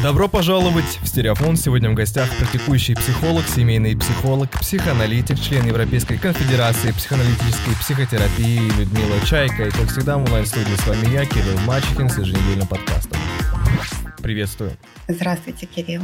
Добро 0.00 0.28
пожаловать 0.28 1.00
в 1.02 1.08
Стереофон. 1.08 1.56
Сегодня 1.56 1.90
в 1.90 1.94
гостях 1.94 2.30
практикующий 2.38 2.94
психолог, 2.94 3.44
семейный 3.48 3.96
психолог, 3.96 4.48
психоаналитик, 4.50 5.40
член 5.40 5.66
Европейской 5.66 6.18
конфедерации 6.18 6.92
психоаналитической 6.92 7.74
психотерапии 7.80 8.60
Людмила 8.78 9.20
Чайка. 9.26 9.64
И, 9.64 9.70
как 9.70 9.88
всегда, 9.90 10.16
в 10.16 10.24
онлайн-студии 10.24 10.76
с 10.76 10.86
вами 10.86 11.12
я, 11.12 11.24
Кирилл 11.24 11.58
Мачехин, 11.66 12.08
с 12.08 12.16
еженедельным 12.16 12.68
подкастом. 12.68 13.18
Приветствую. 14.22 14.76
Здравствуйте, 15.08 15.66
Кирилл. 15.66 16.02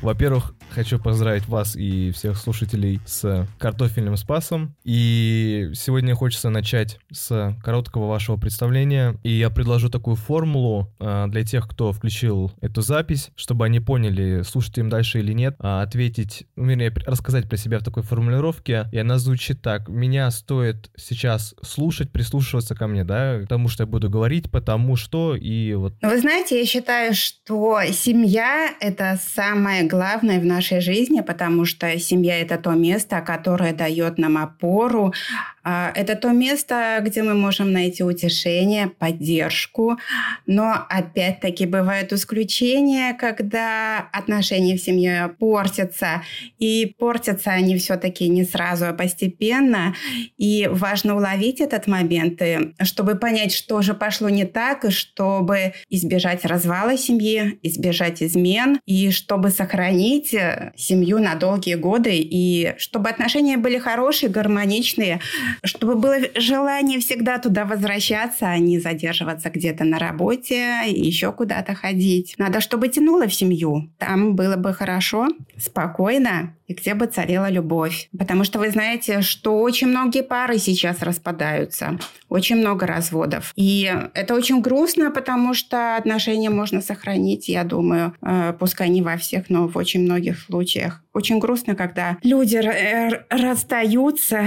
Во-первых, 0.00 0.54
хочу 0.70 0.98
поздравить 0.98 1.48
вас 1.48 1.74
и 1.74 2.12
всех 2.12 2.36
слушателей 2.36 3.00
с 3.04 3.48
картофельным 3.58 4.16
спасом. 4.16 4.76
И 4.84 5.70
сегодня 5.74 6.14
хочется 6.14 6.50
начать 6.50 6.98
с 7.10 7.56
короткого 7.62 8.06
вашего 8.06 8.36
представления. 8.36 9.16
И 9.22 9.30
я 9.30 9.50
предложу 9.50 9.88
такую 9.88 10.16
формулу 10.16 10.92
а, 11.00 11.26
для 11.26 11.44
тех, 11.44 11.68
кто 11.68 11.92
включил 11.92 12.52
эту 12.60 12.82
запись, 12.82 13.30
чтобы 13.34 13.64
они 13.64 13.80
поняли, 13.80 14.42
слушать 14.42 14.78
им 14.78 14.88
дальше 14.88 15.18
или 15.18 15.32
нет, 15.32 15.56
а 15.58 15.82
ответить, 15.82 16.46
ну, 16.54 16.66
вернее, 16.66 16.92
рассказать 17.06 17.48
про 17.48 17.56
себя 17.56 17.80
в 17.80 17.84
такой 17.84 18.02
формулировке. 18.02 18.88
И 18.92 18.98
она 18.98 19.18
звучит 19.18 19.62
так. 19.62 19.88
Меня 19.88 20.30
стоит 20.30 20.90
сейчас 20.96 21.54
слушать, 21.62 22.12
прислушиваться 22.12 22.74
ко 22.74 22.86
мне, 22.86 23.04
да, 23.04 23.38
потому 23.40 23.68
что 23.68 23.82
я 23.82 23.86
буду 23.86 24.08
говорить, 24.08 24.50
потому 24.50 24.96
что 24.96 25.34
и 25.34 25.74
вот... 25.74 25.94
Ну, 26.02 26.10
вы 26.10 26.20
знаете, 26.20 26.60
я 26.60 26.66
считаю, 26.66 27.14
что 27.14 27.80
семья— 27.90 28.74
это 28.80 29.18
самое 29.20 29.57
главное 29.84 30.40
в 30.40 30.44
нашей 30.44 30.80
жизни, 30.80 31.20
потому 31.20 31.64
что 31.64 31.98
семья– 31.98 32.38
это 32.40 32.58
то 32.58 32.72
место, 32.72 33.20
которое 33.20 33.72
дает 33.72 34.18
нам 34.18 34.36
опору, 34.38 35.12
а, 35.70 35.92
это 35.94 36.16
то 36.16 36.30
место, 36.30 36.98
где 37.02 37.22
мы 37.22 37.34
можем 37.34 37.72
найти 37.72 38.02
утешение, 38.02 38.88
поддержку. 38.88 39.98
Но 40.46 40.86
опять-таки 40.88 41.66
бывают 41.66 42.10
исключения, 42.14 43.12
когда 43.12 44.08
отношения 44.12 44.78
в 44.78 44.80
семье 44.80 45.34
портятся. 45.38 46.22
И 46.58 46.94
портятся 46.98 47.50
они 47.50 47.76
все-таки 47.76 48.30
не 48.30 48.44
сразу, 48.44 48.86
а 48.86 48.94
постепенно. 48.94 49.94
И 50.38 50.66
важно 50.70 51.16
уловить 51.16 51.60
этот 51.60 51.86
момент, 51.86 52.40
чтобы 52.80 53.16
понять, 53.16 53.52
что 53.52 53.82
же 53.82 53.92
пошло 53.92 54.30
не 54.30 54.46
так, 54.46 54.86
и 54.86 54.90
чтобы 54.90 55.74
избежать 55.90 56.46
развала 56.46 56.96
семьи, 56.96 57.58
избежать 57.62 58.22
измен, 58.22 58.80
и 58.86 59.10
чтобы 59.10 59.47
сохранить 59.50 60.34
семью 60.76 61.18
на 61.18 61.34
долгие 61.34 61.74
годы, 61.74 62.12
и 62.14 62.74
чтобы 62.78 63.08
отношения 63.08 63.56
были 63.56 63.78
хорошие, 63.78 64.30
гармоничные, 64.30 65.20
чтобы 65.64 65.94
было 65.94 66.16
желание 66.34 67.00
всегда 67.00 67.38
туда 67.38 67.64
возвращаться, 67.64 68.46
а 68.46 68.58
не 68.58 68.78
задерживаться 68.78 69.50
где-то 69.50 69.84
на 69.84 69.98
работе 69.98 70.82
еще 70.86 71.32
куда-то 71.32 71.74
ходить. 71.74 72.34
Надо, 72.38 72.60
чтобы 72.60 72.88
тянуло 72.88 73.26
в 73.26 73.34
семью. 73.34 73.90
Там 73.98 74.34
было 74.34 74.56
бы 74.56 74.72
хорошо, 74.72 75.28
спокойно, 75.56 76.54
и 76.68 76.74
где 76.74 76.94
бы 76.94 77.06
царила 77.06 77.50
любовь. 77.50 78.08
Потому 78.16 78.44
что 78.44 78.58
вы 78.58 78.70
знаете, 78.70 79.22
что 79.22 79.60
очень 79.60 79.88
многие 79.88 80.22
пары 80.22 80.58
сейчас 80.58 81.02
распадаются, 81.02 81.98
очень 82.28 82.56
много 82.56 82.86
разводов. 82.86 83.52
И 83.56 83.92
это 84.14 84.34
очень 84.34 84.60
грустно, 84.60 85.10
потому 85.10 85.54
что 85.54 85.96
отношения 85.96 86.50
можно 86.50 86.80
сохранить, 86.80 87.48
я 87.48 87.64
думаю, 87.64 88.14
э, 88.22 88.54
пускай 88.58 88.88
не 88.90 89.02
во 89.02 89.16
всех, 89.16 89.50
но 89.50 89.66
в 89.66 89.76
очень 89.76 90.02
многих 90.02 90.38
случаях. 90.38 91.02
Очень 91.12 91.38
грустно, 91.40 91.74
когда 91.74 92.18
люди 92.22 92.60
расстаются 93.30 94.46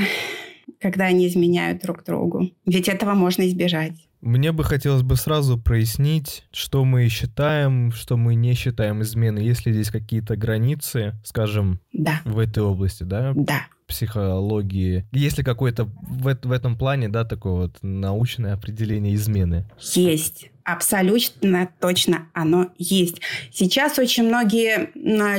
когда 0.80 1.05
они 1.05 1.27
изменяют 1.27 1.81
друг 1.81 2.03
другу. 2.03 2.49
Ведь 2.66 2.89
этого 2.89 3.14
можно 3.14 3.47
избежать. 3.47 3.94
Мне 4.22 4.52
бы 4.52 4.64
хотелось 4.64 5.02
бы 5.02 5.16
сразу 5.16 5.58
прояснить, 5.58 6.45
что 6.52 6.86
мы 6.86 7.08
считаем, 7.09 7.91
что 7.91 8.17
мы 8.17 8.36
не 8.36 8.53
считаем 8.53 9.02
изменой. 9.02 9.44
Есть 9.44 9.61
здесь 9.61 9.89
какие-то 9.89 10.36
границы, 10.36 11.14
скажем, 11.23 11.80
да. 11.91 12.22
в 12.23 12.38
этой 12.38 12.64
области, 12.64 13.03
да? 13.03 13.33
Да 13.36 13.66
психологии. 13.92 15.05
Есть 15.11 15.38
ли 15.38 15.44
какое-то 15.44 15.83
в, 15.83 16.38
в 16.44 16.52
этом 16.52 16.77
плане, 16.77 17.10
да, 17.10 17.26
такое 17.26 17.54
вот 17.54 17.77
научное 17.81 18.54
определение 18.54 19.15
измены? 19.15 19.65
Есть 19.81 20.49
абсолютно 20.64 21.70
точно 21.80 22.27
оно 22.33 22.72
есть. 22.77 23.22
Сейчас 23.52 23.99
очень 23.99 24.23
многие 24.23 24.89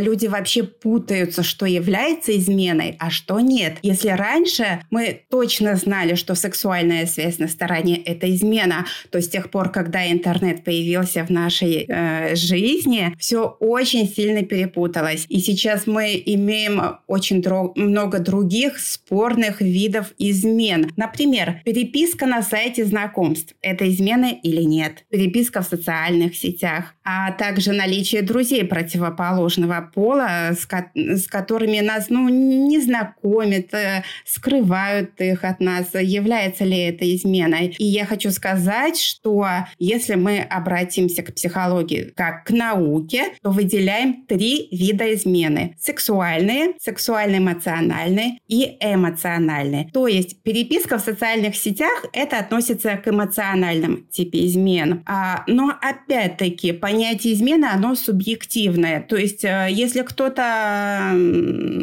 люди 0.01 0.27
вообще 0.27 0.63
путаются, 0.63 1.43
что 1.43 1.67
является 1.67 2.37
изменой, 2.37 2.97
а 2.99 3.11
что 3.11 3.41
нет. 3.41 3.79
Если 3.83 4.09
раньше 4.09 4.83
мы 4.91 5.23
точно 5.31 5.77
знали, 5.77 6.15
что 6.15 6.35
сексуальная 6.35 7.07
связь 7.07 7.39
на 7.39 7.49
стороне– 7.49 7.97
это 8.05 8.33
измена, 8.35 8.87
то 9.11 9.21
с 9.21 9.29
тех 9.29 9.51
пор, 9.51 9.71
когда 9.71 10.11
интернет 10.11 10.65
появился 10.65 11.25
в 11.25 11.31
нашей 11.31 11.87
э, 11.89 12.35
жизни, 12.35 13.15
все 13.19 13.57
очень 13.61 14.09
сильно 14.09 14.43
перепуталось. 14.43 15.27
И 15.29 15.41
сейчас 15.41 15.87
мы 15.87 16.21
имеем 16.25 16.99
очень 17.07 17.41
дро- 17.41 17.73
много 17.77 18.19
других 18.19 18.79
спорных 18.79 19.61
видов 19.61 20.13
измен. 20.19 20.91
Например, 20.97 21.61
переписка 21.65 22.27
на 22.27 22.43
сайте 22.43 22.85
знакомств– 22.85 23.55
это 23.63 23.89
измена 23.89 24.33
или 24.43 24.63
нет? 24.63 25.05
Переписка 25.13 25.61
в 25.61 25.67
социальных 25.67 26.35
сетях, 26.35 26.95
а 27.05 27.33
также 27.33 27.73
наличие 27.73 28.23
друзей 28.23 28.65
противоположного 28.65 29.91
пола, 29.95 30.53
с, 30.59 30.65
ко- 30.65 30.91
с 30.95 31.27
которыми 31.27 31.81
нас 31.81 32.07
ну, 32.09 32.31
не 32.31 32.81
знакомят, 32.81 33.75
э, 33.75 34.05
скрывают 34.25 35.21
их 35.21 35.45
от 35.45 35.61
нас, 35.61 35.89
является 35.93 36.65
ли 36.65 36.79
это 36.79 37.05
изменой. 37.15 37.77
И 37.79 37.85
я 37.85 38.07
хочу 38.07 38.31
сказать, 38.31 38.99
что 38.99 39.47
если 39.79 40.15
мы 40.15 40.41
обратимся 40.41 41.23
к 41.23 41.35
психологии 41.35 42.13
как 42.17 42.45
к 42.45 42.51
науке, 42.51 43.35
то 43.43 43.51
выделяем 43.51 44.25
три 44.27 44.69
вида 44.73 45.13
измены. 45.15 45.77
Сексуальные, 45.79 46.73
сексуально-эмоциональные 46.81 48.39
и 48.49 48.79
эмоциональные. 48.81 49.91
То 49.93 50.07
есть 50.07 50.43
переписка 50.43 50.97
в 50.97 51.03
социальных 51.03 51.55
сетях 51.55 52.07
это 52.15 52.39
относится 52.39 52.97
к 52.97 53.09
эмоциональным 53.09 54.07
типе 54.11 54.47
измен. 54.47 55.02
А, 55.07 55.45
но 55.47 55.75
опять-таки 55.81 56.73
понятие 56.73 57.35
измены, 57.35 57.67
оно 57.67 57.95
субъективное. 57.95 59.03
То 59.03 59.17
есть 59.17 59.45
э, 59.45 59.69
если 59.71 60.03
кто-то 60.03 61.13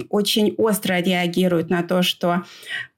очень 0.09 0.56
остро 0.57 1.00
реагирует 1.02 1.69
на 1.69 1.84
то, 1.84 2.02
что 2.02 2.44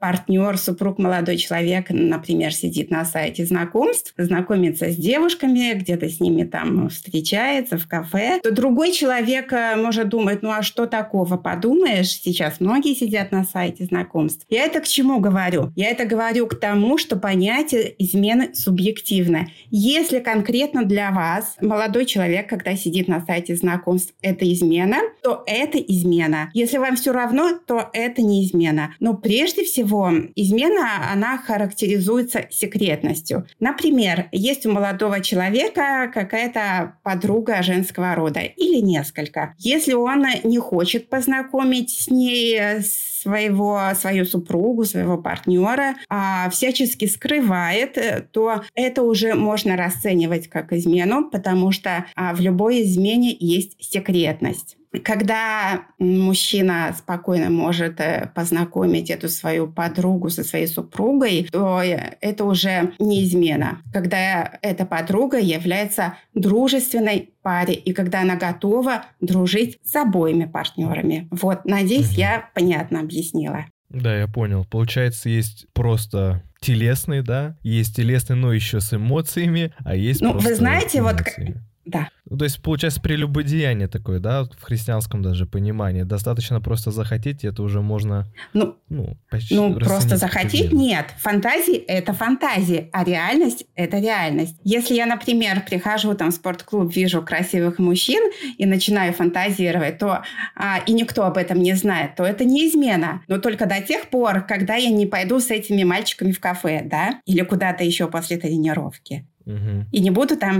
партнер, 0.01 0.57
супруг, 0.57 0.97
молодой 0.97 1.37
человек, 1.37 1.85
например, 1.91 2.51
сидит 2.53 2.89
на 2.89 3.05
сайте 3.05 3.45
знакомств, 3.45 4.13
знакомится 4.17 4.89
с 4.89 4.95
девушками, 4.95 5.73
где-то 5.75 6.09
с 6.09 6.19
ними 6.19 6.43
там 6.43 6.89
встречается 6.89 7.77
в 7.77 7.87
кафе, 7.87 8.39
то 8.41 8.51
другой 8.51 8.93
человек 8.93 9.53
э, 9.53 9.75
может 9.75 10.09
думать, 10.09 10.41
ну 10.41 10.49
а 10.49 10.63
что 10.63 10.87
такого, 10.87 11.37
подумаешь, 11.37 12.09
сейчас 12.09 12.59
многие 12.59 12.95
сидят 12.95 13.31
на 13.31 13.43
сайте 13.43 13.85
знакомств. 13.85 14.47
Я 14.49 14.65
это 14.65 14.79
к 14.79 14.87
чему 14.87 15.19
говорю? 15.19 15.71
Я 15.75 15.91
это 15.91 16.05
говорю 16.05 16.47
к 16.47 16.59
тому, 16.59 16.97
что 16.97 17.15
понятие 17.15 17.93
измены 17.99 18.55
субъективно. 18.55 19.49
Если 19.69 20.17
конкретно 20.17 20.83
для 20.83 21.11
вас 21.11 21.57
молодой 21.61 22.07
человек, 22.07 22.49
когда 22.49 22.75
сидит 22.75 23.07
на 23.07 23.23
сайте 23.23 23.55
знакомств, 23.55 24.15
это 24.23 24.51
измена, 24.51 24.97
то 25.21 25.43
это 25.45 25.77
измена. 25.77 26.49
Если 26.55 26.79
вам 26.79 26.95
все 26.95 27.11
равно, 27.11 27.59
то 27.67 27.91
это 27.93 28.23
не 28.23 28.43
измена. 28.43 28.95
Но 28.99 29.13
прежде 29.13 29.63
всего 29.63 29.90
всего, 29.91 30.11
измена, 30.35 31.11
она 31.11 31.37
характеризуется 31.37 32.45
секретностью. 32.49 33.45
Например, 33.59 34.27
есть 34.31 34.65
у 34.65 34.71
молодого 34.71 35.19
человека 35.19 36.09
какая-то 36.13 36.95
подруга 37.03 37.61
женского 37.61 38.15
рода 38.15 38.39
или 38.39 38.79
несколько. 38.79 39.53
Если 39.57 39.93
он 39.93 40.25
не 40.43 40.59
хочет 40.59 41.09
познакомить 41.09 41.89
с 41.89 42.09
ней 42.09 42.81
своего, 42.81 43.81
свою 43.95 44.25
супругу, 44.25 44.85
своего 44.85 45.17
партнера, 45.17 45.95
а 46.09 46.49
всячески 46.49 47.05
скрывает, 47.05 48.31
то 48.31 48.63
это 48.75 49.03
уже 49.03 49.35
можно 49.35 49.75
расценивать 49.75 50.47
как 50.47 50.71
измену, 50.71 51.29
потому 51.29 51.71
что 51.71 52.05
а, 52.15 52.33
в 52.33 52.39
любой 52.39 52.83
измене 52.83 53.35
есть 53.37 53.75
секретность. 53.83 54.77
Когда 55.03 55.83
мужчина 55.99 56.93
спокойно 56.97 57.49
может 57.49 57.99
э, 57.99 58.29
познакомить 58.35 59.09
эту 59.09 59.29
свою 59.29 59.67
подругу 59.67 60.29
со 60.29 60.43
своей 60.43 60.67
супругой, 60.67 61.47
то 61.51 61.81
это 61.81 62.43
уже 62.43 62.93
не 62.99 63.23
измена. 63.23 63.81
Когда 63.93 64.59
эта 64.61 64.85
подруга 64.85 65.39
является 65.39 66.17
дружественной 66.33 67.29
паре 67.41 67.73
и 67.73 67.93
когда 67.93 68.21
она 68.21 68.35
готова 68.35 69.05
дружить 69.21 69.79
с 69.83 69.95
обоими 69.95 70.45
партнерами. 70.45 71.27
Вот, 71.31 71.65
надеюсь, 71.65 72.11
я 72.11 72.49
понятно 72.53 72.99
объяснила. 72.99 73.65
Да, 73.89 74.17
я 74.17 74.27
понял. 74.27 74.65
Получается, 74.65 75.29
есть 75.29 75.67
просто 75.73 76.43
телесный, 76.61 77.21
да, 77.21 77.57
есть 77.61 77.95
телесный, 77.95 78.35
но 78.35 78.53
еще 78.53 78.79
с 78.79 78.93
эмоциями, 78.93 79.73
а 79.83 79.95
есть 79.95 80.21
ну, 80.21 80.31
просто 80.31 80.49
вы 80.49 80.55
знаете, 80.55 80.99
эмоции. 80.99 81.45
вот 81.45 81.55
да. 81.91 82.09
Ну, 82.29 82.37
то 82.37 82.45
есть, 82.45 82.61
получается, 82.61 83.01
прелюбодеяние 83.01 83.87
такое, 83.87 84.19
да, 84.19 84.43
в 84.43 84.61
христианском 84.61 85.21
даже 85.21 85.45
понимании. 85.45 86.03
Достаточно 86.03 86.61
просто 86.61 86.91
захотеть, 86.91 87.43
это 87.43 87.61
уже 87.61 87.81
можно, 87.81 88.25
ну, 88.53 88.77
ну, 88.89 89.17
почти 89.29 89.55
Ну, 89.55 89.73
просто 89.75 90.17
захотеть 90.17 90.71
нет. 90.71 91.07
Фантазии— 91.19 91.75
это 91.87 92.13
фантазии, 92.13 92.89
а 92.93 93.03
реальность— 93.03 93.65
это 93.75 93.99
реальность. 93.99 94.55
Если 94.63 94.93
я, 94.93 95.05
например, 95.05 95.63
прихожу 95.67 96.13
там 96.13 96.31
в 96.31 96.35
спортклуб, 96.35 96.95
вижу 96.95 97.21
красивых 97.21 97.79
мужчин 97.79 98.31
и 98.57 98.65
начинаю 98.65 99.13
фантазировать, 99.13 99.97
то 99.97 100.23
а, 100.55 100.79
и 100.85 100.93
никто 100.93 101.25
об 101.25 101.37
этом 101.37 101.59
не 101.59 101.73
знает, 101.73 102.15
то 102.15 102.23
это 102.23 102.45
не 102.45 102.69
измена. 102.69 103.21
Но 103.27 103.39
только 103.39 103.65
до 103.65 103.81
тех 103.81 104.09
пор, 104.09 104.41
когда 104.41 104.75
я 104.75 104.89
не 104.89 105.05
пойду 105.05 105.39
с 105.39 105.49
этими 105.51 105.83
мальчиками 105.83 106.31
в 106.31 106.39
кафе, 106.39 106.81
да, 106.85 107.19
или 107.25 107.41
куда-то 107.41 107.83
еще 107.83 108.07
после 108.07 108.37
тренировки. 108.37 109.25
Угу. 109.45 109.87
И 109.91 109.99
не 109.99 110.11
буду 110.11 110.37
там 110.37 110.59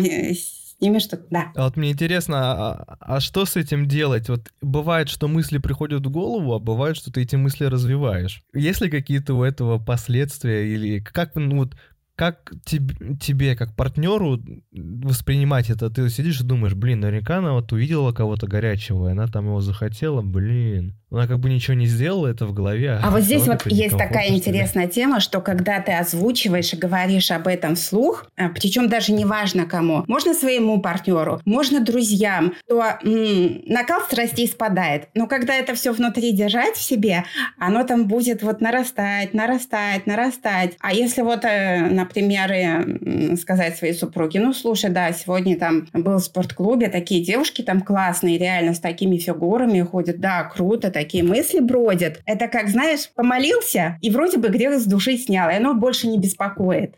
ними 0.81 0.99
что-то, 0.99 1.25
да. 1.29 1.51
А 1.55 1.65
вот 1.65 1.77
мне 1.77 1.91
интересно, 1.91 2.37
а, 2.37 2.97
а 2.99 3.19
что 3.19 3.45
с 3.45 3.55
этим 3.55 3.87
делать? 3.87 4.29
Вот 4.29 4.49
бывает, 4.61 5.09
что 5.09 5.27
мысли 5.27 5.57
приходят 5.57 6.05
в 6.05 6.09
голову, 6.09 6.53
а 6.53 6.59
бывает, 6.59 6.97
что 6.97 7.11
ты 7.11 7.21
эти 7.21 7.35
мысли 7.35 7.65
развиваешь. 7.65 8.43
Есть 8.53 8.81
ли 8.81 8.89
какие-то 8.89 9.35
у 9.35 9.43
этого 9.43 9.79
последствия 9.79 10.67
или 10.67 10.99
как, 10.99 11.35
ну 11.35 11.57
вот, 11.57 11.75
как 12.21 12.51
тебе, 12.65 13.15
тебе, 13.19 13.55
как 13.55 13.75
партнеру, 13.75 14.39
воспринимать 14.71 15.71
это? 15.71 15.89
Ты 15.89 16.07
сидишь 16.07 16.39
и 16.41 16.43
думаешь, 16.43 16.75
блин, 16.75 16.99
наверняка 16.99 17.39
она 17.39 17.53
вот 17.53 17.73
увидела 17.73 18.11
кого-то 18.11 18.45
горячего, 18.45 19.07
и 19.07 19.13
она 19.13 19.25
там 19.25 19.47
его 19.47 19.59
захотела, 19.59 20.21
блин. 20.21 20.95
Она 21.09 21.27
как 21.27 21.39
бы 21.39 21.49
ничего 21.49 21.73
не 21.73 21.87
сделала, 21.87 22.27
это 22.27 22.45
в 22.45 22.53
голове. 22.53 22.91
А, 22.91 23.07
а 23.07 23.11
вот 23.11 23.23
здесь 23.23 23.45
вот 23.45 23.65
есть 23.65 23.97
такая 23.97 24.29
интересная 24.29 24.87
тема, 24.87 25.19
что 25.19 25.41
когда 25.41 25.81
ты 25.81 25.91
озвучиваешь 25.91 26.73
и 26.73 26.77
говоришь 26.77 27.31
об 27.31 27.47
этом 27.47 27.75
вслух, 27.75 28.27
а, 28.37 28.47
причем 28.47 28.87
даже 28.87 29.11
не 29.11 29.25
важно 29.25 29.65
кому, 29.65 30.05
можно 30.07 30.33
своему 30.33 30.79
партнеру, 30.79 31.41
можно 31.43 31.83
друзьям, 31.83 32.53
то 32.67 32.81
м- 33.03 33.61
накал 33.65 34.01
страстей 34.01 34.47
спадает. 34.47 35.09
Но 35.13 35.27
когда 35.27 35.55
это 35.55 35.75
все 35.75 35.91
внутри 35.91 36.31
держать 36.31 36.75
в 36.75 36.81
себе, 36.81 37.25
оно 37.57 37.83
там 37.83 38.07
будет 38.07 38.41
вот 38.41 38.61
нарастать, 38.61 39.33
нарастать, 39.33 40.07
нарастать. 40.07 40.77
А 40.79 40.93
если 40.93 41.23
вот, 41.23 41.43
э, 41.43 41.89
например, 42.15 43.37
сказать 43.37 43.77
своей 43.77 43.93
супруге, 43.93 44.39
ну, 44.39 44.53
слушай, 44.53 44.89
да, 44.89 45.11
сегодня 45.13 45.57
там 45.57 45.87
был 45.93 46.17
в 46.17 46.23
спортклубе, 46.23 46.89
такие 46.89 47.23
девушки 47.23 47.61
там 47.61 47.81
классные, 47.81 48.37
реально 48.37 48.73
с 48.73 48.79
такими 48.79 49.17
фигурами 49.17 49.81
ходят, 49.81 50.19
да, 50.19 50.43
круто, 50.43 50.91
такие 50.91 51.23
мысли 51.23 51.59
бродят. 51.59 52.21
Это 52.25 52.47
как, 52.47 52.69
знаешь, 52.69 53.09
помолился, 53.15 53.97
и 54.01 54.09
вроде 54.09 54.37
бы 54.37 54.49
грех 54.49 54.79
с 54.79 54.85
души 54.85 55.17
снял, 55.17 55.49
и 55.49 55.55
оно 55.55 55.73
больше 55.73 56.07
не 56.07 56.19
беспокоит. 56.19 56.95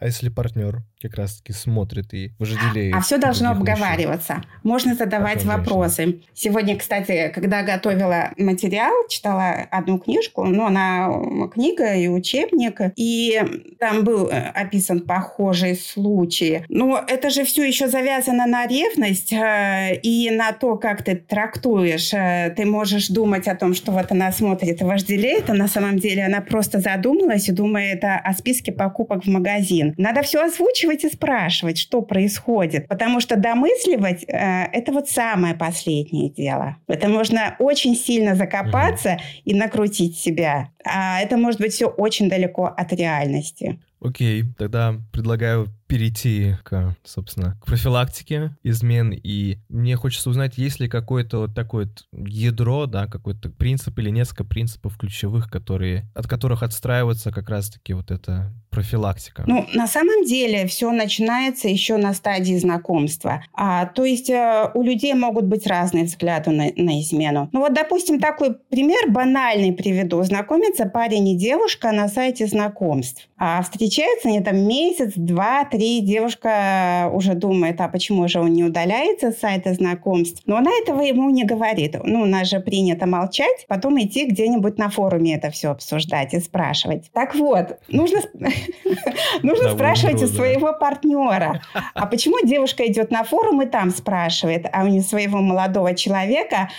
А 0.00 0.06
если 0.06 0.28
партнер 0.28 0.82
как 1.04 1.18
раз-таки 1.18 1.52
смотрит 1.52 2.14
и 2.14 2.32
вожделеет? 2.38 2.94
А 2.94 3.00
все 3.00 3.18
должно 3.18 3.50
обговариваться. 3.50 4.34
Мужчин. 4.34 4.50
Можно 4.62 4.94
задавать 4.94 5.42
Потом 5.42 5.58
вопросы. 5.58 6.02
Женщина. 6.02 6.24
Сегодня, 6.32 6.76
кстати, 6.76 7.30
когда 7.34 7.62
готовила 7.62 8.30
материал, 8.38 8.92
читала 9.10 9.66
одну 9.70 9.98
книжку, 9.98 10.44
ну, 10.44 10.64
она 10.64 11.10
книга 11.52 11.94
и 11.94 12.08
учебник, 12.08 12.80
и 12.96 13.38
там 13.78 14.04
был 14.04 14.28
э, 14.28 14.50
описан 14.54 15.00
похожий 15.00 15.76
случай. 15.76 16.64
Но 16.70 17.04
это 17.06 17.28
же 17.28 17.44
все 17.44 17.66
еще 17.66 17.88
завязано 17.88 18.46
на 18.46 18.66
ревность 18.66 19.32
э, 19.32 20.00
и 20.02 20.30
на 20.30 20.52
то, 20.52 20.76
как 20.76 21.02
ты 21.02 21.16
трактуешь. 21.16 22.14
Э, 22.14 22.54
ты 22.56 22.64
можешь 22.64 23.08
думать 23.08 23.46
о 23.46 23.54
том, 23.54 23.74
что 23.74 23.92
вот 23.92 24.10
она 24.10 24.32
смотрит 24.32 24.80
и 24.80 24.84
вожделеет, 24.84 25.50
а 25.50 25.54
на 25.54 25.68
самом 25.68 25.98
деле 25.98 26.24
она 26.24 26.40
просто 26.40 26.80
задумалась 26.80 27.48
и 27.48 27.52
думает 27.52 28.02
о 28.04 28.32
списке 28.32 28.72
покупок 28.72 29.24
в 29.24 29.28
магазин. 29.28 29.92
Надо 29.98 30.22
все 30.22 30.42
озвучивать 30.42 30.93
и 31.02 31.08
спрашивать, 31.08 31.78
что 31.78 32.02
происходит. 32.02 32.86
Потому 32.86 33.20
что 33.20 33.36
домысливать 33.36 34.22
э, 34.28 34.66
это 34.72 34.92
вот 34.92 35.08
самое 35.08 35.54
последнее 35.54 36.30
дело. 36.30 36.76
Это 36.86 37.08
можно 37.08 37.56
очень 37.58 37.96
сильно 37.96 38.36
закопаться 38.36 39.14
угу. 39.14 39.22
и 39.46 39.54
накрутить 39.54 40.16
себя. 40.16 40.68
А 40.84 41.20
это 41.20 41.36
может 41.36 41.60
быть 41.60 41.72
все 41.72 41.86
очень 41.86 42.28
далеко 42.28 42.66
от 42.66 42.92
реальности. 42.92 43.80
Окей, 44.00 44.44
тогда 44.58 44.94
предлагаю 45.12 45.68
перейти 45.94 46.56
к, 46.64 46.96
собственно, 47.04 47.56
к 47.62 47.66
профилактике 47.66 48.50
измен. 48.64 49.12
И 49.12 49.58
мне 49.68 49.94
хочется 49.94 50.28
узнать, 50.28 50.58
есть 50.58 50.80
ли 50.80 50.88
какое-то 50.88 51.42
вот 51.42 51.54
такое 51.54 51.84
вот 51.84 52.28
ядро, 52.28 52.86
да, 52.86 53.06
какой-то 53.06 53.48
принцип 53.48 53.96
или 54.00 54.10
несколько 54.10 54.42
принципов 54.42 54.98
ключевых, 54.98 55.48
которые, 55.48 56.10
от 56.12 56.26
которых 56.26 56.64
отстраивается 56.64 57.30
как 57.30 57.48
раз-таки 57.48 57.92
вот 57.92 58.10
эта 58.10 58.52
профилактика? 58.70 59.44
Ну, 59.46 59.68
на 59.72 59.86
самом 59.86 60.24
деле 60.24 60.66
все 60.66 60.90
начинается 60.90 61.68
еще 61.68 61.96
на 61.96 62.12
стадии 62.12 62.56
знакомства. 62.58 63.44
А, 63.52 63.86
то 63.86 64.04
есть 64.04 64.28
э, 64.30 64.70
у 64.74 64.82
людей 64.82 65.14
могут 65.14 65.44
быть 65.44 65.64
разные 65.64 66.06
взгляды 66.06 66.50
на, 66.50 66.72
на 66.74 67.00
измену. 67.00 67.48
Ну 67.52 67.60
вот, 67.60 67.72
допустим, 67.72 68.18
такой 68.18 68.56
пример 68.68 69.12
банальный 69.12 69.72
приведу. 69.72 70.20
Знакомится 70.24 70.86
парень 70.86 71.28
и 71.28 71.36
девушка 71.36 71.92
на 71.92 72.08
сайте 72.08 72.48
знакомств. 72.48 73.28
А 73.38 73.62
встречаются 73.62 74.28
они 74.28 74.40
там 74.40 74.56
месяц, 74.66 75.12
два, 75.14 75.64
три. 75.64 75.83
Девушка 76.02 77.10
уже 77.12 77.34
думает, 77.34 77.80
а 77.80 77.88
почему 77.88 78.28
же 78.28 78.40
он 78.40 78.52
не 78.52 78.64
удаляется 78.64 79.32
с 79.32 79.38
сайта 79.38 79.74
знакомств? 79.74 80.42
Но 80.46 80.56
она 80.56 80.70
этого 80.82 81.00
ему 81.00 81.30
не 81.30 81.44
говорит. 81.44 81.96
Ну, 82.04 82.22
у 82.22 82.26
нас 82.26 82.48
же 82.48 82.60
принято 82.60 83.06
молчать, 83.06 83.66
потом 83.68 84.00
идти 84.00 84.26
где-нибудь 84.26 84.78
на 84.78 84.90
форуме 84.90 85.36
это 85.36 85.50
все 85.50 85.70
обсуждать 85.70 86.34
и 86.34 86.40
спрашивать. 86.40 87.10
Так 87.12 87.34
вот, 87.34 87.78
нужно 87.88 88.20
Нужно 89.42 89.70
спрашивать 89.70 90.22
у 90.22 90.26
своего 90.26 90.72
партнера. 90.72 91.60
А 91.94 92.06
почему 92.06 92.44
девушка 92.44 92.86
идет 92.86 93.10
на 93.10 93.24
форум 93.24 93.62
и 93.62 93.66
там 93.66 93.90
спрашивает, 93.90 94.66
а 94.72 94.84
у 94.84 94.86
нее 94.86 95.02
своего 95.02 95.38
молодого 95.38 95.94
человека, 95.94 96.70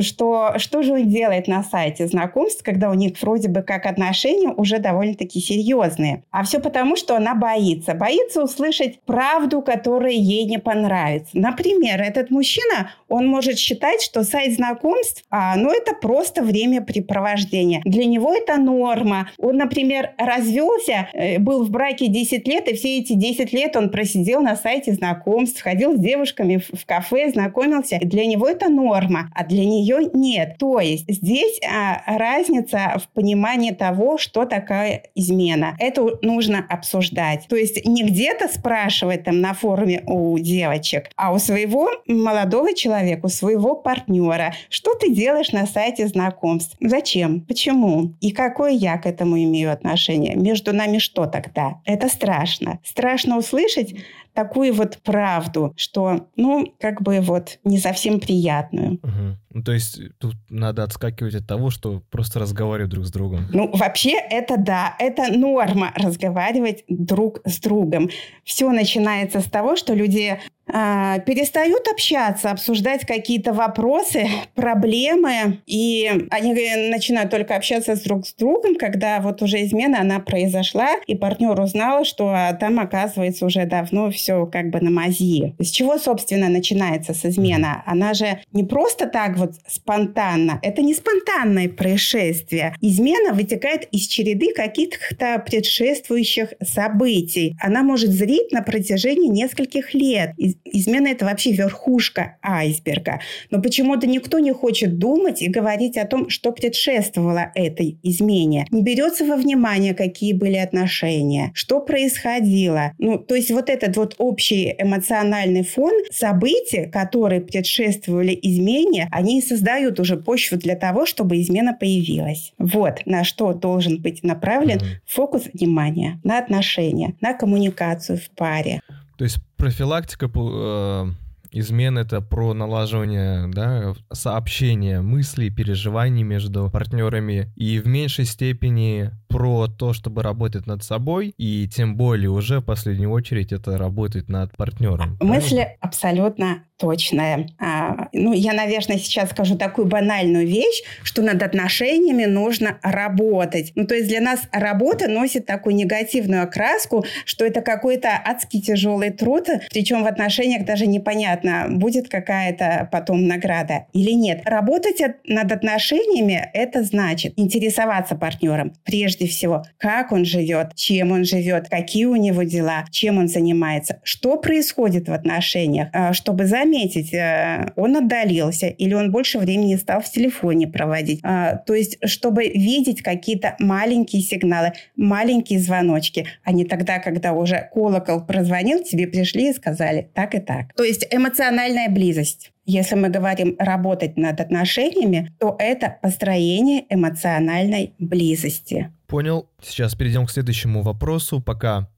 что, 0.00 0.54
что 0.58 0.82
же 0.82 0.94
он 0.94 1.08
делает 1.08 1.48
на 1.48 1.62
сайте 1.62 2.06
знакомств, 2.06 2.62
когда 2.64 2.90
у 2.90 2.94
них 2.94 3.20
вроде 3.20 3.48
бы 3.48 3.62
как 3.62 3.86
отношения 3.86 4.48
уже 4.48 4.78
довольно-таки 4.78 5.40
серьезные. 5.40 6.22
А 6.30 6.44
все 6.44 6.60
потому, 6.60 6.96
что 6.96 7.16
она 7.16 7.34
боится. 7.34 7.94
Боится 7.94 8.37
услышать 8.42 9.00
правду, 9.02 9.62
которая 9.62 10.12
ей 10.12 10.44
не 10.44 10.58
понравится. 10.58 11.30
Например, 11.34 12.00
этот 12.00 12.30
мужчина, 12.30 12.92
он 13.08 13.26
может 13.26 13.58
считать, 13.58 14.02
что 14.02 14.24
сайт 14.24 14.54
знакомств, 14.54 15.24
а, 15.30 15.56
ну, 15.56 15.70
это 15.70 15.94
просто 15.94 16.42
времяпрепровождение. 16.42 17.80
Для 17.84 18.04
него 18.04 18.34
это 18.34 18.56
норма. 18.56 19.30
Он, 19.38 19.56
например, 19.56 20.12
развелся, 20.18 21.08
э, 21.12 21.38
был 21.38 21.64
в 21.64 21.70
браке 21.70 22.08
10 22.08 22.46
лет, 22.46 22.68
и 22.68 22.74
все 22.74 22.98
эти 22.98 23.14
10 23.14 23.52
лет 23.52 23.76
он 23.76 23.90
просидел 23.90 24.40
на 24.40 24.56
сайте 24.56 24.92
знакомств, 24.92 25.62
ходил 25.62 25.96
с 25.96 26.00
девушками 26.00 26.56
в, 26.56 26.86
кафе, 26.86 27.30
знакомился. 27.30 27.98
Для 28.02 28.26
него 28.26 28.48
это 28.48 28.68
норма, 28.68 29.30
а 29.34 29.44
для 29.44 29.64
нее 29.64 30.10
нет. 30.12 30.56
То 30.58 30.80
есть 30.80 31.04
здесь 31.08 31.60
а, 31.66 32.02
разница 32.18 33.00
в 33.02 33.08
понимании 33.14 33.72
того, 33.72 34.18
что 34.18 34.44
такая 34.44 35.04
измена. 35.14 35.76
Это 35.78 36.18
нужно 36.22 36.64
обсуждать. 36.68 37.46
То 37.48 37.56
есть 37.56 37.84
не 37.86 38.02
где-то 38.28 38.52
спрашивать 38.52 39.24
там 39.24 39.40
на 39.40 39.54
форуме 39.54 40.02
у 40.06 40.38
девочек, 40.38 41.10
а 41.16 41.32
у 41.32 41.38
своего 41.38 41.90
молодого 42.06 42.74
человека, 42.74 43.26
у 43.26 43.28
своего 43.28 43.74
партнера, 43.74 44.54
что 44.68 44.94
ты 44.94 45.14
делаешь 45.14 45.52
на 45.52 45.66
сайте 45.66 46.06
знакомств? 46.06 46.76
Зачем? 46.80 47.40
Почему? 47.40 48.14
И 48.20 48.32
какое 48.32 48.72
я 48.72 48.98
к 48.98 49.06
этому 49.06 49.38
имею 49.38 49.72
отношение? 49.72 50.34
Между 50.34 50.74
нами 50.74 50.98
что 50.98 51.26
тогда? 51.26 51.80
Это 51.84 52.08
страшно. 52.08 52.78
Страшно 52.84 53.38
услышать 53.38 53.94
такую 54.34 54.72
вот 54.74 54.98
правду, 55.02 55.72
что, 55.76 56.28
ну, 56.36 56.74
как 56.80 57.02
бы 57.02 57.20
вот 57.20 57.58
не 57.64 57.78
совсем 57.78 58.20
приятную. 58.20 58.94
Угу. 59.02 59.36
Ну, 59.54 59.62
то 59.62 59.72
есть 59.72 60.00
тут 60.18 60.34
надо 60.48 60.84
отскакивать 60.84 61.34
от 61.34 61.46
того, 61.46 61.70
что 61.70 62.02
просто 62.10 62.38
разговаривать 62.38 62.90
друг 62.90 63.06
с 63.06 63.10
другом. 63.10 63.46
Ну, 63.52 63.70
вообще 63.72 64.12
это 64.12 64.56
да, 64.56 64.94
это 64.98 65.32
норма 65.32 65.92
разговаривать 65.94 66.84
друг 66.88 67.40
с 67.44 67.58
другом. 67.60 68.10
Все 68.44 68.70
начинается 68.70 69.40
с 69.40 69.44
того, 69.44 69.76
что 69.76 69.94
люди 69.94 70.38
перестают 70.68 71.88
общаться, 71.88 72.50
обсуждать 72.50 73.06
какие-то 73.06 73.52
вопросы, 73.52 74.28
проблемы, 74.54 75.60
и 75.66 76.10
они 76.30 76.52
начинают 76.90 77.30
только 77.30 77.56
общаться 77.56 77.96
с 77.96 78.02
друг 78.02 78.26
с 78.26 78.34
другом, 78.34 78.76
когда 78.76 79.20
вот 79.20 79.42
уже 79.42 79.64
измена, 79.64 80.00
она 80.00 80.20
произошла, 80.20 80.90
и 81.06 81.14
партнер 81.14 81.58
узнал, 81.58 82.04
что 82.04 82.34
там, 82.60 82.78
оказывается, 82.78 83.46
уже 83.46 83.64
давно 83.66 84.10
все 84.10 84.46
как 84.46 84.70
бы 84.70 84.80
на 84.80 84.90
мази. 84.90 85.54
С 85.58 85.70
чего, 85.70 85.98
собственно, 85.98 86.48
начинается 86.48 87.14
с 87.14 87.24
измена? 87.24 87.82
Она 87.86 88.14
же 88.14 88.40
не 88.52 88.64
просто 88.64 89.06
так 89.06 89.36
вот 89.36 89.54
спонтанно, 89.66 90.58
это 90.62 90.82
не 90.82 90.94
спонтанное 90.94 91.68
происшествие. 91.68 92.74
Измена 92.80 93.32
вытекает 93.32 93.88
из 93.92 94.06
череды 94.06 94.52
каких-то 94.54 95.42
предшествующих 95.44 96.52
событий. 96.62 97.56
Она 97.60 97.82
может 97.82 98.10
зрить 98.10 98.52
на 98.52 98.62
протяжении 98.62 99.28
нескольких 99.28 99.94
лет. 99.94 100.32
Измена– 100.64 101.08
это 101.08 101.24
вообще 101.24 101.52
верхушка 101.52 102.36
айсберга. 102.42 103.20
Но 103.50 103.60
почему-то 103.60 104.06
никто 104.06 104.38
не 104.38 104.52
хочет 104.52 104.98
думать 104.98 105.42
и 105.42 105.48
говорить 105.48 105.96
о 105.96 106.06
том, 106.06 106.28
что 106.28 106.52
предшествовало 106.52 107.50
этой 107.54 107.98
измене. 108.02 108.66
Не 108.70 108.82
берется 108.82 109.24
во 109.24 109.36
внимание, 109.36 109.94
какие 109.94 110.32
были 110.32 110.56
отношения, 110.56 111.50
что 111.54 111.80
происходило. 111.80 112.92
Ну, 112.98 113.18
то 113.18 113.34
есть 113.34 113.50
вот 113.50 113.70
этот 113.70 113.96
вот 113.96 114.14
общий 114.18 114.74
эмоциональный 114.78 115.64
фон, 115.64 115.92
события, 116.10 116.86
которые 116.86 117.40
предшествовали 117.40 118.38
измене, 118.40 119.08
они 119.10 119.40
создают 119.42 120.00
уже 120.00 120.16
почву 120.16 120.56
для 120.58 120.76
того, 120.76 121.06
чтобы 121.06 121.40
измена 121.40 121.74
появилась. 121.78 122.52
Вот 122.58 123.02
на 123.06 123.24
что 123.24 123.52
должен 123.52 124.00
быть 124.00 124.22
направлен 124.22 124.80
фокус 125.06 125.44
внимания 125.52 126.20
на 126.24 126.38
отношения, 126.38 127.14
на 127.20 127.34
коммуникацию 127.34 128.18
в 128.18 128.30
паре. 128.30 128.80
То 129.18 129.24
есть 129.24 129.38
профилактика 129.56 130.30
э, 130.32 131.06
измен 131.50 131.98
это 131.98 132.20
про 132.20 132.54
налаживание 132.54 133.48
да, 133.48 133.94
сообщения, 134.12 135.00
мыслей, 135.00 135.50
переживаний 135.50 136.22
между 136.22 136.70
партнерами 136.70 137.52
и 137.56 137.80
в 137.80 137.88
меньшей 137.88 138.26
степени 138.26 139.10
про 139.26 139.66
то, 139.66 139.92
чтобы 139.92 140.22
работать 140.22 140.68
над 140.68 140.84
собой, 140.84 141.34
и 141.36 141.68
тем 141.68 141.96
более 141.96 142.30
уже 142.30 142.60
в 142.60 142.64
последнюю 142.64 143.10
очередь 143.10 143.52
это 143.52 143.76
работать 143.76 144.28
над 144.28 144.56
партнером. 144.56 145.18
Мысли 145.20 145.56
правильно? 145.56 145.76
абсолютно 145.80 146.62
точная. 146.78 147.48
А, 147.58 148.08
ну, 148.12 148.32
я, 148.32 148.52
наверное, 148.52 148.98
сейчас 148.98 149.30
скажу 149.30 149.58
такую 149.58 149.86
банальную 149.86 150.46
вещь, 150.46 150.82
что 151.02 151.22
над 151.22 151.42
отношениями 151.42 152.24
нужно 152.24 152.78
работать. 152.82 153.72
Ну, 153.74 153.86
то 153.86 153.94
есть 153.94 154.08
для 154.08 154.20
нас 154.20 154.40
работа 154.52 155.08
носит 155.08 155.44
такую 155.44 155.74
негативную 155.74 156.44
окраску, 156.44 157.04
что 157.24 157.44
это 157.44 157.60
какой-то 157.60 158.10
адский 158.24 158.62
тяжелый 158.62 159.10
труд, 159.10 159.48
причем 159.70 160.04
в 160.04 160.06
отношениях 160.06 160.64
даже 160.64 160.86
непонятно, 160.86 161.66
будет 161.68 162.08
какая-то 162.08 162.88
потом 162.92 163.26
награда 163.26 163.86
или 163.92 164.12
нет. 164.12 164.42
Работать 164.44 165.02
над 165.24 165.52
отношениями– 165.52 166.48
это 166.54 166.84
значит 166.84 167.34
интересоваться 167.36 168.14
партнером 168.14 168.72
прежде 168.84 169.26
всего, 169.26 169.64
как 169.78 170.12
он 170.12 170.24
живет, 170.24 170.74
чем 170.76 171.12
он 171.12 171.24
живет, 171.24 171.68
какие 171.68 172.04
у 172.04 172.16
него 172.16 172.44
дела, 172.44 172.84
чем 172.90 173.18
он 173.18 173.28
занимается, 173.28 174.00
что 174.04 174.36
происходит 174.36 175.08
в 175.08 175.12
отношениях, 175.12 175.88
а, 175.92 176.12
чтобы 176.12 176.46
заметить 176.46 176.67
заметить, 176.68 177.12
э, 177.14 177.72
он 177.76 177.96
отдалился 177.96 178.66
или 178.66 178.94
он 178.94 179.10
больше 179.10 179.38
времени 179.38 179.76
стал 179.76 180.00
в 180.00 180.10
телефоне 180.10 180.68
проводить. 180.68 181.20
А, 181.22 181.56
то 181.56 181.74
есть, 181.74 181.98
чтобы 182.04 182.48
видеть 182.48 183.02
какие-то 183.02 183.56
маленькие 183.58 184.22
сигналы, 184.22 184.72
маленькие 184.96 185.60
звоночки, 185.60 186.26
а 186.44 186.52
не 186.52 186.64
тогда, 186.64 186.98
когда 186.98 187.32
уже 187.32 187.68
колокол 187.72 188.24
прозвонил, 188.24 188.82
тебе 188.84 189.06
пришли 189.06 189.50
и 189.50 189.54
сказали 189.54 190.10
так 190.14 190.34
и 190.34 190.40
так. 190.40 190.74
То 190.74 190.84
есть 190.84 191.06
эмоциональная 191.10 191.88
близость. 191.88 192.52
Если 192.66 192.96
мы 192.96 193.08
говорим 193.08 193.56
работать 193.58 194.18
над 194.18 194.40
отношениями, 194.40 195.32
то 195.38 195.56
это 195.58 195.96
построение 196.02 196.84
эмоциональной 196.90 197.94
близости. 197.98 198.92
Понял. 199.06 199.48
Сейчас 199.62 199.94
перейдем 199.94 200.26
к 200.26 200.30
следующему 200.30 200.82
вопросу. 200.82 201.40
Пока 201.40 201.88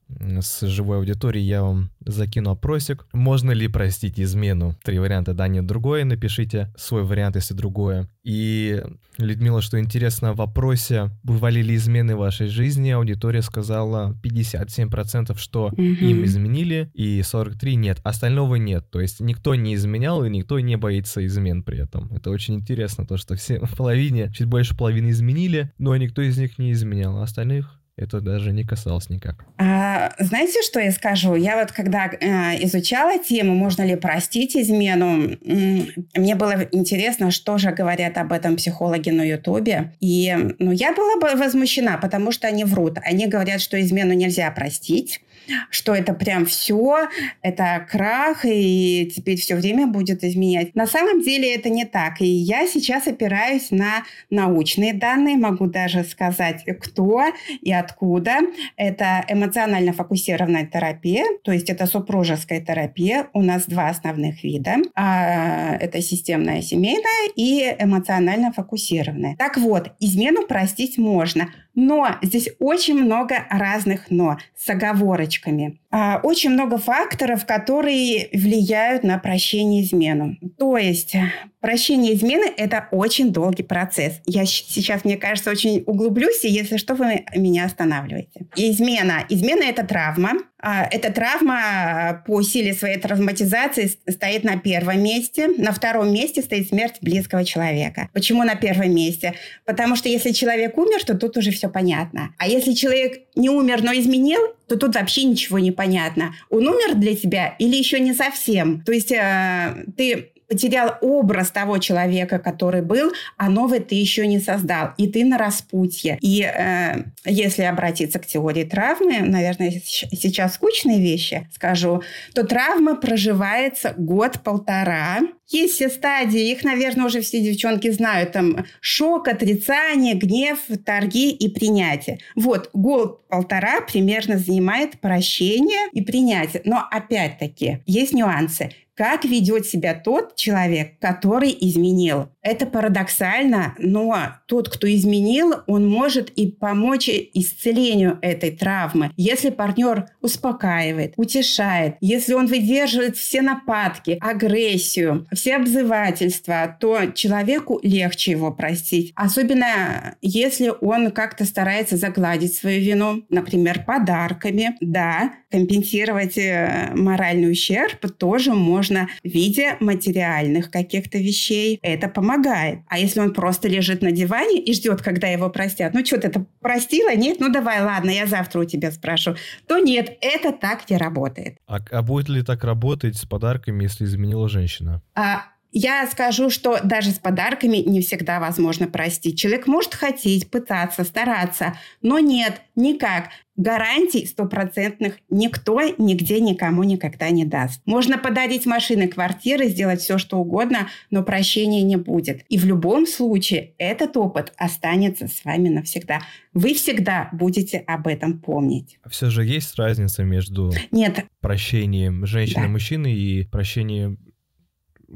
с 0.41 0.67
живой 0.67 0.97
аудиторией 0.97 1.45
я 1.45 1.63
вам 1.63 1.89
закину 2.05 2.51
опросик. 2.51 3.05
Можно 3.13 3.51
ли 3.51 3.67
простить 3.67 4.19
измену? 4.19 4.75
Три 4.83 4.99
варианта, 4.99 5.33
да, 5.33 5.47
нет, 5.47 5.65
другое. 5.65 6.05
Напишите 6.05 6.73
свой 6.77 7.03
вариант, 7.03 7.35
если 7.35 7.53
другое. 7.53 8.09
И, 8.23 8.83
Людмила, 9.17 9.61
что 9.61 9.79
интересно, 9.79 10.33
в 10.33 10.37
вопросе, 10.37 11.09
бывали 11.23 11.61
ли 11.61 11.75
измены 11.75 12.15
в 12.15 12.19
вашей 12.19 12.47
жизни, 12.47 12.89
аудитория 12.89 13.41
сказала 13.41 14.15
57%, 14.23 15.37
что 15.37 15.67
угу. 15.67 15.81
им 15.81 16.23
изменили, 16.23 16.91
и 16.93 17.21
43% 17.21 17.73
нет. 17.75 17.99
Остального 18.03 18.55
нет. 18.55 18.89
То 18.91 19.01
есть 19.01 19.19
никто 19.19 19.55
не 19.55 19.75
изменял, 19.75 20.23
и 20.23 20.29
никто 20.29 20.59
не 20.59 20.77
боится 20.77 21.25
измен 21.25 21.63
при 21.63 21.79
этом. 21.79 22.11
Это 22.13 22.29
очень 22.29 22.55
интересно, 22.55 23.05
то, 23.05 23.17
что 23.17 23.35
все 23.35 23.59
в 23.65 23.75
половине, 23.75 24.31
чуть 24.33 24.47
больше 24.47 24.77
половины 24.77 25.09
изменили, 25.09 25.71
но 25.77 25.95
никто 25.95 26.21
из 26.21 26.37
них 26.37 26.59
не 26.59 26.71
изменял, 26.71 27.17
а 27.17 27.23
остальных 27.23 27.80
это 28.01 28.21
даже 28.21 28.51
не 28.51 28.63
касалось 28.63 29.09
никак. 29.09 29.45
А, 29.57 30.11
знаете, 30.19 30.61
что 30.63 30.79
я 30.79 30.91
скажу? 30.91 31.35
Я 31.35 31.57
вот 31.57 31.71
когда 31.71 32.07
э, 32.07 32.63
изучала 32.65 33.17
тему, 33.19 33.55
можно 33.55 33.83
ли 33.83 33.95
простить 33.95 34.55
измену, 34.55 35.37
мне 35.43 36.35
было 36.35 36.67
интересно, 36.71 37.31
что 37.31 37.57
же 37.57 37.71
говорят 37.71 38.17
об 38.17 38.31
этом 38.31 38.55
психологи 38.55 39.09
на 39.09 39.23
Ютубе. 39.23 39.93
И 39.99 40.35
ну, 40.59 40.71
я 40.71 40.93
была 40.93 41.19
бы 41.19 41.39
возмущена, 41.39 41.97
потому 41.97 42.31
что 42.31 42.47
они 42.47 42.63
врут. 42.63 42.97
Они 43.03 43.27
говорят, 43.27 43.61
что 43.61 43.79
измену 43.79 44.13
нельзя 44.13 44.49
простить 44.51 45.21
что 45.69 45.95
это 45.95 46.13
прям 46.13 46.45
все, 46.45 47.07
это 47.41 47.85
крах, 47.89 48.45
и 48.45 49.11
теперь 49.13 49.39
все 49.39 49.55
время 49.55 49.87
будет 49.87 50.23
изменять. 50.23 50.75
На 50.75 50.87
самом 50.87 51.21
деле 51.21 51.53
это 51.55 51.69
не 51.69 51.85
так. 51.85 52.21
И 52.21 52.25
я 52.25 52.67
сейчас 52.67 53.07
опираюсь 53.07 53.71
на 53.71 54.03
научные 54.29 54.93
данные, 54.93 55.37
могу 55.37 55.67
даже 55.67 56.03
сказать, 56.03 56.63
кто 56.81 57.25
и 57.61 57.71
откуда. 57.71 58.39
Это 58.75 59.25
эмоционально 59.27 59.93
фокусированная 59.93 60.65
терапия, 60.65 61.25
то 61.43 61.51
есть 61.51 61.69
это 61.69 61.85
супружеская 61.85 62.61
терапия. 62.61 63.27
У 63.33 63.41
нас 63.41 63.65
два 63.65 63.89
основных 63.89 64.43
вида. 64.43 64.77
А, 64.95 65.75
это 65.75 66.01
системная 66.01 66.61
семейная 66.61 67.29
и 67.35 67.75
эмоционально 67.79 68.51
фокусированная. 68.51 69.35
Так 69.37 69.57
вот, 69.57 69.91
измену 69.99 70.47
простить 70.47 70.97
можно– 70.97 71.49
но 71.73 72.17
здесь 72.21 72.49
очень 72.59 73.01
много 73.01 73.45
разных 73.49 74.09
«но» 74.09 74.37
с 74.55 74.69
оговорочками. 74.69 75.80
А, 75.91 76.21
очень 76.23 76.51
много 76.51 76.77
факторов, 76.77 77.45
которые 77.45 78.29
влияют 78.31 79.03
на 79.03 79.19
прощение 79.19 79.83
измену. 79.83 80.37
То 80.57 80.77
есть 80.77 81.15
прощение 81.59 82.13
измены– 82.15 82.45
это 82.57 82.87
очень 82.91 83.33
долгий 83.33 83.63
процесс. 83.63 84.21
Я 84.25 84.45
сейчас, 84.45 85.03
мне 85.03 85.17
кажется, 85.17 85.51
очень 85.51 85.83
углублюсь, 85.85 86.45
и 86.45 86.49
если 86.49 86.77
что, 86.77 86.95
вы 86.95 87.25
меня 87.35 87.65
останавливаете. 87.65 88.47
Измена. 88.55 89.25
Измена– 89.27 89.63
это 89.69 89.85
травма. 89.85 90.31
А, 90.63 90.85
эта 90.85 91.11
травма 91.11 92.23
по 92.25 92.41
силе 92.41 92.73
своей 92.73 92.97
травматизации 92.97 93.91
стоит 94.09 94.43
на 94.43 94.57
первом 94.57 95.01
месте. 95.03 95.49
На 95.57 95.73
втором 95.73 96.13
месте 96.13 96.41
стоит 96.41 96.69
смерть 96.69 96.99
близкого 97.01 97.43
человека. 97.43 98.09
Почему 98.13 98.43
на 98.43 98.55
первом 98.55 98.93
месте? 98.93 99.33
Потому 99.65 99.95
что 99.97 100.07
если 100.07 100.31
человек 100.31 100.77
умер, 100.77 101.03
то 101.03 101.17
тут 101.17 101.35
уже 101.35 101.51
все 101.51 101.67
понятно. 101.67 102.33
А 102.37 102.47
если 102.47 102.73
человек 102.73 103.23
не 103.35 103.49
умер, 103.49 103.83
но 103.83 103.93
изменил, 103.93 104.39
то 104.71 104.77
тут 104.77 104.95
вообще 104.95 105.25
ничего 105.25 105.59
не 105.59 105.71
понятно. 105.71 106.33
Он 106.49 106.65
умер 106.65 106.95
для 106.95 107.13
тебя 107.13 107.55
или 107.59 107.75
еще 107.75 107.99
не 107.99 108.13
совсем? 108.13 108.81
То 108.83 108.93
есть 108.93 109.11
э, 109.11 109.83
ты 109.97 110.31
потерял 110.47 110.95
образ 111.01 111.51
того 111.51 111.77
человека, 111.77 112.39
который 112.39 112.81
был, 112.81 113.11
а 113.35 113.49
новый 113.49 113.81
ты 113.81 113.95
еще 113.95 114.25
не 114.27 114.39
создал, 114.39 114.91
и 114.97 115.07
ты 115.07 115.25
на 115.25 115.37
распутье. 115.37 116.17
И 116.21 116.43
э, 116.43 117.03
если 117.25 117.63
обратиться 117.63 118.19
к 118.19 118.25
теории 118.25 118.63
травмы, 118.63 119.19
наверное, 119.19 119.81
сейчас 119.85 120.55
скучные 120.55 121.01
вещи 121.01 121.49
скажу, 121.53 122.01
то 122.33 122.45
травма 122.45 122.95
проживается 122.95 123.93
год-полтора. 123.97 125.19
Есть 125.51 125.75
все 125.75 125.89
стадии, 125.89 126.49
их, 126.49 126.63
наверное, 126.63 127.05
уже 127.05 127.21
все 127.21 127.41
девчонки 127.41 127.91
знают. 127.91 128.31
Там 128.31 128.65
шок, 128.79 129.27
отрицание, 129.27 130.15
гнев, 130.15 130.59
торги 130.85 131.31
и 131.31 131.49
принятие. 131.49 132.19
Вот, 132.35 132.69
год-полтора 132.73 133.81
примерно 133.81 134.37
занимает 134.37 134.99
прощение 135.01 135.89
и 135.91 136.01
принятие. 136.01 136.61
Но 136.65 136.83
опять-таки 136.89 137.79
есть 137.85 138.13
нюансы 138.13 138.71
как 138.93 139.25
ведет 139.25 139.65
себя 139.65 139.95
тот 139.95 140.35
человек, 140.35 140.99
который 140.99 141.57
изменил. 141.59 142.29
Это 142.41 142.65
парадоксально, 142.65 143.75
но 143.77 144.17
тот, 144.47 144.67
кто 144.69 144.91
изменил, 144.91 145.55
он 145.67 145.87
может 145.87 146.29
и 146.31 146.51
помочь 146.51 147.07
исцелению 147.07 148.17
этой 148.21 148.51
травмы. 148.51 149.11
Если 149.15 149.51
партнер 149.51 150.09
успокаивает, 150.21 151.13
утешает, 151.17 151.97
если 152.01 152.33
он 152.33 152.47
выдерживает 152.47 153.15
все 153.15 153.41
нападки, 153.41 154.17
агрессию, 154.21 155.27
все 155.33 155.57
обзывательства, 155.57 156.75
то 156.79 157.11
человеку 157.13 157.79
легче 157.83 158.31
его 158.31 158.51
простить. 158.51 159.13
Особенно 159.15 160.15
если 160.21 160.73
он 160.81 161.11
как-то 161.11 161.45
старается 161.45 161.97
загладить 161.97 162.55
свою 162.55 162.81
вину, 162.81 163.23
например, 163.29 163.83
подарками. 163.85 164.77
Да, 164.81 165.31
компенсировать 165.51 166.37
э, 166.37 166.91
моральный 166.95 167.51
ущерб 167.51 167.99
тоже 168.17 168.53
можно 168.53 169.07
в 169.23 169.27
виде 169.27 169.77
материальных 169.79 170.71
каких-то 170.71 171.17
вещей. 171.17 171.79
Это 171.81 172.07
помогает. 172.07 172.79
А 172.87 172.97
если 172.97 173.19
он 173.19 173.33
просто 173.33 173.67
лежит 173.67 174.01
на 174.01 174.11
диване 174.11 174.59
и 174.59 174.73
ждет, 174.73 175.01
когда 175.01 175.27
его 175.27 175.49
простят, 175.49 175.93
ну 175.93 176.05
что 176.05 176.19
ты 176.19 176.27
это 176.27 176.45
простила? 176.61 177.13
Нет? 177.15 177.39
Ну 177.39 177.51
давай, 177.51 177.81
ладно, 177.81 178.09
я 178.09 178.25
завтра 178.25 178.61
у 178.61 178.65
тебя 178.65 178.91
спрошу. 178.91 179.35
То 179.67 179.79
нет, 179.79 180.17
это 180.21 180.51
так 180.51 180.89
не 180.89 180.97
работает. 180.97 181.57
А, 181.67 181.79
а 181.91 182.01
будет 182.01 182.29
ли 182.29 182.43
так 182.43 182.63
работать 182.63 183.17
с 183.17 183.25
подарками, 183.25 183.83
если 183.83 184.05
изменила 184.05 184.47
женщина? 184.49 185.01
А, 185.15 185.43
Я 185.71 186.05
скажу, 186.07 186.49
что 186.49 186.79
даже 186.83 187.11
с 187.11 187.19
подарками 187.19 187.77
не 187.77 188.01
всегда 188.01 188.39
возможно 188.39 188.87
простить. 188.87 189.39
Человек 189.39 189.67
может 189.67 189.93
хотеть, 189.95 190.49
пытаться, 190.51 191.05
стараться, 191.05 191.77
но 192.01 192.19
нет, 192.19 192.61
никак. 192.75 193.29
Гарантий 193.55 194.25
стопроцентных 194.25 195.19
никто 195.29 195.81
нигде 195.97 196.39
никому 196.39 196.83
никогда 196.83 197.29
не 197.29 197.45
даст. 197.45 197.81
Можно 197.85 198.17
подарить 198.17 198.65
машины, 198.65 199.07
квартиры, 199.07 199.67
сделать 199.67 200.01
все, 200.01 200.17
что 200.17 200.37
угодно, 200.37 200.89
но 201.09 201.21
прощения 201.23 201.83
не 201.83 201.95
будет. 201.95 202.43
И 202.49 202.57
в 202.57 202.65
любом 202.65 203.05
случае 203.05 203.73
этот 203.77 204.17
опыт 204.17 204.51
останется 204.57 205.27
с 205.27 205.45
вами 205.45 205.69
навсегда. 205.69 206.21
Вы 206.53 206.73
всегда 206.73 207.29
будете 207.33 207.77
об 207.79 208.07
этом 208.07 208.39
помнить. 208.39 208.97
Все 209.09 209.29
же 209.29 209.45
есть 209.45 209.75
разница 209.75 210.23
между 210.23 210.71
Нет. 210.91 211.25
прощением 211.39 212.25
женщины 212.25 212.63
да. 212.63 212.69
мужчины 212.69 213.13
и 213.13 213.43
прощением 213.45 214.17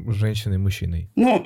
женщиной 0.07 0.55
и 0.55 0.59
мужчиной? 0.59 1.09
Ну, 1.15 1.43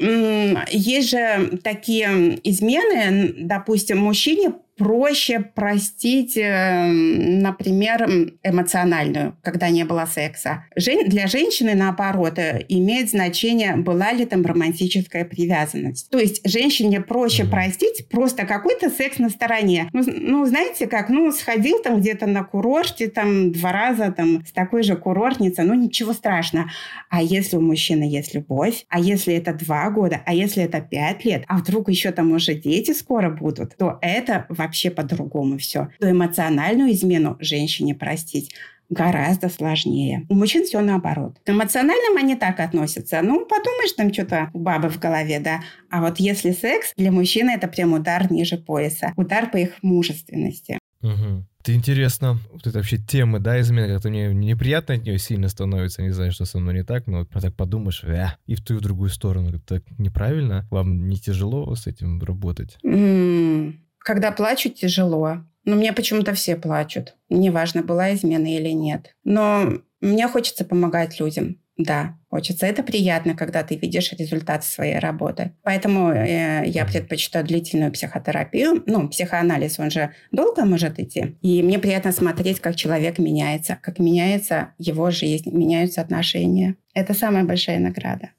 есть 0.72 1.10
же 1.10 1.60
такие 1.64 2.40
измены, 2.44 3.34
допустим, 3.38 4.00
мужчине 4.00 4.54
проще 4.80 5.42
простить, 5.42 6.38
эм, 6.38 7.40
например, 7.40 8.10
эмоциональную, 8.44 9.38
когда 9.44 9.70
не 9.70 9.84
было 9.84 10.08
секса. 10.12 10.64
Для 10.76 11.28
женщины, 11.28 11.76
наоборот, 11.76 12.40
э, 12.40 12.66
имеет 12.70 13.10
значение, 13.10 13.76
была 13.76 14.14
ли 14.14 14.26
там 14.26 14.46
романтическая 14.46 15.26
привязанность. 15.26 16.10
То 16.10 16.18
есть 16.18 16.50
женщине 16.50 17.02
проще 17.02 17.44
mm-hmm. 17.44 17.50
простить 17.50 18.08
просто 18.10 18.46
какой-то 18.46 18.90
секс 18.90 19.20
на 19.20 19.30
стороне. 19.30 19.90
Ну, 19.92 20.04
ну, 20.08 20.46
знаете 20.46 20.88
как, 20.88 21.10
ну, 21.10 21.30
сходил 21.34 21.82
там 21.84 22.00
где-то 22.00 22.26
на 22.26 22.46
курорте 22.46 23.10
там 23.10 23.52
два 23.52 23.74
раза 23.74 24.14
там 24.14 24.46
с 24.46 24.54
такой 24.54 24.84
же 24.84 24.96
курортницей, 24.96 25.66
ну, 25.66 25.74
ничего 25.74 26.14
страшного. 26.14 26.72
А 27.10 27.22
если 27.22 27.58
у 27.58 27.62
мужчины 27.62 28.04
есть 28.04 28.34
любовь, 28.34 28.86
а 28.88 29.00
если 29.00 29.34
это 29.34 29.54
два 29.54 29.90
года, 29.90 30.22
а 30.26 30.34
если 30.34 30.64
это 30.64 30.80
пять 30.80 31.26
лет, 31.26 31.44
а 31.48 31.58
вдруг 31.58 31.90
еще 31.90 32.12
там 32.12 32.32
уже 32.32 32.54
дети 32.54 32.92
скоро 32.92 33.30
будут, 33.30 33.76
то 33.76 34.00
это 34.02 34.46
вообще 34.48 34.69
вообще 34.70 34.92
по-другому 34.92 35.58
все. 35.58 35.90
То 36.00 36.10
эмоциональную 36.10 36.92
измену 36.92 37.38
женщине 37.40 37.96
простить 37.96 38.54
гораздо 38.90 39.50
сложнее. 39.50 40.26
У 40.30 40.36
мужчин 40.36 40.66
все 40.66 40.82
наоборот. 40.82 41.38
К 41.46 41.50
эмоциональным 41.50 42.18
они 42.18 42.36
так 42.36 42.60
относятся. 42.60 43.22
Ну, 43.22 43.46
подумаешь, 43.46 43.94
там 43.94 44.14
что-то 44.14 44.50
у 44.54 44.60
бабы 44.60 44.90
в 44.90 45.00
голове, 45.00 45.40
да. 45.40 45.62
А 45.90 46.02
вот 46.02 46.20
если 46.20 46.52
секс, 46.52 46.94
для 46.98 47.12
мужчины 47.12 47.52
это 47.52 47.68
прям 47.68 47.94
удар 47.94 48.32
ниже 48.32 48.58
пояса. 48.58 49.14
Удар 49.16 49.50
по 49.52 49.58
их 49.58 49.74
мужественности. 49.82 50.80
Угу. 51.02 51.46
Это 51.62 51.74
интересно. 51.74 52.40
Вот 52.52 52.66
это 52.68 52.78
вообще 52.78 52.98
темы, 52.98 53.40
да, 53.40 53.60
измены, 53.60 53.94
как-то 53.94 54.10
мне 54.10 54.34
неприятно 54.34 54.96
от 54.96 55.04
нее 55.04 55.20
сильно 55.20 55.50
становится. 55.50 56.02
Не 56.02 56.12
знаю, 56.12 56.32
что 56.32 56.46
со 56.46 56.60
мной 56.60 56.74
не 56.74 56.84
так, 56.84 57.06
но 57.08 57.20
вот 57.20 57.30
так 57.30 57.56
подумаешь, 57.56 58.04
э, 58.04 58.28
и 58.48 58.56
в 58.56 58.64
ту, 58.64 58.76
и 58.76 58.78
в 58.78 58.82
другую 58.82 59.10
сторону. 59.10 59.56
Это 59.56 59.82
неправильно. 59.98 60.68
Вам 60.72 61.08
не 61.08 61.18
тяжело 61.18 61.74
с 61.76 61.86
этим 61.86 62.22
работать? 62.22 62.78
Mm, 62.84 63.76
когда 64.00 64.32
плачут, 64.32 64.76
тяжело. 64.76 65.44
Но 65.66 65.76
мне 65.76 65.94
почему-то 65.94 66.34
все 66.34 66.56
плачут. 66.56 67.16
Неважно, 67.30 67.84
была 67.84 68.14
измена 68.14 68.56
или 68.56 68.70
нет. 68.70 69.16
Но 69.24 69.74
мне 70.02 70.28
хочется 70.28 70.66
помогать 70.66 71.20
людям. 71.20 71.58
Да, 71.80 72.18
хочется. 72.30 72.66
Это 72.66 72.84
приятно, 72.84 73.36
когда 73.36 73.64
ты 73.64 73.78
видишь 73.78 74.12
результат 74.12 74.66
своей 74.66 75.00
работы. 75.00 75.54
Поэтому 75.64 76.12
э, 76.12 76.64
я 76.66 76.86
предпочитаю 76.86 77.46
длительную 77.46 77.94
психотерапию. 77.94 78.84
Ну, 78.86 79.08
психоанализ, 79.08 79.80
он 79.80 79.90
же 79.90 80.12
долго 80.32 80.66
может 80.66 81.00
идти. 81.00 81.38
И 81.42 81.64
мне 81.64 81.80
приятно 81.80 82.12
смотреть, 82.12 82.60
как 82.60 82.76
человек 82.76 83.18
меняется, 83.18 83.78
как 83.82 83.98
меняется 83.98 84.74
его 84.78 85.10
жизнь, 85.10 85.56
меняются 85.56 86.02
отношения. 86.02 86.76
Это 86.94 87.14
самая 87.14 87.46
большая 87.46 87.80
награда. 87.80 88.32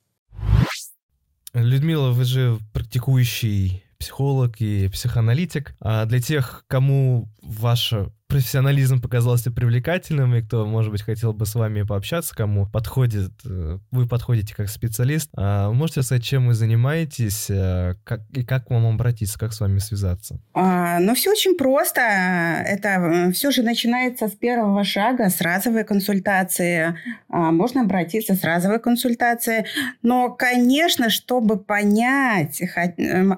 Людмила, 1.54 2.10
вы 2.10 2.24
же 2.24 2.58
практикующий 2.74 3.84
психолог 4.00 4.60
и 4.60 4.88
психоаналитик. 4.88 5.74
А 5.80 6.06
для 6.06 6.20
тех, 6.20 6.64
кому 6.66 7.28
ваше 7.42 8.10
профессионализм 8.30 9.00
показался 9.00 9.50
привлекательным, 9.50 10.34
и 10.36 10.42
кто, 10.42 10.64
может 10.64 10.92
быть, 10.92 11.02
хотел 11.02 11.32
бы 11.32 11.46
с 11.46 11.54
вами 11.56 11.82
пообщаться, 11.82 12.34
кому 12.34 12.66
подходит, 12.66 13.32
э, 13.44 13.78
вы 13.90 14.06
подходите 14.06 14.54
как 14.54 14.68
специалист, 14.68 15.28
а 15.36 15.72
можете 15.72 16.02
сказать, 16.02 16.22
чем 16.22 16.46
вы 16.46 16.54
занимаетесь, 16.54 17.50
э, 17.50 17.96
как, 18.04 18.20
и 18.32 18.44
как 18.44 18.68
к 18.68 18.70
вам 18.70 18.86
обратиться, 18.86 19.38
как 19.38 19.52
с 19.52 19.60
вами 19.60 19.78
связаться? 19.78 20.40
А, 20.54 21.00
ну, 21.00 21.14
все 21.14 21.32
очень 21.32 21.56
просто. 21.56 22.00
Это 22.00 23.32
все 23.34 23.50
же 23.50 23.62
начинается 23.62 24.28
с 24.28 24.32
первого 24.32 24.84
шага, 24.84 25.28
с 25.28 25.40
разовой 25.40 25.82
консультации. 25.82 26.96
А, 27.28 27.50
можно 27.50 27.82
обратиться 27.82 28.36
с 28.36 28.44
разовой 28.44 28.78
консультацией. 28.78 29.64
Но, 30.02 30.30
конечно, 30.30 31.10
чтобы 31.10 31.58
понять, 31.58 32.62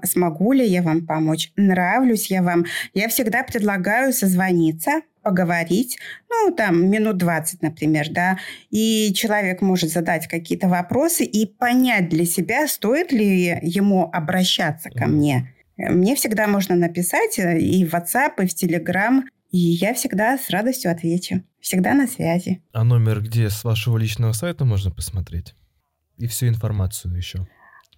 смогу 0.04 0.52
ли 0.52 0.66
я 0.66 0.82
вам 0.82 1.06
помочь, 1.06 1.50
нравлюсь 1.56 2.30
я 2.30 2.42
вам, 2.42 2.66
я 2.92 3.08
всегда 3.08 3.42
предлагаю 3.42 4.12
созвониться 4.12 4.81
созвониться, 4.82 5.06
поговорить, 5.22 5.98
ну, 6.28 6.54
там, 6.54 6.90
минут 6.90 7.16
20, 7.16 7.62
например, 7.62 8.06
да, 8.10 8.38
и 8.70 9.12
человек 9.14 9.62
может 9.62 9.90
задать 9.90 10.26
какие-то 10.26 10.68
вопросы 10.68 11.24
и 11.24 11.46
понять 11.46 12.08
для 12.08 12.24
себя, 12.24 12.66
стоит 12.66 13.12
ли 13.12 13.58
ему 13.62 14.10
обращаться 14.12 14.90
ко 14.90 15.06
мне. 15.06 15.54
Мне 15.76 16.16
всегда 16.16 16.46
можно 16.48 16.74
написать 16.74 17.38
э, 17.38 17.58
и 17.58 17.84
в 17.84 17.94
WhatsApp, 17.94 18.42
и 18.42 18.46
в 18.46 18.54
Telegram, 18.54 19.22
и 19.50 19.58
я 19.58 19.94
всегда 19.94 20.38
с 20.38 20.50
радостью 20.50 20.90
отвечу. 20.90 21.42
Всегда 21.60 21.94
на 21.94 22.08
связи. 22.08 22.60
А 22.72 22.82
номер 22.82 23.20
где 23.20 23.48
с 23.48 23.62
вашего 23.62 23.96
личного 23.96 24.32
сайта 24.32 24.64
можно 24.64 24.90
посмотреть? 24.90 25.54
И 26.18 26.26
всю 26.26 26.48
информацию 26.48 27.16
еще. 27.16 27.46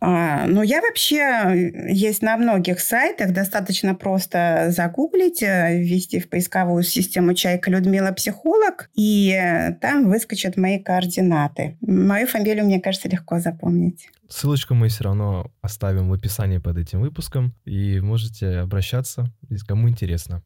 А, 0.06 0.46
ну, 0.46 0.62
я 0.62 0.82
вообще 0.82 1.16
э, 1.16 1.90
есть 1.90 2.20
на 2.20 2.36
многих 2.36 2.80
сайтах. 2.80 3.32
Достаточно 3.32 3.94
просто 3.94 4.66
загуглить, 4.68 5.42
э, 5.42 5.78
ввести 5.78 6.20
в 6.20 6.28
поисковую 6.28 6.82
систему 6.82 7.32
«Чайка 7.32 7.70
Людмила 7.70 8.12
Психолог», 8.12 8.90
и 8.94 9.30
э, 9.30 9.72
там 9.80 10.10
выскочат 10.10 10.58
мои 10.58 10.78
координаты. 10.78 11.78
Мою 11.80 12.26
фамилию, 12.26 12.66
мне 12.66 12.82
кажется, 12.82 13.08
легко 13.08 13.40
запомнить. 13.40 14.10
Ссылочку 14.28 14.74
мы 14.74 14.88
все 14.88 15.04
равно 15.04 15.50
оставим 15.62 16.10
в 16.10 16.12
описании 16.12 16.58
под 16.58 16.76
этим 16.76 17.00
выпуском, 17.00 17.54
и 17.64 17.98
можете 18.00 18.58
обращаться, 18.58 19.32
если 19.48 19.64
кому 19.64 19.88
интересно. 19.88 20.42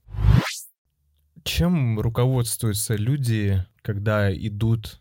Чем 1.42 1.98
руководствуются 1.98 2.94
люди, 2.94 3.64
когда 3.82 4.32
идут 4.32 5.00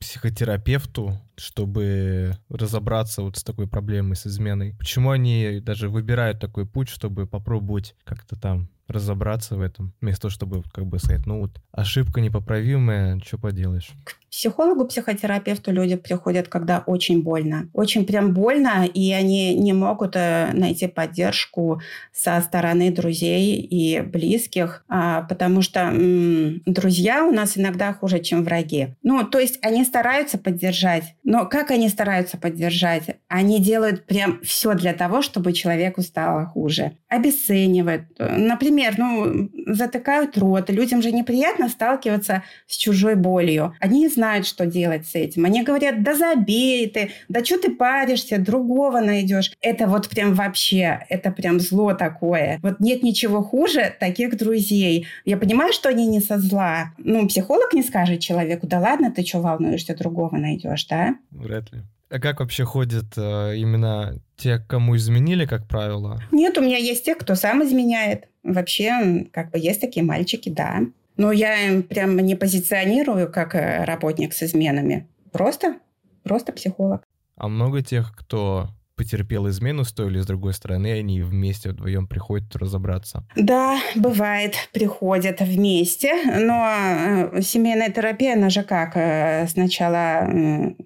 психотерапевту, 0.00 1.18
чтобы 1.36 2.36
разобраться 2.48 3.22
вот 3.22 3.36
с 3.36 3.44
такой 3.44 3.66
проблемой, 3.66 4.16
с 4.16 4.26
изменой? 4.26 4.74
Почему 4.78 5.10
они 5.10 5.60
даже 5.60 5.88
выбирают 5.88 6.40
такой 6.40 6.66
путь, 6.66 6.88
чтобы 6.88 7.26
попробовать 7.26 7.96
как-то 8.04 8.36
там 8.36 8.68
разобраться 8.88 9.56
в 9.56 9.60
этом, 9.60 9.94
вместо 10.00 10.22
того, 10.22 10.30
чтобы 10.30 10.62
как 10.72 10.86
бы 10.86 10.98
сказать, 10.98 11.26
ну 11.26 11.40
вот 11.40 11.60
ошибка 11.72 12.20
непоправимая, 12.20 13.18
что 13.20 13.38
поделаешь? 13.38 13.90
психологу, 14.34 14.84
психотерапевту 14.84 15.70
люди 15.70 15.94
приходят, 15.94 16.48
когда 16.48 16.82
очень 16.86 17.22
больно. 17.22 17.68
Очень 17.72 18.04
прям 18.04 18.34
больно, 18.34 18.84
и 18.84 19.12
они 19.12 19.54
не 19.54 19.72
могут 19.72 20.16
э, 20.16 20.50
найти 20.52 20.88
поддержку 20.88 21.80
со 22.12 22.40
стороны 22.40 22.90
друзей 22.90 23.60
и 23.60 24.00
близких, 24.00 24.84
а, 24.88 25.22
потому 25.22 25.62
что 25.62 25.80
м, 25.82 26.62
друзья 26.66 27.24
у 27.24 27.30
нас 27.30 27.56
иногда 27.56 27.92
хуже, 27.92 28.18
чем 28.18 28.42
враги. 28.42 28.88
Ну, 29.04 29.22
то 29.22 29.38
есть 29.38 29.60
они 29.62 29.84
стараются 29.84 30.36
поддержать, 30.36 31.14
но 31.22 31.46
как 31.46 31.70
они 31.70 31.88
стараются 31.88 32.36
поддержать? 32.36 33.16
Они 33.28 33.60
делают 33.60 34.04
прям 34.06 34.40
все 34.42 34.74
для 34.74 34.94
того, 34.94 35.22
чтобы 35.22 35.52
человеку 35.52 36.02
стало 36.02 36.46
хуже. 36.46 36.96
Обесценивают. 37.08 38.06
Например, 38.18 38.73
ну, 38.96 39.50
затыкают 39.66 40.36
рот. 40.38 40.70
Людям 40.70 41.02
же 41.02 41.12
неприятно 41.12 41.68
сталкиваться 41.68 42.42
с 42.66 42.76
чужой 42.76 43.14
болью. 43.14 43.74
Они 43.80 44.00
не 44.00 44.08
знают, 44.08 44.46
что 44.46 44.66
делать 44.66 45.06
с 45.06 45.14
этим. 45.14 45.44
Они 45.44 45.62
говорят, 45.62 46.02
да 46.02 46.14
забей 46.14 46.88
ты, 46.88 47.10
да 47.28 47.44
что 47.44 47.58
ты 47.58 47.70
паришься, 47.70 48.38
другого 48.38 49.00
найдешь. 49.00 49.52
Это 49.60 49.86
вот 49.86 50.08
прям 50.08 50.34
вообще, 50.34 51.04
это 51.08 51.30
прям 51.30 51.60
зло 51.60 51.94
такое. 51.94 52.58
Вот 52.62 52.80
нет 52.80 53.02
ничего 53.02 53.42
хуже 53.42 53.94
таких 53.98 54.36
друзей. 54.36 55.06
Я 55.24 55.36
понимаю, 55.36 55.72
что 55.72 55.88
они 55.88 56.06
не 56.06 56.20
со 56.20 56.38
зла. 56.38 56.92
Ну, 56.98 57.26
психолог 57.28 57.72
не 57.72 57.82
скажет 57.82 58.20
человеку, 58.20 58.66
да 58.66 58.80
ладно, 58.80 59.10
ты 59.10 59.24
что 59.24 59.40
волнуешься, 59.40 59.96
другого 59.96 60.36
найдешь, 60.36 60.86
да? 60.86 61.16
Вряд 61.30 61.72
ли. 61.72 61.80
А 62.14 62.20
как 62.20 62.38
вообще 62.38 62.64
ходят 62.64 63.06
э, 63.16 63.56
именно 63.56 64.20
те, 64.36 64.60
кому 64.60 64.94
изменили, 64.94 65.46
как 65.46 65.66
правило? 65.66 66.22
Нет, 66.30 66.56
у 66.56 66.60
меня 66.60 66.76
есть 66.76 67.04
те, 67.04 67.16
кто 67.16 67.34
сам 67.34 67.64
изменяет. 67.64 68.28
Вообще, 68.44 69.26
как 69.32 69.50
бы 69.50 69.58
есть 69.58 69.80
такие 69.80 70.06
мальчики, 70.06 70.48
да. 70.48 70.82
Но 71.16 71.32
я 71.32 71.66
им 71.66 71.82
прям 71.82 72.16
не 72.18 72.36
позиционирую 72.36 73.32
как 73.32 73.56
э, 73.56 73.84
работник 73.84 74.32
с 74.32 74.44
изменами. 74.44 75.08
Просто, 75.32 75.78
просто 76.22 76.52
психолог. 76.52 77.02
А 77.36 77.48
много 77.48 77.82
тех, 77.82 78.14
кто 78.16 78.68
потерпел 78.96 79.48
измену 79.48 79.84
с 79.84 79.92
той 79.92 80.08
или 80.08 80.20
с 80.20 80.26
другой 80.26 80.52
стороны, 80.52 80.92
они 80.92 81.22
вместе 81.22 81.70
вдвоем 81.70 82.06
приходят 82.06 82.54
разобраться? 82.56 83.24
Да, 83.36 83.78
бывает, 83.96 84.54
приходят 84.72 85.40
вместе, 85.40 86.12
но 86.24 87.30
э, 87.32 87.42
семейная 87.42 87.90
терапия, 87.90 88.34
она 88.34 88.50
же 88.50 88.62
как, 88.62 88.96
э, 88.96 89.46
сначала 89.48 90.28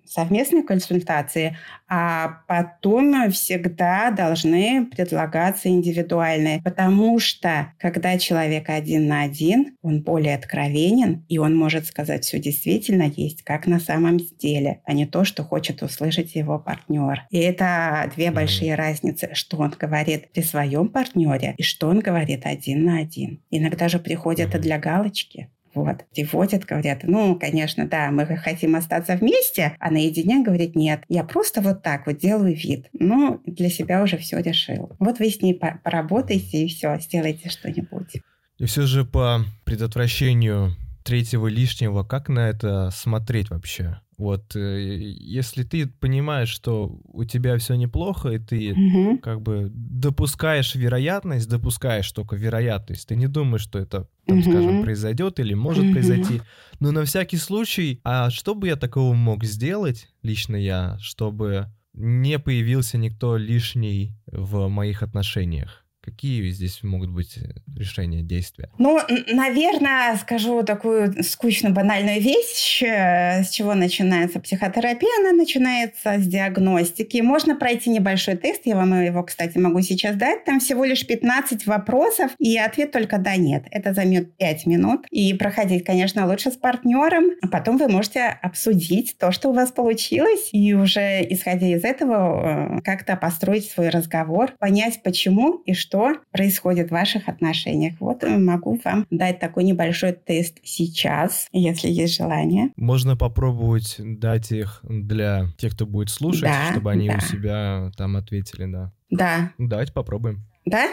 совместные 0.07 0.63
консультации, 0.63 1.57
а 1.89 2.41
потом 2.47 3.31
всегда 3.31 4.11
должны 4.11 4.87
предлагаться 4.87 5.69
индивидуальные, 5.69 6.61
потому 6.63 7.19
что 7.19 7.73
когда 7.79 8.19
человек 8.19 8.69
один 8.69 9.09
на 9.09 9.23
один, 9.23 9.77
он 9.83 10.03
более 10.03 10.35
откровенен, 10.35 11.25
и 11.29 11.39
он 11.39 11.57
может 11.57 11.87
сказать 11.87 12.25
все 12.25 12.39
действительно 12.39 13.11
есть, 13.15 13.43
как 13.43 13.67
на 13.67 13.81
самом 13.81 14.19
деле, 14.19 14.81
а 14.85 14.93
не 14.93 15.07
то, 15.07 15.25
что 15.25 15.45
хочет 15.45 15.83
услышать 15.83 16.35
его 16.35 16.59
партнер. 16.59 17.23
И 17.31 17.39
это 17.39 18.11
две 18.15 18.31
большие 18.31 18.75
разницы, 18.75 19.31
что 19.33 19.59
он 19.59 19.75
говорит 19.79 20.33
при 20.33 20.43
своем 20.43 20.89
партнере 20.89 21.55
и 21.57 21.63
что 21.63 21.89
он 21.89 22.01
говорит 22.01 22.47
один 22.47 22.85
на 22.85 22.99
один. 22.99 23.43
Иногда 23.51 23.89
же 23.89 23.99
приходят 23.99 24.55
и 24.55 24.59
для 24.59 24.79
галочки. 24.79 25.51
Вот, 25.85 26.05
приводят, 26.15 26.65
говорят, 26.65 27.01
ну, 27.03 27.39
конечно, 27.39 27.87
да, 27.87 28.11
мы 28.11 28.27
хотим 28.37 28.77
остаться 28.77 29.17
вместе, 29.17 29.77
а 29.79 29.91
наедине 29.91 30.43
говорит, 30.43 30.75
нет, 30.75 31.03
я 31.09 31.25
просто 31.25 31.61
вот 31.61 31.83
так 31.83 32.07
вот 32.07 32.19
делаю 32.19 32.55
вид. 32.55 32.89
Ну, 32.93 33.41
для 33.47 33.69
себя 33.71 34.03
уже 34.03 34.17
все 34.19 34.41
решил. 34.41 34.91
Вот 34.99 35.19
вы 35.19 35.31
с 35.31 35.41
ней 35.41 35.55
поработаете 35.55 36.65
и 36.65 36.69
все, 36.69 36.99
сделайте 36.99 37.49
что-нибудь. 37.49 38.17
И 38.59 38.65
все 38.65 38.83
же 38.83 39.05
по 39.05 39.41
предотвращению 39.65 40.75
третьего 41.05 41.47
лишнего, 41.47 42.03
как 42.03 42.29
на 42.29 42.49
это 42.49 42.91
смотреть 42.93 43.51
вообще? 43.51 44.01
Вот, 44.19 44.57
э, 44.57 44.99
если 45.21 45.63
ты 45.63 45.87
понимаешь, 45.87 46.49
что 46.49 47.01
у 47.05 47.25
тебя 47.25 47.57
все 47.57 47.77
неплохо, 47.77 48.31
и 48.31 48.39
ты 48.41 48.73
угу. 48.73 49.19
как 49.19 49.41
бы 49.41 49.71
допускаешь 49.73 50.75
вероятность, 50.75 51.49
допускаешь 51.49 52.11
только 52.11 52.35
вероятность, 52.35 53.07
ты 53.07 53.15
не 53.15 53.29
думаешь, 53.29 53.63
что 53.63 53.79
это, 53.79 54.09
там, 54.27 54.41
угу. 54.41 54.51
скажем, 54.51 54.83
произойдет 54.83 55.39
или 55.39 55.55
может 55.55 55.85
угу. 55.85 55.93
произойти, 55.93 56.43
но 56.81 56.91
на 56.91 57.05
всякий 57.05 57.37
случай, 57.37 58.01
а 58.03 58.31
что 58.31 58.57
бы 58.57 58.67
я 58.67 58.75
такого 58.75 59.15
мог 59.15 59.45
сделать, 59.45 60.09
лично 60.25 60.57
я, 60.57 60.99
чтобы 61.01 61.69
не 61.95 62.41
появился 62.41 62.99
никто 62.99 63.37
лишний 63.37 64.17
в 64.27 64.67
моих 64.67 65.05
отношениях? 65.05 65.85
Какие 66.09 66.49
здесь 66.53 66.83
могут 66.83 67.11
быть 67.11 67.37
э, 67.37 67.51
решения, 67.77 68.23
действия? 68.23 68.71
Ну, 68.79 68.99
наверное, 69.31 70.17
скажу 70.17 70.63
такую 70.63 71.23
скучно 71.23 71.69
банальную 71.69 72.19
вещь. 72.19 72.83
Э, 72.83 73.43
с 73.43 73.51
чего 73.51 73.75
начинается 73.75 74.41
психотерапия? 74.41 75.11
Она 75.21 75.33
начинается 75.33 76.19
с 76.19 76.27
диагностики. 76.27 77.21
Можно 77.21 77.57
пройти 77.57 77.91
небольшой 77.91 78.37
тест, 78.37 78.63
я 78.65 78.77
вам 78.77 78.99
его, 79.03 79.23
кстати, 79.23 79.59
могу 79.59 79.83
сейчас 79.83 80.17
дать. 80.17 80.47
Там 80.47 80.61
всего 80.61 80.87
лишь 80.87 81.07
15 81.07 81.67
вопросов, 81.67 82.31
и 82.39 82.57
ответ 82.57 82.91
только 82.91 83.19
«да-нет». 83.19 83.65
Это 83.71 83.93
займет 83.93 84.35
5 84.39 84.65
минут. 84.65 85.07
И 85.11 85.35
проходить, 85.35 85.85
конечно, 85.85 86.27
лучше 86.27 86.51
с 86.51 86.57
партнером. 86.57 87.33
А 87.43 87.49
потом 87.49 87.77
вы 87.77 87.89
можете 87.89 88.23
обсудить 88.41 89.17
то, 89.19 89.31
что 89.31 89.51
у 89.51 89.53
вас 89.53 89.73
получилось, 89.73 90.49
и 90.53 90.73
уже, 90.73 91.21
исходя 91.29 91.67
из 91.67 91.85
этого, 91.85 92.79
э, 92.79 92.81
как-то 92.81 93.15
построить 93.17 93.71
свой 93.71 93.91
разговор, 93.91 94.55
понять, 94.59 95.03
почему 95.03 95.61
и 95.67 95.75
что 95.75 95.98
что 95.99 96.21
происходит 96.33 96.89
в 96.89 96.93
ваших 96.93 97.29
отношениях. 97.29 97.95
Вот 98.01 98.23
могу 98.23 98.81
вам 98.85 99.07
дать 99.11 99.41
такой 99.41 99.65
небольшой 99.65 100.13
тест 100.13 100.59
сейчас, 100.63 101.47
если 101.53 101.89
есть 101.89 102.17
желание. 102.17 102.71
Можно 102.77 103.17
попробовать 103.17 103.97
дать 103.99 104.53
их 104.53 104.81
для 104.83 105.49
тех, 105.59 105.75
кто 105.75 105.87
будет 105.87 106.11
слушать, 106.11 106.43
да, 106.43 106.71
чтобы 106.71 106.93
они 106.93 107.09
да. 107.09 107.17
у 107.17 107.21
себя 107.21 107.91
там 107.97 108.17
ответили, 108.17 108.67
да. 108.71 108.93
Да. 109.11 109.53
Давайте 109.59 109.93
попробуем. 109.93 110.45
Да? 110.65 110.89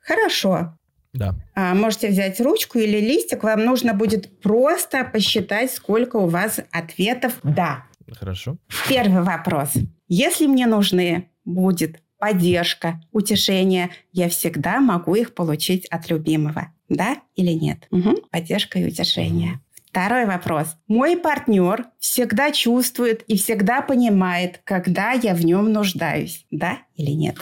Хорошо. 0.00 0.74
Да. 1.12 1.34
А, 1.54 1.74
можете 1.74 2.08
взять 2.08 2.40
ручку 2.40 2.78
или 2.78 2.98
листик. 2.98 3.42
Вам 3.42 3.64
нужно 3.64 3.94
будет 3.94 4.40
просто 4.40 5.04
посчитать, 5.04 5.70
сколько 5.70 6.16
у 6.16 6.28
вас 6.28 6.60
ответов 6.70 7.38
«да». 7.42 7.84
Хорошо. 8.10 8.56
Первый 8.88 9.22
вопрос. 9.22 9.72
Если 10.08 10.46
мне 10.46 10.66
нужны 10.66 11.28
будет 11.44 12.00
поддержка, 12.18 13.00
утешение, 13.12 13.90
я 14.12 14.28
всегда 14.28 14.80
могу 14.80 15.14
их 15.14 15.34
получить 15.34 15.86
от 15.86 16.10
любимого. 16.10 16.72
Да 16.88 17.16
или 17.36 17.52
нет? 17.52 17.86
Угу. 17.90 18.22
Поддержка 18.30 18.78
и 18.78 18.86
утешение. 18.86 19.60
Второй 19.86 20.26
вопрос. 20.26 20.76
Мой 20.86 21.16
партнер 21.16 21.86
всегда 21.98 22.52
чувствует 22.52 23.22
и 23.22 23.36
всегда 23.36 23.80
понимает, 23.80 24.60
когда 24.64 25.12
я 25.12 25.34
в 25.34 25.44
нем 25.44 25.72
нуждаюсь. 25.72 26.44
Да 26.50 26.78
или 26.94 27.12
нет? 27.12 27.36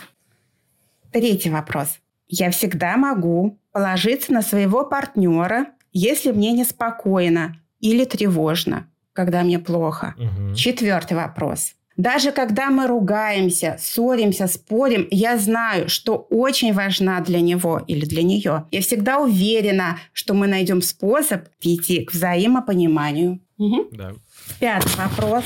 Третий 1.12 1.51
вопрос. 1.51 1.99
Я 2.29 2.51
всегда 2.51 2.97
могу 2.97 3.59
положиться 3.73 4.33
на 4.33 4.43
своего 4.43 4.85
партнера, 4.85 5.67
если 5.93 6.33
мне 6.33 6.53
неспокойно 6.53 7.61
или 7.81 8.05
тревожно, 8.05 8.89
когда 9.12 9.43
мне 9.43 9.59
плохо. 9.59 10.15
Угу. 10.17 10.55
Четвертый 10.55 11.17
вопрос. 11.17 11.75
Даже 11.97 12.31
когда 12.31 12.71
мы 12.71 12.87
ругаемся, 12.87 13.77
ссоримся, 13.81 14.47
спорим, 14.47 15.09
я 15.11 15.39
знаю, 15.39 15.89
что 15.89 16.27
очень 16.31 16.75
важна 16.75 17.21
для 17.21 17.41
него 17.41 17.83
или 17.87 18.05
для 18.05 18.23
нее. 18.23 18.65
Я 18.71 18.81
всегда 18.83 19.19
уверена, 19.19 19.99
что 20.13 20.35
мы 20.35 20.47
найдем 20.47 20.83
способ 20.83 21.49
прийти 21.61 22.05
к 22.05 22.13
взаимопониманию. 22.13 23.41
Угу. 23.59 23.89
Да. 23.93 24.13
Пятый 24.61 24.93
вопрос. 24.97 25.45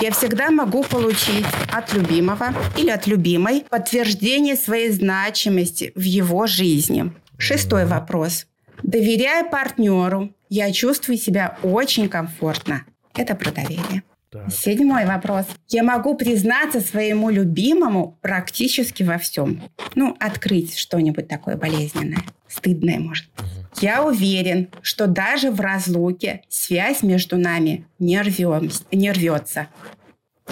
Я 0.00 0.10
всегда 0.10 0.50
могу 0.50 0.82
получить 0.82 1.46
от 1.72 1.92
любимого 1.94 2.52
или 2.76 2.90
от 2.90 3.06
любимой 3.06 3.64
подтверждение 3.70 4.56
своей 4.56 4.90
значимости 4.90 5.92
в 5.94 6.02
его 6.02 6.46
жизни. 6.46 7.12
Шестой 7.38 7.86
вопрос. 7.86 8.46
Доверяя 8.82 9.48
партнеру, 9.48 10.34
я 10.48 10.70
чувствую 10.72 11.16
себя 11.16 11.58
очень 11.62 12.08
комфортно. 12.08 12.84
Это 13.14 13.34
про 13.34 13.50
доверие. 13.50 14.02
Так. 14.34 14.52
Седьмой 14.52 15.06
вопрос. 15.06 15.46
Я 15.68 15.84
могу 15.84 16.16
признаться 16.16 16.80
своему 16.80 17.30
любимому 17.30 18.18
практически 18.20 19.04
во 19.04 19.16
всем. 19.18 19.62
Ну, 19.94 20.16
открыть 20.18 20.76
что-нибудь 20.76 21.28
такое 21.28 21.56
болезненное, 21.56 22.18
стыдное, 22.48 22.98
может. 22.98 23.28
Угу. 23.38 23.46
Я 23.80 24.02
уверен, 24.02 24.70
что 24.82 25.06
даже 25.06 25.52
в 25.52 25.60
разлуке 25.60 26.42
связь 26.48 27.04
между 27.04 27.36
нами 27.36 27.86
не, 28.00 28.20
рвем, 28.20 28.70
не 28.90 29.12
рвется. 29.12 29.68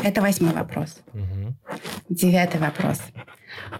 Это 0.01 0.23
восьмой 0.23 0.53
вопрос. 0.53 1.01
Угу. 1.13 1.55
Девятый 2.09 2.61
вопрос. 2.61 3.01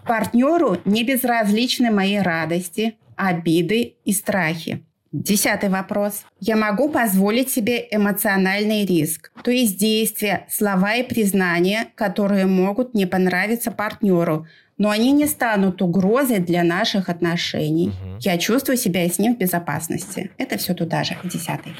Партнеру 0.05 0.79
не 0.83 1.05
безразличны 1.05 1.91
мои 1.91 2.17
радости, 2.17 2.97
обиды 3.15 3.95
и 4.03 4.11
страхи. 4.11 4.83
Десятый 5.13 5.69
вопрос. 5.69 6.25
Я 6.39 6.55
могу 6.55 6.89
позволить 6.89 7.51
себе 7.51 7.87
эмоциональный 7.91 8.83
риск, 8.83 9.31
то 9.43 9.51
есть 9.51 9.77
действия, 9.77 10.47
слова 10.49 10.95
и 10.95 11.03
признания, 11.03 11.89
которые 11.93 12.47
могут 12.47 12.95
не 12.95 13.05
понравиться 13.05 13.69
партнеру, 13.69 14.47
но 14.79 14.89
они 14.89 15.11
не 15.11 15.27
станут 15.27 15.83
угрозой 15.83 16.39
для 16.39 16.63
наших 16.63 17.09
отношений. 17.09 17.89
Угу. 17.89 18.17
Я 18.21 18.39
чувствую 18.39 18.75
себя 18.75 19.07
с 19.07 19.19
ним 19.19 19.35
в 19.35 19.37
безопасности. 19.37 20.31
Это 20.39 20.57
все 20.57 20.73
туда 20.73 21.03
же, 21.03 21.15
десятый. 21.23 21.75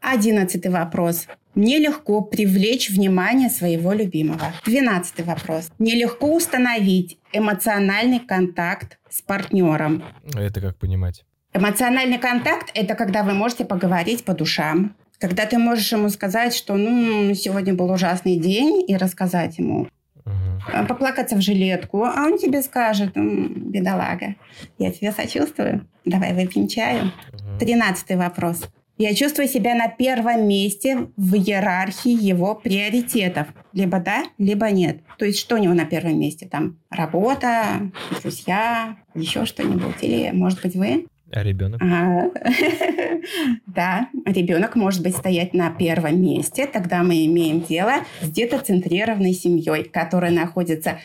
Одиннадцатый 0.00 0.70
вопрос. 0.70 1.26
Мне 1.54 1.78
легко 1.78 2.22
привлечь 2.22 2.88
внимание 2.88 3.50
своего 3.50 3.92
любимого. 3.92 4.54
Двенадцатый 4.64 5.26
вопрос. 5.26 5.70
Мне 5.78 5.96
легко 5.96 6.34
установить 6.34 7.18
эмоциональный 7.34 8.20
контакт 8.20 8.98
с 9.10 9.20
партнером. 9.20 10.02
Это 10.34 10.62
как 10.62 10.78
понимать? 10.78 11.26
Эмоциональный 11.52 12.18
контакт– 12.18 12.70
это 12.74 12.94
когда 12.94 13.24
вы 13.24 13.34
можете 13.34 13.64
поговорить 13.64 14.24
по 14.24 14.34
душам. 14.34 14.94
Когда 15.18 15.46
ты 15.46 15.58
можешь 15.58 15.90
ему 15.92 16.08
сказать, 16.08 16.54
что 16.54 16.76
ну, 16.76 17.34
сегодня 17.34 17.74
был 17.74 17.90
ужасный 17.90 18.36
день, 18.36 18.84
и 18.86 18.96
рассказать 18.96 19.58
ему. 19.58 19.88
Uh-huh. 20.24 20.86
Поплакаться 20.86 21.34
в 21.34 21.40
жилетку, 21.40 22.04
а 22.04 22.26
он 22.26 22.38
тебе 22.38 22.62
скажет, 22.62 23.12
бедолага, 23.16 24.36
я 24.78 24.92
тебя 24.92 25.12
сочувствую, 25.12 25.88
давай 26.04 26.34
выпьем 26.34 26.68
чаю. 26.68 27.12
Тринадцатый 27.58 28.16
uh-huh. 28.16 28.28
вопрос. 28.28 28.62
Я 28.96 29.14
чувствую 29.14 29.48
себя 29.48 29.74
на 29.74 29.88
первом 29.88 30.46
месте 30.46 31.08
в 31.16 31.34
иерархии 31.34 32.12
его 32.12 32.54
приоритетов. 32.54 33.48
Либо 33.72 33.98
да, 33.98 34.24
либо 34.36 34.70
нет. 34.70 35.00
То 35.16 35.24
есть 35.24 35.38
что 35.38 35.54
у 35.54 35.58
него 35.58 35.72
на 35.72 35.86
первом 35.86 36.20
месте? 36.20 36.46
Там 36.46 36.78
работа, 36.90 37.90
друзья, 38.22 38.98
еще 39.14 39.46
что-нибудь. 39.46 39.96
Или, 40.02 40.30
может 40.32 40.60
быть, 40.60 40.76
вы? 40.76 41.06
А 41.32 41.42
ребенок? 41.42 41.80
А, 41.82 42.30
да, 43.66 44.08
ребенок 44.26 44.74
может 44.74 45.02
быть 45.02 45.16
стоять 45.16 45.54
на 45.54 45.70
первом 45.70 46.20
месте. 46.20 46.66
Тогда 46.66 47.02
мы 47.02 47.24
имеем 47.26 47.62
дело 47.62 48.04
с 48.20 48.28
детоцентрированной 48.28 49.32
семьей, 49.32 49.84
которая 49.84 50.32
находится 50.32 50.98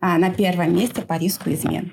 а, 0.00 0.18
на 0.18 0.30
первом 0.30 0.74
месте 0.76 1.02
по 1.02 1.18
риску 1.18 1.50
измен. 1.50 1.92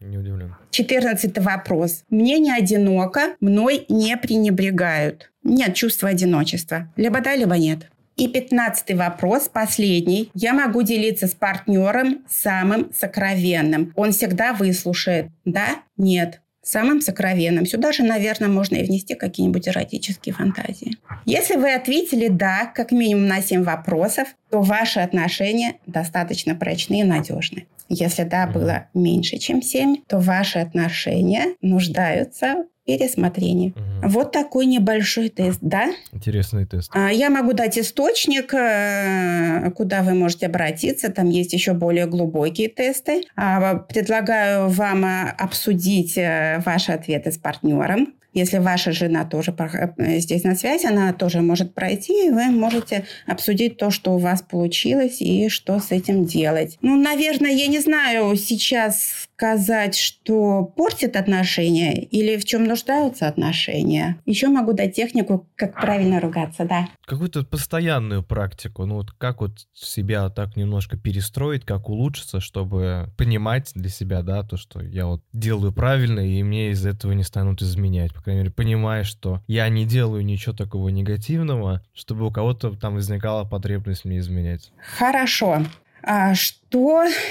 Не 0.00 0.16
удивлен. 0.16 0.54
Четырнадцатый 0.70 1.40
вопрос. 1.40 2.04
Мне 2.08 2.38
не 2.38 2.52
одиноко, 2.52 3.34
мной 3.40 3.84
не 3.88 4.16
пренебрегают. 4.16 5.32
Нет 5.42 5.74
чувства 5.74 6.10
одиночества. 6.10 6.92
Либо 6.94 7.20
да, 7.20 7.34
либо 7.34 7.58
нет. 7.58 7.90
И 8.16 8.28
пятнадцатый 8.28 8.94
вопрос, 8.94 9.48
последний. 9.48 10.30
Я 10.34 10.52
могу 10.54 10.82
делиться 10.82 11.26
с 11.26 11.34
партнером 11.34 12.24
самым 12.28 12.92
сокровенным. 12.94 13.92
Он 13.96 14.12
всегда 14.12 14.52
выслушает. 14.52 15.30
Да? 15.44 15.82
Нет 15.96 16.40
самым 16.68 17.00
сокровенным. 17.00 17.66
Сюда 17.66 17.92
же, 17.92 18.02
наверное, 18.02 18.48
можно 18.48 18.76
и 18.76 18.84
внести 18.84 19.14
какие-нибудь 19.14 19.68
эротические 19.68 20.34
фантазии. 20.34 20.98
Если 21.24 21.56
вы 21.56 21.72
ответили 21.72 22.28
«да» 22.28 22.70
как 22.74 22.92
минимум 22.92 23.26
на 23.26 23.40
7 23.40 23.62
вопросов, 23.62 24.28
то 24.50 24.60
ваши 24.60 25.00
отношения 25.00 25.74
достаточно 25.86 26.54
прочные 26.54 27.00
и 27.00 27.04
надежны. 27.04 27.66
Если 27.88 28.24
«да» 28.24 28.46
было 28.46 28.88
меньше, 28.94 29.38
чем 29.38 29.62
7, 29.62 29.96
то 30.06 30.18
ваши 30.18 30.58
отношения 30.58 31.56
нуждаются 31.62 32.64
пересмотрении. 32.88 33.74
Угу. 33.76 34.08
Вот 34.08 34.32
такой 34.32 34.64
небольшой 34.64 35.28
тест, 35.28 35.58
да? 35.60 35.90
Интересный 36.10 36.64
тест. 36.64 36.90
А, 36.94 37.12
я 37.12 37.28
могу 37.28 37.52
дать 37.52 37.78
источник, 37.78 38.54
э, 38.54 39.70
куда 39.76 40.02
вы 40.02 40.14
можете 40.14 40.46
обратиться. 40.46 41.12
Там 41.12 41.28
есть 41.28 41.52
еще 41.52 41.74
более 41.74 42.06
глубокие 42.06 42.70
тесты. 42.70 43.24
А, 43.36 43.74
предлагаю 43.74 44.68
вам 44.68 45.04
э, 45.04 45.34
обсудить 45.36 46.16
э, 46.16 46.62
ваши 46.64 46.92
ответы 46.92 47.30
с 47.30 47.36
партнером. 47.36 48.14
Если 48.38 48.58
ваша 48.58 48.92
жена 48.92 49.24
тоже 49.24 49.54
э, 49.58 50.18
здесь 50.18 50.44
на 50.44 50.54
связи, 50.54 50.86
она 50.86 51.12
тоже 51.12 51.40
может 51.40 51.74
пройти, 51.74 52.28
и 52.28 52.30
вы 52.30 52.46
можете 52.46 53.04
обсудить 53.26 53.76
то, 53.76 53.90
что 53.90 54.14
у 54.14 54.18
вас 54.18 54.42
получилось, 54.42 55.20
и 55.20 55.48
что 55.48 55.80
с 55.80 55.90
этим 55.90 56.24
делать. 56.24 56.78
Ну, 56.80 56.96
наверное, 56.96 57.50
я 57.50 57.66
не 57.66 57.80
знаю 57.80 58.36
сейчас 58.36 59.27
сказать, 59.38 59.96
что 59.96 60.64
портит 60.64 61.14
отношения 61.14 62.02
или 62.02 62.36
в 62.36 62.44
чем 62.44 62.64
нуждаются 62.64 63.28
отношения. 63.28 64.20
Еще 64.26 64.48
могу 64.48 64.72
дать 64.72 64.96
технику, 64.96 65.48
как 65.54 65.80
правильно 65.80 66.18
ругаться, 66.18 66.64
да. 66.64 66.88
Какую-то 67.06 67.44
постоянную 67.44 68.24
практику, 68.24 68.84
ну 68.84 68.96
вот 68.96 69.12
как 69.12 69.40
вот 69.40 69.52
себя 69.72 70.28
так 70.30 70.56
немножко 70.56 70.96
перестроить, 70.96 71.64
как 71.64 71.88
улучшиться, 71.88 72.40
чтобы 72.40 73.10
понимать 73.16 73.70
для 73.76 73.88
себя, 73.90 74.22
да, 74.22 74.42
то, 74.42 74.56
что 74.56 74.82
я 74.82 75.06
вот 75.06 75.22
делаю 75.32 75.72
правильно, 75.72 76.18
и 76.18 76.42
мне 76.42 76.70
из 76.70 76.84
этого 76.84 77.12
не 77.12 77.22
станут 77.22 77.62
изменять 77.62 78.12
по 78.12 78.22
крайней 78.22 78.40
мере, 78.40 78.52
понимая, 78.52 79.04
что 79.04 79.40
я 79.46 79.68
не 79.68 79.84
делаю 79.84 80.24
ничего 80.24 80.52
такого 80.52 80.88
негативного, 80.88 81.80
чтобы 81.94 82.26
у 82.26 82.32
кого-то 82.32 82.72
там 82.72 82.96
возникала 82.96 83.44
потребность 83.44 84.04
мне 84.04 84.18
изменять. 84.18 84.72
Хорошо. 84.98 85.62
А 86.02 86.34
что 86.34 86.67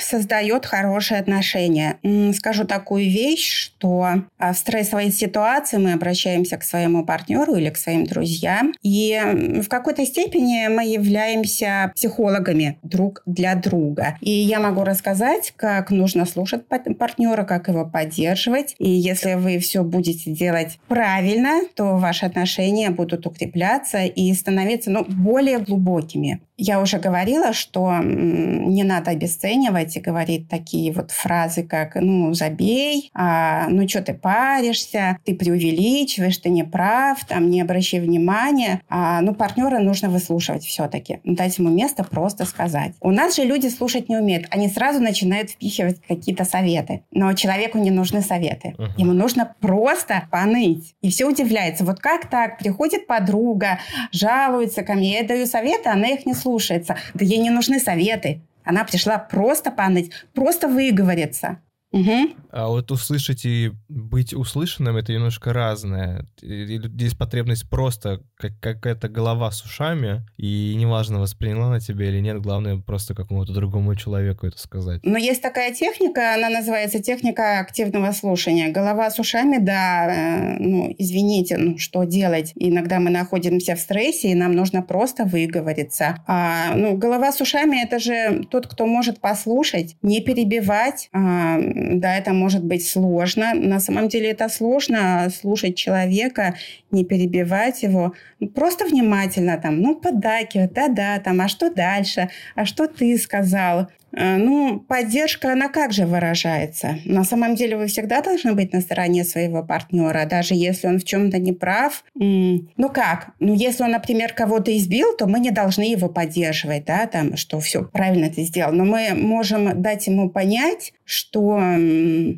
создает 0.02 0.66
хорошие 0.66 1.20
отношения? 1.20 1.98
Скажу 2.34 2.66
такую 2.66 3.06
вещь, 3.06 3.52
что 3.52 4.24
а, 4.38 4.54
в 4.54 4.58
стрессовой 4.58 5.12
ситуации 5.12 5.78
мы 5.78 5.94
обращаемся 5.94 6.58
к 6.58 6.64
своему 6.64 7.06
партнеру 7.06 7.56
или 7.56 7.70
к 7.70 7.78
своим 7.78 8.06
друзьям, 8.06 8.74
и 8.82 9.20
в 9.64 9.68
какой-то 9.68 10.06
степени 10.06 10.68
мы 10.68 10.86
являемся 10.86 11.92
психологами 11.96 12.78
друг 12.84 13.22
для 13.26 13.56
друга. 13.56 14.18
И 14.22 14.32
я 14.32 14.60
могу 14.60 14.84
рассказать, 14.84 15.54
как 15.56 15.92
нужно 15.92 16.26
слушать 16.26 16.64
партнера, 16.68 17.44
как 17.44 17.68
его 17.68 17.86
поддерживать. 17.86 18.76
И 18.80 18.90
если 18.90 19.36
вы 19.36 19.60
все 19.60 19.84
будете 19.84 20.32
делать 20.32 20.80
правильно, 20.88 21.62
то 21.76 21.98
ваши 21.98 22.26
отношения 22.26 22.90
будут 22.90 23.26
укрепляться 23.26 24.04
и 24.04 24.34
становиться 24.34 24.90
ну, 24.90 25.06
более 25.08 25.60
глубокими. 25.60 26.42
Я 26.58 26.82
уже 26.82 26.98
говорила, 26.98 27.54
что 27.54 28.00
не 28.02 28.84
надо 28.84 29.14
обесценивать 29.28 29.96
и 29.96 30.00
говорить 30.00 30.50
такие 30.50 30.92
вот 30.92 31.12
фразы, 31.12 31.64
как 31.64 31.96
«ну, 31.96 32.34
забей», 32.34 33.12
а, 33.14 33.68
«ну, 33.70 33.88
что 33.88 34.02
ты 34.02 34.14
паришься», 34.14 35.18
«ты 35.26 35.36
преувеличиваешь», 35.36 36.38
«ты 36.38 36.50
не 36.50 36.64
прав», 36.64 37.24
там, 37.26 37.50
«не 37.50 37.62
обращай 37.62 38.00
внимания». 38.00 38.82
А, 38.90 39.22
ну, 39.22 39.34
партнера 39.34 39.80
нужно 39.80 40.10
выслушивать 40.10 40.64
все-таки. 40.64 41.20
Дать 41.24 41.58
ему 41.58 41.70
место 41.70 42.04
просто 42.04 42.46
сказать. 42.46 42.94
У 43.02 43.12
нас 43.12 43.36
же 43.36 43.44
люди 43.44 43.68
слушать 43.68 44.10
не 44.10 44.18
умеют. 44.18 44.48
Они 44.50 44.68
сразу 44.68 45.00
начинают 45.00 45.52
впихивать 45.52 46.02
какие-то 46.08 46.46
советы. 46.46 47.02
Но 47.12 47.34
человеку 47.34 47.78
не 47.78 47.92
нужны 47.92 48.22
советы. 48.22 48.76
Uh-huh. 48.78 48.90
Ему 48.98 49.14
нужно 49.14 49.54
просто 49.60 50.24
поныть. 50.32 50.96
И 51.02 51.10
все 51.10 51.26
удивляется. 51.26 51.84
Вот 51.84 52.00
как 52.00 52.30
так? 52.30 52.58
Приходит 52.58 53.08
подруга, 53.08 53.80
жалуется 54.12 54.84
ко 54.84 54.94
мне, 54.94 55.20
я 55.20 55.24
даю 55.24 55.46
советы, 55.46 55.90
она 55.90 56.08
их 56.08 56.26
не 56.26 56.34
слушает 56.34 56.78
слушается. 56.78 56.98
Да 57.14 57.26
ей 57.26 57.40
не 57.40 57.50
нужны 57.50 57.80
советы. 57.80 58.42
Она 58.68 58.84
пришла 58.84 59.18
просто 59.18 59.72
поныть, 59.72 60.12
просто 60.34 60.68
выговориться. 60.68 61.60
Угу. 61.92 62.30
А 62.52 62.68
вот 62.68 62.92
услышать 62.92 63.46
и 63.46 63.72
быть 63.88 64.34
услышанным 64.34 64.98
это 64.98 65.14
немножко 65.14 65.54
разное. 65.54 66.26
Здесь 66.42 67.14
потребность 67.14 67.70
просто 67.70 68.22
как 68.36 68.60
какая-то 68.60 69.08
голова 69.08 69.52
с 69.52 69.64
ушами, 69.64 70.26
и 70.38 70.76
неважно, 70.76 71.20
восприняла 71.20 71.70
на 71.70 71.80
тебя 71.80 72.10
или 72.10 72.20
нет, 72.20 72.42
главное 72.42 72.78
просто 72.78 73.16
какому-то 73.16 73.54
другому 73.54 73.96
человеку 73.96 74.48
это 74.48 74.58
сказать. 74.60 75.02
Но 75.04 75.18
есть 75.18 75.42
такая 75.42 75.74
техника, 75.74 76.36
она 76.36 76.50
называется 76.50 77.02
техника 77.02 77.60
активного 77.60 78.12
слушания. 78.12 78.72
Голова 78.72 79.10
с 79.10 79.20
ушами, 79.20 79.58
да, 79.58 80.08
э, 80.10 80.58
ну, 80.60 80.94
извините, 80.98 81.58
ну, 81.58 81.78
что 81.78 82.04
делать? 82.04 82.52
Иногда 82.56 83.00
мы 83.00 83.10
находимся 83.10 83.76
в 83.76 83.80
стрессе, 83.80 84.32
и 84.32 84.36
нам 84.36 84.52
нужно 84.54 84.82
просто 84.82 85.24
выговориться. 85.26 86.18
А, 86.28 86.76
ну, 86.76 86.98
голова 86.98 87.32
с 87.32 87.40
ушами– 87.40 87.82
это 87.84 88.00
же 88.00 88.46
тот, 88.52 88.68
кто 88.68 88.86
может 88.86 89.20
послушать, 89.20 89.96
не 90.02 90.22
перебивать, 90.22 91.10
а, 91.14 91.58
да, 91.78 92.18
это 92.18 92.34
может 92.34 92.64
быть 92.64 92.88
сложно. 92.88 93.54
На 93.54 93.80
самом 93.80 94.08
деле 94.08 94.32
это 94.32 94.50
сложно 94.50 95.30
слушать 95.30 95.76
человека, 95.76 96.56
не 96.92 97.06
перебивать 97.06 97.84
его. 97.84 98.14
Просто 98.56 98.86
внимательно 98.86 99.58
там, 99.58 99.82
ну, 99.82 99.96
поддакивать, 99.96 100.74
да-да, 100.74 101.20
там, 101.20 101.40
а 101.42 101.48
что 101.48 101.70
дальше, 101.70 102.30
а 102.56 102.66
что 102.66 102.88
ты 102.88 103.18
сказал. 103.18 103.88
Э, 104.18 104.38
ну, 104.38 104.80
поддержка, 104.80 105.54
она 105.54 105.70
как 105.70 105.94
же 105.94 106.06
выражается? 106.08 106.98
На 107.06 107.24
самом 107.24 107.56
деле 107.56 107.78
вы 107.78 107.86
всегда 107.86 108.22
должны 108.22 108.54
быть 108.54 108.74
на 108.74 108.82
стороне 108.82 109.24
своего 109.24 109.64
партнера, 109.64 110.26
даже 110.26 110.56
если 110.56 110.88
он 110.88 111.00
в 111.00 111.04
чем-то 111.04 111.38
не 111.38 111.54
прав. 111.54 112.04
Ну 112.16 112.90
как? 112.90 113.30
Ну, 113.40 113.54
если 113.54 113.84
он, 113.84 113.92
например, 113.92 114.34
кого-то 114.34 114.76
избил, 114.76 115.16
то 115.16 115.28
мы 115.28 115.40
не 115.40 115.52
должны 115.52 115.84
его 115.84 116.10
поддерживать, 116.10 116.86
да, 116.86 117.06
там, 117.06 117.38
что 117.38 117.60
все, 117.60 117.84
правильно 117.84 118.30
ты 118.30 118.42
сделал. 118.44 118.74
Но 118.74 118.86
мы 118.86 119.14
можем 119.14 119.82
дать 119.82 120.08
ему 120.08 120.30
понять, 120.30 120.94
что 121.06 121.60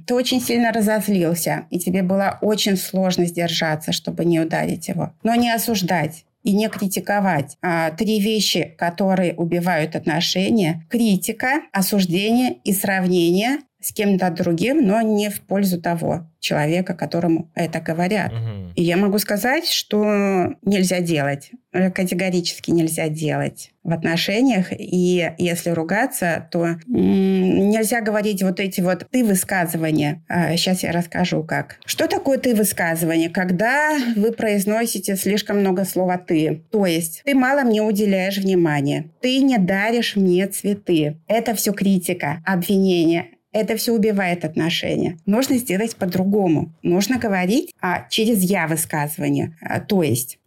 ты 0.06 0.14
очень 0.14 0.42
сильно 0.42 0.74
разозлился, 0.74 1.66
и 1.70 1.80
тебе 1.80 2.04
было 2.04 2.38
очень 2.42 2.76
сложно 2.76 3.26
сдержаться, 3.26 3.94
чтобы 3.94 4.26
не 4.26 4.40
ударить 4.40 4.90
его. 4.90 5.14
Но 5.24 5.36
не 5.36 5.50
осуждать 5.50 6.26
и 6.50 6.54
не 6.54 6.68
критиковать. 6.68 7.58
А, 7.62 7.92
три 7.92 8.20
вещи, 8.20 8.74
которые 8.76 9.36
убивают 9.36 9.96
отношения. 9.96 10.84
Критика, 10.90 11.62
осуждение 11.72 12.56
и 12.64 12.74
сравнение 12.74 13.60
с 13.82 13.94
кем-то 13.94 14.30
другим, 14.32 14.86
но 14.86 15.02
не 15.02 15.30
в 15.30 15.42
пользу 15.42 15.82
того 15.82 16.26
человека, 16.40 16.94
которому 16.94 17.50
это 17.54 17.80
говорят. 17.80 18.32
Угу. 18.32 18.74
И 18.76 18.84
я 18.84 18.98
могу 18.98 19.20
сказать, 19.20 19.68
что 19.68 20.56
нельзя 20.64 21.02
делать. 21.02 21.52
Категорически 21.72 22.72
нельзя 22.72 23.10
делать 23.10 23.72
в 23.84 23.92
отношениях. 23.92 24.68
И 24.72 25.32
если 25.38 25.70
ругаться, 25.70 26.48
то 26.52 26.78
нельзя 26.88 28.02
говорить 28.02 28.42
вот 28.42 28.60
эти 28.60 28.82
вот 28.82 29.06
ты 29.12 29.24
высказывания. 29.24 30.24
Сейчас 30.56 30.84
а, 30.84 30.88
я 30.88 30.94
расскажу, 30.94 31.44
как. 31.44 31.78
Что 31.86 32.08
такое 32.08 32.38
ты 32.38 32.56
высказывание? 32.56 33.30
Когда 33.30 33.98
вы 34.16 34.32
произносите 34.32 35.16
слишком 35.16 35.60
много 35.60 35.86
слова 35.86 36.18
ты. 36.18 36.64
То 36.72 36.86
есть 36.86 37.22
ты 37.24 37.36
мало 37.36 37.62
мне 37.62 37.82
уделяешь 37.82 38.38
внимания. 38.38 39.12
Ты 39.22 39.40
не 39.40 39.58
даришь 39.58 40.16
мне 40.16 40.48
цветы. 40.48 41.18
Это 41.28 41.54
все 41.54 41.72
критика, 41.74 42.42
обвинение 42.46 43.28
это 43.52 43.76
все 43.76 43.94
убивает 43.94 44.46
отношения. 44.46 45.18
Нужно 45.26 45.58
сделать 45.58 45.96
по-другому. 45.96 46.74
Нужно 46.84 47.18
говорить 47.18 47.74
а, 47.82 48.08
через 48.10 48.42
«я» 48.42 48.68
высказывание. 48.68 49.58
А, 49.62 49.80
то 49.80 50.04
есть 50.04 50.40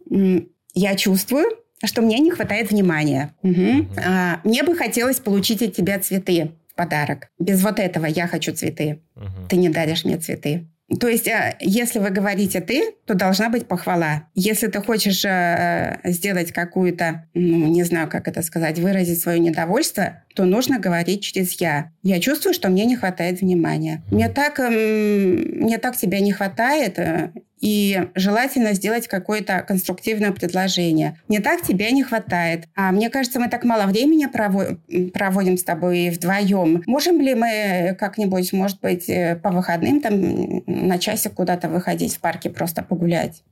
я 0.73 0.95
чувствую, 0.95 1.45
что 1.83 2.01
мне 2.01 2.19
не 2.19 2.31
хватает 2.31 2.71
внимания. 2.71 3.33
Угу. 3.43 3.99
А, 4.05 4.39
мне 4.43 4.63
бы 4.63 4.75
хотелось 4.75 5.19
получить 5.19 5.61
от 5.61 5.75
тебя 5.75 5.99
цветы 5.99 6.51
в 6.71 6.75
подарок. 6.75 7.29
Без 7.39 7.61
вот 7.63 7.79
этого 7.79 8.05
я 8.05 8.27
хочу 8.27 8.53
цветы. 8.53 9.01
Угу. 9.15 9.47
Ты 9.49 9.55
не 9.57 9.69
даришь 9.69 10.05
мне 10.05 10.17
цветы. 10.17 10.67
То 10.99 11.07
есть, 11.07 11.27
а, 11.27 11.55
если 11.59 11.99
вы 11.99 12.09
говорите 12.09 12.61
ты, 12.61 12.93
то 13.05 13.13
должна 13.13 13.49
быть 13.49 13.67
похвала. 13.67 14.27
Если 14.35 14.67
ты 14.67 14.81
хочешь 14.81 15.23
э, 15.25 15.99
сделать 16.03 16.51
какую-то, 16.51 17.25
ну, 17.33 17.67
не 17.67 17.83
знаю, 17.83 18.09
как 18.09 18.27
это 18.27 18.41
сказать, 18.41 18.79
выразить 18.79 19.19
свое 19.19 19.39
недовольство, 19.39 20.23
то 20.35 20.45
нужно 20.45 20.79
говорить 20.79 21.23
через 21.23 21.53
я. 21.53 21.91
Я 22.03 22.19
чувствую, 22.19 22.53
что 22.53 22.69
мне 22.69 22.85
не 22.85 22.95
хватает 22.95 23.41
внимания. 23.41 24.03
Мне 24.11 24.29
так, 24.29 24.59
мне 24.59 25.77
так 25.77 25.95
тебя 25.95 26.19
не 26.19 26.31
хватает, 26.31 26.99
э, 26.99 27.31
и 27.63 28.09
желательно 28.13 28.73
сделать 28.73 29.07
какое-то 29.07 29.61
конструктивное 29.61 30.33
предложение. 30.33 31.17
Мне 31.29 31.39
так 31.39 31.61
тебя 31.61 31.91
не 31.91 32.03
хватает. 32.03 32.65
А 32.75 32.91
мне 32.91 33.09
кажется, 33.09 33.39
мы 33.39 33.47
так 33.47 33.63
мало 33.63 33.85
времени 33.85 34.27
проводим 34.27 35.57
с 35.57 35.63
тобой 35.63 36.09
вдвоем. 36.09 36.83
Можем 36.85 37.21
ли 37.21 37.33
мы 37.35 37.95
как-нибудь, 37.97 38.51
может 38.51 38.81
быть, 38.81 39.07
э, 39.07 39.37
по 39.41 39.49
выходным 39.51 40.01
там 40.01 40.61
на 40.67 40.99
часик 40.99 41.35
куда-то 41.35 41.69
выходить 41.69 42.17
в 42.17 42.19
парке 42.19 42.49
просто 42.49 42.83
погулять? 42.83 43.43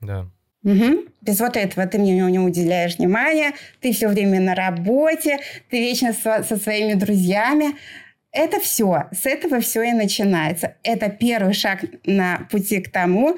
Да. 0.00 0.26
Угу. 0.64 1.04
Без 1.22 1.38
вот 1.38 1.56
этого 1.56 1.86
ты 1.86 1.98
мне 1.98 2.16
не 2.16 2.40
уделяешь 2.40 2.96
внимания, 2.98 3.52
ты 3.80 3.92
все 3.92 4.08
время 4.08 4.40
на 4.40 4.56
работе, 4.56 5.38
ты 5.70 5.78
вечно 5.78 6.12
со, 6.12 6.42
со 6.42 6.56
своими 6.56 6.94
друзьями. 6.94 7.76
Это 8.32 8.60
все, 8.60 9.04
с 9.12 9.26
этого 9.26 9.60
все 9.60 9.82
и 9.82 9.92
начинается. 9.92 10.74
Это 10.82 11.08
первый 11.08 11.54
шаг 11.54 11.84
на 12.04 12.46
пути 12.50 12.80
к 12.80 12.90
тому, 12.90 13.36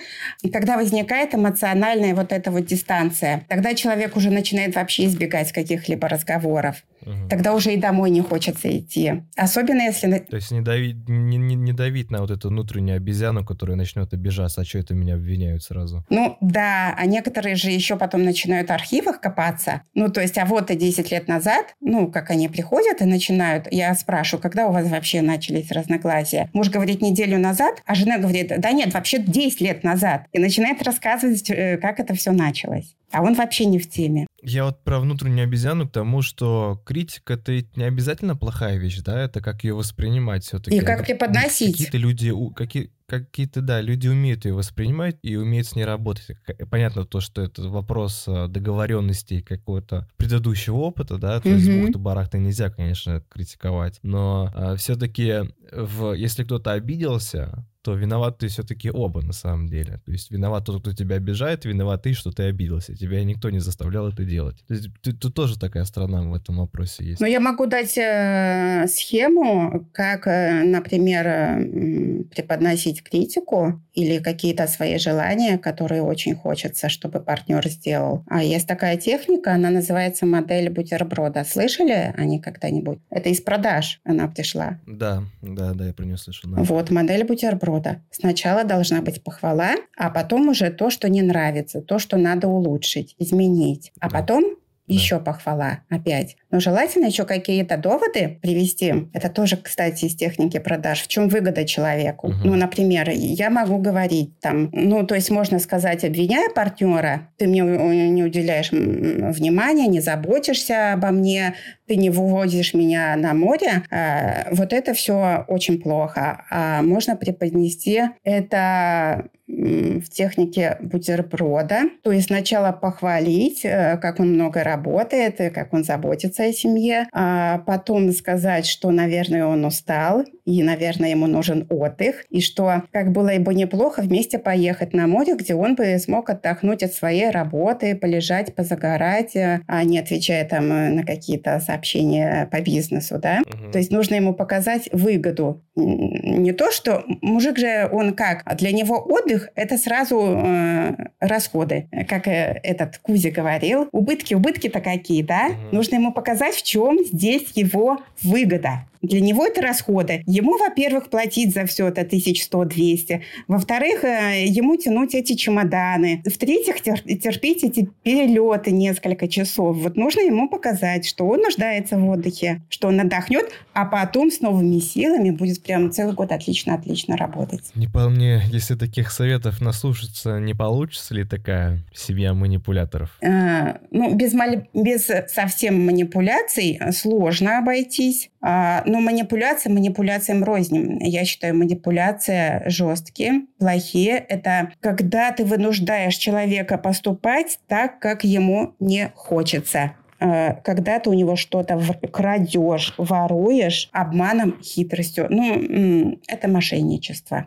когда 0.53 0.77
возникает 0.77 1.35
эмоциональная 1.35 2.15
вот 2.15 2.33
эта 2.33 2.51
вот 2.51 2.67
дистанция. 2.67 3.45
Тогда 3.49 3.75
человек 3.75 4.17
уже 4.17 4.31
начинает 4.31 4.75
вообще 4.75 5.07
избегать 5.07 5.53
каких-либо 5.53 6.09
разговоров. 6.09 6.83
Угу. 7.03 7.29
Тогда 7.31 7.55
уже 7.55 7.73
и 7.73 7.77
домой 7.77 8.11
не 8.11 8.21
хочется 8.21 8.77
идти. 8.77 9.23
Особенно 9.37 9.83
если... 9.83 10.19
То 10.19 10.37
есть 10.37 10.51
не 10.51 10.61
давить, 10.61 11.09
не, 11.09 11.37
не, 11.39 11.55
не 11.55 11.73
давить 11.73 12.11
на 12.11 12.21
вот 12.21 12.31
эту 12.31 12.49
внутреннюю 12.49 12.97
обезьяну, 12.97 13.45
которая 13.45 13.77
начнет 13.77 14.13
обижаться, 14.13 14.61
а 14.61 14.65
что 14.65 14.79
это 14.79 14.95
меня 14.95 15.15
обвиняют 15.15 15.63
сразу? 15.63 16.05
Ну 16.11 16.37
да, 16.41 16.95
а 16.99 17.07
некоторые 17.07 17.55
же 17.55 17.71
еще 17.71 17.97
потом 17.97 18.25
начинают 18.25 18.69
в 18.69 18.73
архивах 18.73 19.21
копаться. 19.21 19.83
Ну 19.95 20.11
то 20.11 20.21
есть, 20.21 20.37
а 20.37 20.45
вот 20.45 20.71
и 20.71 20.77
10 20.77 21.11
лет 21.11 21.29
назад, 21.29 21.75
ну 21.81 22.11
как 22.11 22.31
они 22.31 22.49
приходят 22.49 23.01
и 23.01 23.05
начинают, 23.05 23.67
я 23.71 23.95
спрашиваю, 23.95 24.43
когда 24.43 24.67
у 24.67 24.73
вас 24.73 24.80
вообще 24.89 25.23
начались 25.23 25.71
разногласия? 25.71 26.49
Муж 26.53 26.69
говорит 26.69 27.03
неделю 27.03 27.39
назад, 27.39 27.83
а 27.87 27.95
жена 27.95 28.19
говорит, 28.19 28.53
да 28.59 28.73
нет, 28.73 28.95
вообще 28.95 29.19
10 29.19 29.61
лет 29.61 29.85
назад. 29.85 30.27
И 30.33 30.39
начинает 30.39 30.83
рассказывать, 30.83 31.51
э, 31.51 31.77
как 31.79 32.01
это 32.01 32.15
все 32.15 32.33
началось. 32.33 32.97
А 33.13 33.23
он 33.23 33.35
вообще 33.35 33.65
не 33.65 33.79
в 33.79 33.89
теме. 33.89 34.27
Я 34.43 34.65
вот 34.65 34.83
про 34.85 35.01
внутреннюю 35.01 35.45
обезьяну 35.45 35.89
к 35.89 35.93
тому, 35.93 36.23
что 36.23 36.81
критика 36.85 37.35
это 37.35 37.53
не 37.77 37.85
обязательно 37.85 38.37
плохая 38.37 38.79
вещь, 38.79 39.01
да, 39.01 39.21
это 39.21 39.41
как 39.41 39.65
ее 39.65 39.75
воспринимать 39.75 40.45
все-таки. 40.45 40.77
И 40.77 40.81
как 40.81 41.05
преподносить. 41.05 41.73
Какие-то 41.73 41.99
люди, 41.99 42.33
какие, 42.55 42.91
какие-то, 43.07 43.61
да, 43.61 43.81
люди 43.81 44.09
умеют 44.09 44.45
ее 44.45 44.55
воспринимать 44.55 45.19
и 45.23 45.37
умеют 45.37 45.67
с 45.67 45.75
ней 45.75 45.85
работать. 45.85 46.37
Понятно 46.71 47.05
то, 47.05 47.21
что 47.21 47.43
это 47.43 47.63
вопрос 47.69 48.25
э, 48.29 48.47
договоренности 48.49 49.41
какого-то 49.41 50.09
предыдущего 50.17 50.77
опыта, 50.77 51.19
да, 51.19 51.41
то 51.41 51.49
есть 51.49 51.67
mm-hmm. 51.67 51.87
бухты-барахты 51.87 52.39
нельзя, 52.39 52.71
конечно, 52.71 53.23
критиковать, 53.29 53.99
но 54.03 54.51
а, 54.55 54.77
все-таки 54.77 55.51
в, 55.73 56.13
если 56.13 56.45
кто-то 56.45 56.73
обиделся, 56.73 57.67
то 57.83 57.95
виноваты 57.95 58.49
все-таки 58.49 58.91
оба 58.91 59.23
на 59.23 59.33
самом 59.33 59.69
деле. 59.69 60.01
То 60.05 60.13
есть 60.13 60.31
виноват 60.31 60.67
тот, 60.67 60.83
кто 60.83 60.93
тебя 60.93 61.17
обижает, 61.17 61.65
виноват 61.65 62.03
ты, 62.03 62.13
что 62.13 62.31
ты 62.31 62.45
обиделся. 62.45 62.95
Тебя 62.95 63.25
никто 63.25 63.51
не 63.51 63.59
заставлял 63.59 64.09
это 64.09 64.25
делать. 64.25 64.57
То 64.69 64.75
есть 64.75 64.89
ты, 65.03 65.13
тут 65.13 65.35
тоже 65.35 65.59
такая 65.59 65.85
страна 65.85 66.23
в 66.23 66.35
этом 66.35 66.59
вопросе 66.59 67.05
есть. 67.05 67.21
Ну, 67.21 67.27
я 67.27 67.41
могу 67.41 67.67
дать 67.67 67.97
э, 67.97 68.87
схему, 68.87 69.89
как, 69.93 70.27
э, 70.27 70.63
например, 70.65 71.27
э, 71.27 72.25
преподносить 72.35 73.03
критику 73.03 73.81
или 73.95 74.19
какие-то 74.19 74.67
свои 74.67 74.99
желания, 74.99 75.59
которые 75.59 76.03
очень 76.03 76.35
хочется, 76.35 76.91
чтобы 76.91 77.21
партнер 77.21 77.67
сделал. 77.69 78.25
А 78.29 78.43
есть 78.43 78.67
такая 78.67 78.99
техника, 78.99 79.55
она 79.55 79.71
называется 79.71 80.27
модель 80.27 80.69
бутерброда. 80.69 81.45
Слышали 81.45 82.13
они 82.17 82.41
когда-нибудь? 82.41 82.99
Это 83.09 83.31
из 83.31 83.41
продаж 83.41 84.01
она 84.05 84.29
пришла. 84.29 84.79
Да, 84.87 85.23
да, 85.41 85.73
да, 85.73 85.87
я 85.87 85.95
про 85.95 86.05
нее 86.05 86.19
слышал. 86.19 86.51
Да. 86.51 86.63
Вот, 86.63 86.91
модель 86.91 87.25
бутерброда. 87.25 87.70
Сначала 88.11 88.65
должна 88.65 89.03
быть 89.03 89.23
похвала, 89.23 89.75
а 89.97 90.11
потом 90.11 90.49
уже 90.49 90.71
то, 90.71 90.91
что 90.91 91.09
не 91.09 91.23
нравится, 91.23 91.81
то, 91.81 91.99
что 91.99 92.17
надо 92.17 92.49
улучшить, 92.49 93.15
изменить. 93.19 93.93
А 94.01 94.11
потом 94.11 94.57
еще 94.93 95.17
да. 95.17 95.25
похвала 95.25 95.81
опять. 95.89 96.37
Но 96.51 96.61
желательно 96.61 97.07
еще 97.07 97.25
какие-то 97.25 97.77
доводы 97.77 98.39
привести. 98.43 99.09
Это 99.13 99.29
тоже, 99.29 99.57
кстати, 99.57 100.07
из 100.07 100.17
техники 100.17 100.59
продаж. 100.59 101.03
В 101.03 101.09
чем 101.09 101.29
выгода 101.29 101.65
человеку? 101.65 102.29
Угу. 102.29 102.37
Ну, 102.45 102.55
например, 102.57 103.11
я 103.11 103.51
могу 103.51 103.79
говорить 103.79 104.39
там, 104.41 104.71
ну, 104.73 105.07
то 105.07 105.15
есть 105.15 105.31
можно 105.31 105.59
сказать, 105.59 106.05
обвиняя 106.05 106.51
партнера, 106.51 107.29
ты 107.37 107.47
мне 107.47 107.63
не 107.63 108.25
уделяешь 108.25 108.71
внимания, 108.71 109.87
не 109.87 110.01
заботишься 110.01 110.95
обо 110.95 111.09
мне, 111.09 111.55
ты 111.87 111.97
не 111.97 112.11
выводишь 112.11 112.75
меня 112.75 113.17
на 113.17 113.35
море. 113.35 113.83
А, 113.91 114.49
вот 114.53 114.73
это 114.73 114.95
все 114.95 115.45
очень 115.49 115.81
плохо. 115.81 116.45
А 116.51 116.83
можно 116.83 117.17
преподнести 117.17 118.03
это 118.23 119.29
в 119.51 120.09
технике 120.09 120.79
бутерброда. 120.81 121.83
То 122.03 122.13
есть 122.13 122.29
сначала 122.29 122.73
похвалить, 122.73 123.65
э, 123.65 123.99
как 124.01 124.21
он 124.21 124.35
много 124.35 124.63
работает, 124.63 125.37
как 125.55 125.73
он 125.73 125.85
заботится 125.85 126.45
о 126.45 126.53
семье, 126.53 127.09
а 127.13 127.59
потом 127.59 128.13
сказать, 128.13 128.67
что, 128.67 128.91
наверное, 128.91 129.47
он 129.47 129.65
устал, 129.65 130.25
и, 130.45 130.63
наверное, 130.63 131.11
ему 131.11 131.27
нужен 131.27 131.67
отдых, 131.69 132.25
и 132.29 132.41
что, 132.41 132.83
как 132.93 133.13
было 133.13 133.31
бы 133.39 133.55
неплохо 133.55 134.01
вместе 134.03 134.39
поехать 134.39 134.93
на 134.93 135.07
море, 135.07 135.37
где 135.37 135.55
он 135.55 135.75
бы 135.75 135.99
смог 135.99 136.31
отдохнуть 136.31 136.83
от 136.83 136.93
своей 136.93 137.31
работы, 137.31 137.95
полежать, 137.95 138.55
позагорать, 138.55 139.37
э, 139.37 139.61
а 139.67 139.85
не 139.85 139.99
отвечая 139.99 140.45
там 140.45 140.73
э, 140.73 140.89
на 140.91 141.05
какие-то 141.05 141.61
сообщения 141.61 142.49
по 142.51 142.61
бизнесу, 142.61 143.19
да. 143.19 143.43
Угу. 143.47 143.73
То 143.73 143.79
есть 143.79 143.91
нужно 143.91 144.15
ему 144.15 144.35
показать 144.35 144.89
выгоду. 144.93 145.63
Не 145.77 146.53
то, 146.53 146.71
что 146.71 147.05
мужик 147.23 147.59
же, 147.59 147.89
он 147.91 148.15
как? 148.15 148.45
Для 148.57 148.73
него 148.73 148.99
отдых– 148.99 149.40
это 149.55 149.79
сразу 149.79 150.21
э, 150.21 150.95
расходы. 151.21 151.89
Как 152.09 152.27
э, 152.27 152.61
этот 152.63 152.99
Кузи 152.99 153.31
говорил, 153.31 153.89
убытки, 153.93 154.35
убытки-то 154.35 154.81
какие, 154.81 155.23
да? 155.23 155.49
Угу. 155.49 155.77
Нужно 155.77 155.97
ему 155.97 156.13
показать, 156.13 156.55
в 156.55 156.63
чем 156.63 156.99
здесь 157.05 157.51
его 157.55 158.01
выгода. 158.23 158.87
Для 159.03 159.21
него 159.21 159.47
это 159.47 159.63
расходы. 159.63 160.23
Ему, 160.27 160.59
во-первых, 160.59 161.09
платить 161.09 161.55
за 161.55 161.65
все 161.67 161.89
это 161.89 162.03
1100-200. 162.03 163.23
Во-вторых, 163.49 164.05
э, 164.05 164.45
ему 164.47 164.77
тянуть 164.77 165.15
эти 165.15 165.35
чемоданы. 165.35 166.23
В-третьих, 166.25 166.83
терпеть 166.83 167.65
эти 167.65 167.89
перелеты 168.03 168.71
несколько 168.71 169.27
часов. 169.27 169.77
Вот 169.77 169.97
нужно 169.97 170.21
ему 170.21 170.49
показать, 170.49 171.07
что 171.07 171.27
он 171.27 171.41
нуждается 171.41 171.99
в 171.99 172.09
отдыхе, 172.09 172.63
что 172.69 172.89
он 172.89 173.01
отдохнет, 173.01 173.51
а 173.73 173.87
потом 173.87 174.31
с 174.31 174.41
новыми 174.41 174.79
силами 174.79 175.31
будет 175.31 175.63
прям 175.63 175.91
целый 175.91 176.15
год 176.15 176.33
отлично-отлично 176.33 177.17
работать. 177.17 177.71
Не 177.75 177.87
по 177.87 178.09
мне, 178.09 178.43
если 178.51 178.75
таких 178.75 179.11
советов 179.11 179.61
наслушаться, 179.61 180.39
не 180.39 180.55
получится 180.55 181.15
ли 181.15 181.25
такая 181.25 181.83
семья 181.95 182.35
манипуляторов? 182.35 183.17
А, 183.23 183.79
ну, 183.91 184.15
без, 184.15 184.35
без 184.75 185.11
совсем 185.33 185.87
манипуляций 185.87 186.79
сложно 186.93 187.59
обойтись. 187.59 188.31
А, 188.43 188.83
но 188.91 189.01
манипуляция 189.01 189.73
манипуляциям 189.73 190.43
рознь. 190.45 190.99
Я 191.01 191.25
считаю, 191.25 191.57
манипуляция 191.57 192.63
жесткие, 192.67 193.43
плохие. 193.59 194.17
Это 194.17 194.73
когда 194.81 195.33
ты 195.33 195.45
вынуждаешь 195.45 196.17
человека 196.17 196.77
поступать 196.79 197.59
так, 197.69 198.01
как 198.01 198.25
ему 198.25 198.75
не 198.81 199.13
хочется 199.15 199.93
а, 200.23 200.53
когда 200.53 200.99
ты 200.99 201.09
у 201.09 201.15
него 201.15 201.35
что-то 201.35 201.81
крадешь, 202.13 202.93
воруешь 202.99 203.89
обманом, 203.93 204.61
хитростью. 204.63 205.27
Ну, 205.31 206.21
это 206.27 206.47
мошенничество. 206.47 207.47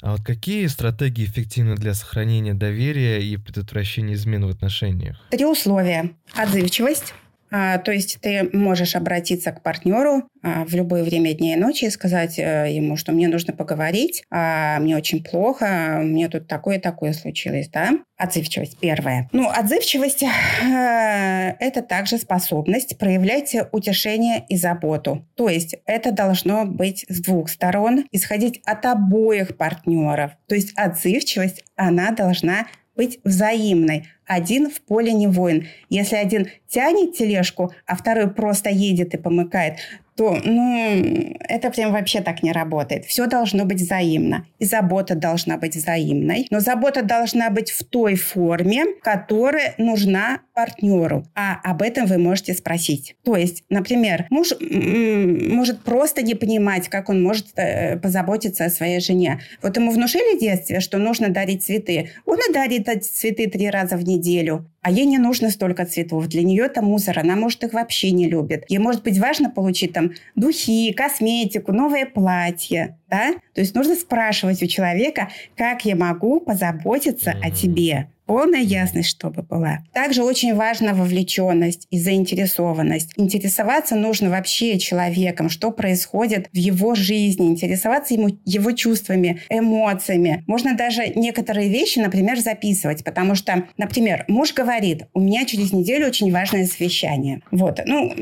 А 0.00 0.12
вот 0.12 0.20
какие 0.24 0.66
стратегии 0.66 1.24
эффективны 1.24 1.76
для 1.76 1.94
сохранения 1.94 2.54
доверия 2.54 3.20
и 3.20 3.36
предотвращения 3.36 4.14
измен 4.14 4.44
в 4.44 4.50
отношениях? 4.50 5.20
Три 5.30 5.44
условия. 5.44 6.10
Отзывчивость, 6.34 7.14
то 7.52 7.92
есть 7.92 8.18
ты 8.20 8.48
можешь 8.52 8.96
обратиться 8.96 9.52
к 9.52 9.62
партнеру 9.62 10.28
а, 10.42 10.64
в 10.64 10.74
любое 10.74 11.04
время 11.04 11.34
дня 11.34 11.54
и 11.54 11.56
ночи 11.56 11.84
и 11.84 11.90
сказать 11.90 12.38
э, 12.38 12.66
ему, 12.70 12.96
что 12.96 13.12
мне 13.12 13.28
нужно 13.28 13.52
поговорить, 13.52 14.24
а, 14.30 14.80
мне 14.80 14.96
очень 14.96 15.22
плохо, 15.22 16.00
мне 16.02 16.28
тут 16.28 16.48
такое 16.48 16.80
такое 16.80 17.12
случилось, 17.12 17.68
да? 17.68 17.92
Отзывчивость 18.16 18.78
первая. 18.78 19.28
Ну, 19.32 19.48
отзывчивость 19.48 20.22
э, 20.22 21.54
это 21.60 21.82
также 21.82 22.18
способность 22.18 22.98
проявлять 22.98 23.54
утешение 23.70 24.44
и 24.48 24.56
заботу. 24.56 25.28
То 25.36 25.48
есть 25.48 25.76
это 25.86 26.10
должно 26.10 26.64
быть 26.64 27.04
с 27.08 27.20
двух 27.20 27.48
сторон, 27.48 28.04
исходить 28.10 28.60
от 28.64 28.84
обоих 28.86 29.56
партнеров. 29.56 30.32
То 30.48 30.54
есть 30.56 30.72
отзывчивость, 30.76 31.64
она 31.76 32.10
должна 32.10 32.66
быть 32.96 33.20
взаимной. 33.24 34.08
Один 34.26 34.70
в 34.70 34.80
поле 34.80 35.12
не 35.12 35.26
воин. 35.26 35.66
Если 35.88 36.16
один 36.16 36.48
тянет 36.68 37.16
тележку, 37.16 37.72
а 37.86 37.96
второй 37.96 38.32
просто 38.32 38.70
едет 38.70 39.14
и 39.14 39.18
помыкает, 39.18 39.76
то, 40.16 40.38
ну, 40.44 41.36
это 41.40 41.70
прям 41.70 41.92
вообще 41.92 42.20
так 42.20 42.42
не 42.42 42.52
работает. 42.52 43.04
Все 43.06 43.26
должно 43.26 43.64
быть 43.64 43.80
взаимно. 43.80 44.46
И 44.58 44.64
забота 44.64 45.14
должна 45.14 45.56
быть 45.56 45.76
взаимной. 45.76 46.46
Но 46.50 46.60
забота 46.60 47.02
должна 47.02 47.50
быть 47.50 47.70
в 47.70 47.84
той 47.84 48.16
форме, 48.16 48.84
которая 49.02 49.74
нужна 49.78 50.40
партнеру. 50.54 51.26
А 51.34 51.58
об 51.62 51.82
этом 51.82 52.06
вы 52.06 52.18
можете 52.18 52.54
спросить. 52.54 53.16
То 53.24 53.36
есть, 53.36 53.64
например, 53.70 54.26
муж 54.30 54.52
может 54.60 55.80
просто 55.80 56.22
не 56.22 56.34
понимать, 56.34 56.88
как 56.88 57.08
он 57.08 57.22
может 57.22 57.46
э, 57.56 57.96
позаботиться 57.96 58.66
о 58.66 58.70
своей 58.70 59.00
жене. 59.00 59.40
Вот 59.62 59.76
ему 59.76 59.90
внушили 59.90 60.36
в 60.36 60.40
детстве, 60.40 60.80
что 60.80 60.98
нужно 60.98 61.30
дарить 61.30 61.64
цветы. 61.64 62.10
Он 62.26 62.38
и 62.38 62.52
дарит 62.52 62.88
эти 62.88 63.06
цветы 63.06 63.48
три 63.48 63.70
раза 63.70 63.96
в 63.96 64.04
неделю. 64.04 64.66
А 64.82 64.90
ей 64.90 65.06
не 65.06 65.18
нужно 65.18 65.50
столько 65.50 65.86
цветов. 65.86 66.26
Для 66.26 66.42
нее 66.42 66.64
это 66.64 66.82
мусор. 66.82 67.20
Она, 67.20 67.36
может, 67.36 67.62
их 67.62 67.72
вообще 67.72 68.10
не 68.10 68.28
любит. 68.28 68.64
Ей 68.68 68.78
может 68.78 69.04
быть 69.04 69.18
важно 69.18 69.48
получить 69.48 69.92
там 69.92 70.10
духи, 70.34 70.92
косметику, 70.92 71.72
новое 71.72 72.04
платье. 72.04 72.98
Да? 73.08 73.34
То 73.54 73.60
есть 73.60 73.76
нужно 73.76 73.94
спрашивать 73.94 74.60
у 74.60 74.66
человека, 74.66 75.30
как 75.56 75.84
я 75.84 75.94
могу 75.94 76.40
позаботиться 76.40 77.30
mm-hmm. 77.30 77.46
о 77.46 77.50
тебе. 77.52 78.08
Полная 78.26 78.60
ясность, 78.60 79.08
чтобы 79.08 79.42
была. 79.42 79.80
Также 79.92 80.22
очень 80.22 80.54
важна 80.54 80.94
вовлеченность 80.94 81.86
и 81.90 81.98
заинтересованность. 81.98 83.12
Интересоваться 83.16 83.96
нужно 83.96 84.30
вообще 84.30 84.78
человеком, 84.78 85.48
что 85.48 85.70
происходит 85.70 86.48
в 86.52 86.56
его 86.56 86.94
жизни, 86.94 87.48
интересоваться 87.48 88.14
ему, 88.14 88.28
его 88.44 88.72
чувствами, 88.72 89.40
эмоциями. 89.48 90.44
Можно 90.46 90.76
даже 90.76 91.08
некоторые 91.14 91.68
вещи, 91.68 91.98
например, 91.98 92.38
записывать, 92.38 93.04
потому 93.04 93.34
что, 93.34 93.64
например, 93.76 94.24
муж 94.28 94.54
говорит, 94.54 95.04
у 95.14 95.20
меня 95.20 95.44
через 95.44 95.72
неделю 95.72 96.06
очень 96.06 96.32
важное 96.32 96.66
совещание. 96.66 97.42
Вот, 97.50 97.80
ну, 97.84 98.12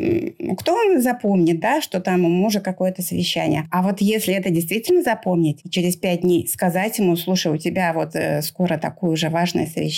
кто 0.57 0.76
запомнит, 1.01 1.61
да, 1.61 1.80
что 1.80 2.01
там 2.01 2.24
у 2.24 2.28
мужа 2.28 2.61
какое-то 2.61 3.03
совещание. 3.03 3.68
А 3.70 3.82
вот 3.82 4.01
если 4.01 4.34
это 4.34 4.51
действительно 4.51 5.03
запомнить, 5.03 5.61
через 5.70 5.96
пять 5.96 6.22
дней 6.22 6.46
сказать 6.48 6.98
ему, 6.98 7.16
слушай, 7.16 7.53
у 7.53 7.57
тебя 7.57 7.92
вот 7.92 8.14
э, 8.14 8.42
скоро 8.42 8.78
такое 8.78 9.11
уже 9.11 9.28
важное 9.28 9.66
совещание, 9.66 9.89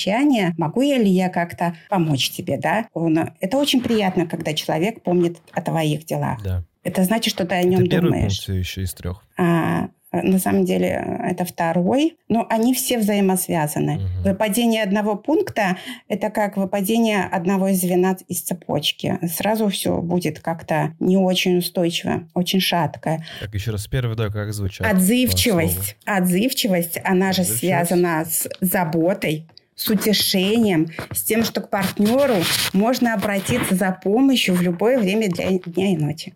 могу 0.57 0.83
я 0.83 0.99
ли 0.99 1.11
я 1.11 1.29
как-то 1.29 1.75
помочь 1.89 2.31
тебе, 2.31 2.59
да? 2.59 2.87
Он, 2.95 3.31
это 3.41 3.59
очень 3.59 3.81
приятно, 3.81 4.27
когда 4.27 4.53
человек 4.55 5.03
помнит 5.03 5.39
о 5.53 5.63
твоих 5.63 6.05
делах. 6.05 6.43
Да. 6.43 6.65
Это 6.85 7.05
значит, 7.05 7.33
что 7.33 7.47
ты 7.47 7.55
о 7.55 7.63
нем 7.63 7.85
это 7.85 8.01
думаешь. 8.01 8.45
Пункт 8.45 8.61
еще 8.61 8.83
из 8.83 8.93
трех. 8.93 9.25
А, 9.39 9.89
на 10.13 10.39
самом 10.39 10.65
деле 10.65 10.89
это 11.23 11.45
второй, 11.45 12.17
но 12.29 12.47
они 12.51 12.75
все 12.75 12.99
взаимосвязаны. 12.99 13.97
Угу. 13.97 14.29
Выпадение 14.31 14.83
одного 14.83 15.17
пункта– 15.17 15.79
это 16.09 16.29
как 16.31 16.57
выпадение 16.57 17.25
одного 17.25 17.69
из 17.69 17.81
звена 17.81 18.17
из 18.29 18.43
цепочки. 18.43 19.19
Сразу 19.27 19.69
все 19.69 19.99
будет 20.03 20.41
как-то 20.41 20.95
не 21.01 21.17
очень 21.17 21.57
устойчиво, 21.57 22.29
очень 22.35 22.61
шатко. 22.61 23.25
Так, 23.41 23.55
еще 23.55 23.71
раз, 23.71 23.87
первый, 23.87 24.17
да, 24.17 24.29
как 24.29 24.53
звучит? 24.53 24.85
Отзывчивость. 24.85 25.97
Отзывчивость, 26.05 27.01
она 27.05 27.33
же 27.33 27.45
связана 27.45 28.25
с 28.27 28.49
заботой, 28.61 29.47
с 29.83 29.89
утешением, 29.89 30.89
с 31.13 31.23
тем, 31.23 31.45
что 31.45 31.61
к 31.61 31.71
партнеру 31.71 32.37
можно 32.73 33.15
обратиться 33.15 33.75
за 33.75 33.99
помощью 34.03 34.55
в 34.55 34.63
любое 34.63 34.99
время 34.99 35.29
для 35.29 35.51
дня 35.59 35.93
и 35.93 35.97
ночи 35.97 36.35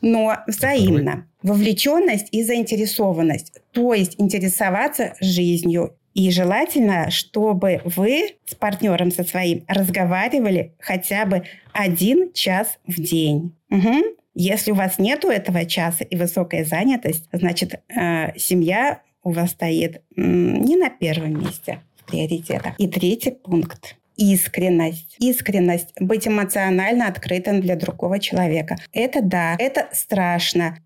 но 0.00 0.36
взаимно. 0.46 1.26
Вовлеченность 1.42 2.28
и 2.32 2.42
заинтересованность. 2.42 3.52
То 3.72 3.94
есть 3.94 4.14
интересоваться 4.18 5.14
жизнью. 5.20 5.96
И 6.14 6.30
желательно, 6.30 7.10
чтобы 7.10 7.82
вы 7.84 8.36
с 8.46 8.54
партнером 8.54 9.10
со 9.10 9.22
своим 9.22 9.64
разговаривали 9.68 10.72
хотя 10.78 11.26
бы 11.26 11.44
один 11.72 12.32
час 12.32 12.78
в 12.86 13.00
день. 13.00 13.54
Угу. 13.70 14.16
Если 14.34 14.70
у 14.70 14.74
вас 14.74 14.98
нету 14.98 15.28
этого 15.28 15.66
часа 15.66 16.04
и 16.04 16.16
высокая 16.16 16.64
занятость, 16.64 17.28
значит, 17.32 17.80
э, 17.94 18.36
семья 18.38 19.02
у 19.22 19.30
вас 19.30 19.50
стоит 19.50 20.02
не 20.14 20.76
на 20.76 20.88
первом 20.88 21.38
месте 21.40 21.80
приоритетах. 22.06 22.74
И 22.78 22.88
третий 22.88 23.32
пункт 23.32 23.96
искренность. 24.16 25.16
Искренность. 25.18 25.92
Быть 26.00 26.26
эмоционально 26.26 27.06
открытым 27.08 27.60
для 27.60 27.76
другого 27.76 28.18
человека. 28.18 28.76
Это 28.92 29.22
да, 29.22 29.56
это 29.58 29.88
страшно. 29.92 30.78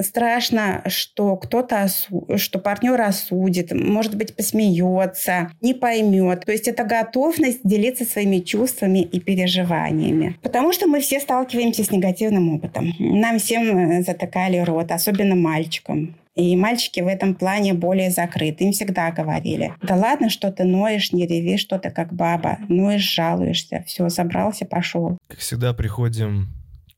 страшно, 0.00 0.82
что 0.86 1.36
кто-то, 1.36 1.82
осу... 1.82 2.26
что 2.36 2.58
партнер 2.58 3.00
осудит, 3.00 3.72
может 3.72 4.16
быть, 4.16 4.34
посмеется, 4.36 5.50
не 5.60 5.74
поймет. 5.74 6.44
То 6.44 6.52
есть 6.52 6.68
это 6.68 6.84
готовность 6.84 7.60
делиться 7.64 8.04
своими 8.04 8.38
чувствами 8.38 9.00
и 9.00 9.20
переживаниями. 9.20 10.36
Потому 10.42 10.72
что 10.72 10.86
мы 10.86 11.00
все 11.00 11.20
сталкиваемся 11.20 11.84
с 11.84 11.90
негативным 11.90 12.54
опытом. 12.54 12.92
Нам 12.98 13.38
всем 13.38 13.76
э, 13.76 14.02
затыкали 14.02 14.58
рот, 14.58 14.92
особенно 14.92 15.34
мальчикам. 15.34 16.14
И 16.36 16.54
мальчики 16.54 17.00
в 17.00 17.06
этом 17.06 17.34
плане 17.34 17.72
более 17.72 18.10
закрыты. 18.10 18.64
Им 18.64 18.72
всегда 18.72 19.10
говорили, 19.10 19.72
да 19.82 19.96
ладно, 19.96 20.28
что 20.28 20.52
ты 20.52 20.64
ноешь, 20.64 21.12
не 21.12 21.26
реви, 21.26 21.56
что 21.56 21.78
ты 21.78 21.90
как 21.90 22.12
баба. 22.12 22.58
Ноешь, 22.68 23.10
жалуешься. 23.10 23.82
Все, 23.86 24.08
собрался, 24.10 24.66
пошел. 24.66 25.18
Как 25.28 25.38
всегда 25.38 25.72
приходим 25.72 26.48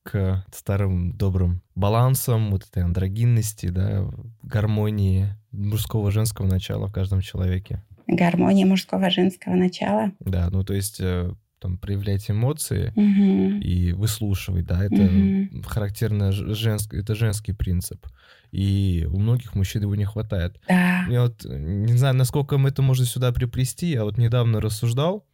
к 0.02 0.44
старым 0.52 1.12
добрым 1.16 1.62
балансам, 1.76 2.50
вот 2.50 2.64
этой 2.68 2.82
андрогинности, 2.82 3.66
да, 3.66 4.10
гармонии 4.42 5.28
мужского 5.52 6.10
женского 6.10 6.46
начала 6.46 6.88
в 6.88 6.92
каждом 6.92 7.20
человеке. 7.20 7.84
Гармония 8.06 8.66
мужского 8.66 9.10
женского 9.10 9.54
начала. 9.54 10.12
Да, 10.20 10.48
ну 10.50 10.64
то 10.64 10.72
есть 10.74 10.98
э, 11.00 11.30
там 11.58 11.78
проявлять 11.78 12.30
эмоции 12.30 12.92
угу. 12.94 13.60
и 13.60 13.92
выслушивать, 13.92 14.66
да, 14.66 14.84
это 14.84 15.02
угу. 15.02 15.62
характерно 15.62 16.32
женский, 16.32 16.98
это 16.98 17.14
женский 17.14 17.52
принцип 17.52 18.06
и 18.50 19.06
у 19.10 19.18
многих 19.18 19.54
мужчин 19.54 19.82
его 19.82 19.94
не 19.94 20.04
хватает. 20.04 20.60
Да. 20.68 21.04
Я 21.08 21.22
вот 21.22 21.44
не 21.44 21.96
знаю, 21.96 22.14
насколько 22.14 22.56
это 22.56 22.82
можно 22.82 23.04
сюда 23.04 23.32
приплести, 23.32 23.88
я 23.90 24.04
вот 24.04 24.18
недавно 24.18 24.60
рассуждал 24.60 25.26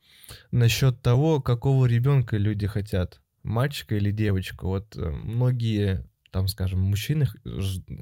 насчет 0.50 1.00
того, 1.02 1.40
какого 1.40 1.86
ребенка 1.86 2.36
люди 2.36 2.66
хотят, 2.66 3.20
мальчика 3.42 3.96
или 3.96 4.10
девочку. 4.10 4.66
Вот 4.68 4.96
э, 4.96 5.10
многие, 5.10 6.06
там, 6.32 6.48
скажем, 6.48 6.80
мужчины, 6.80 7.26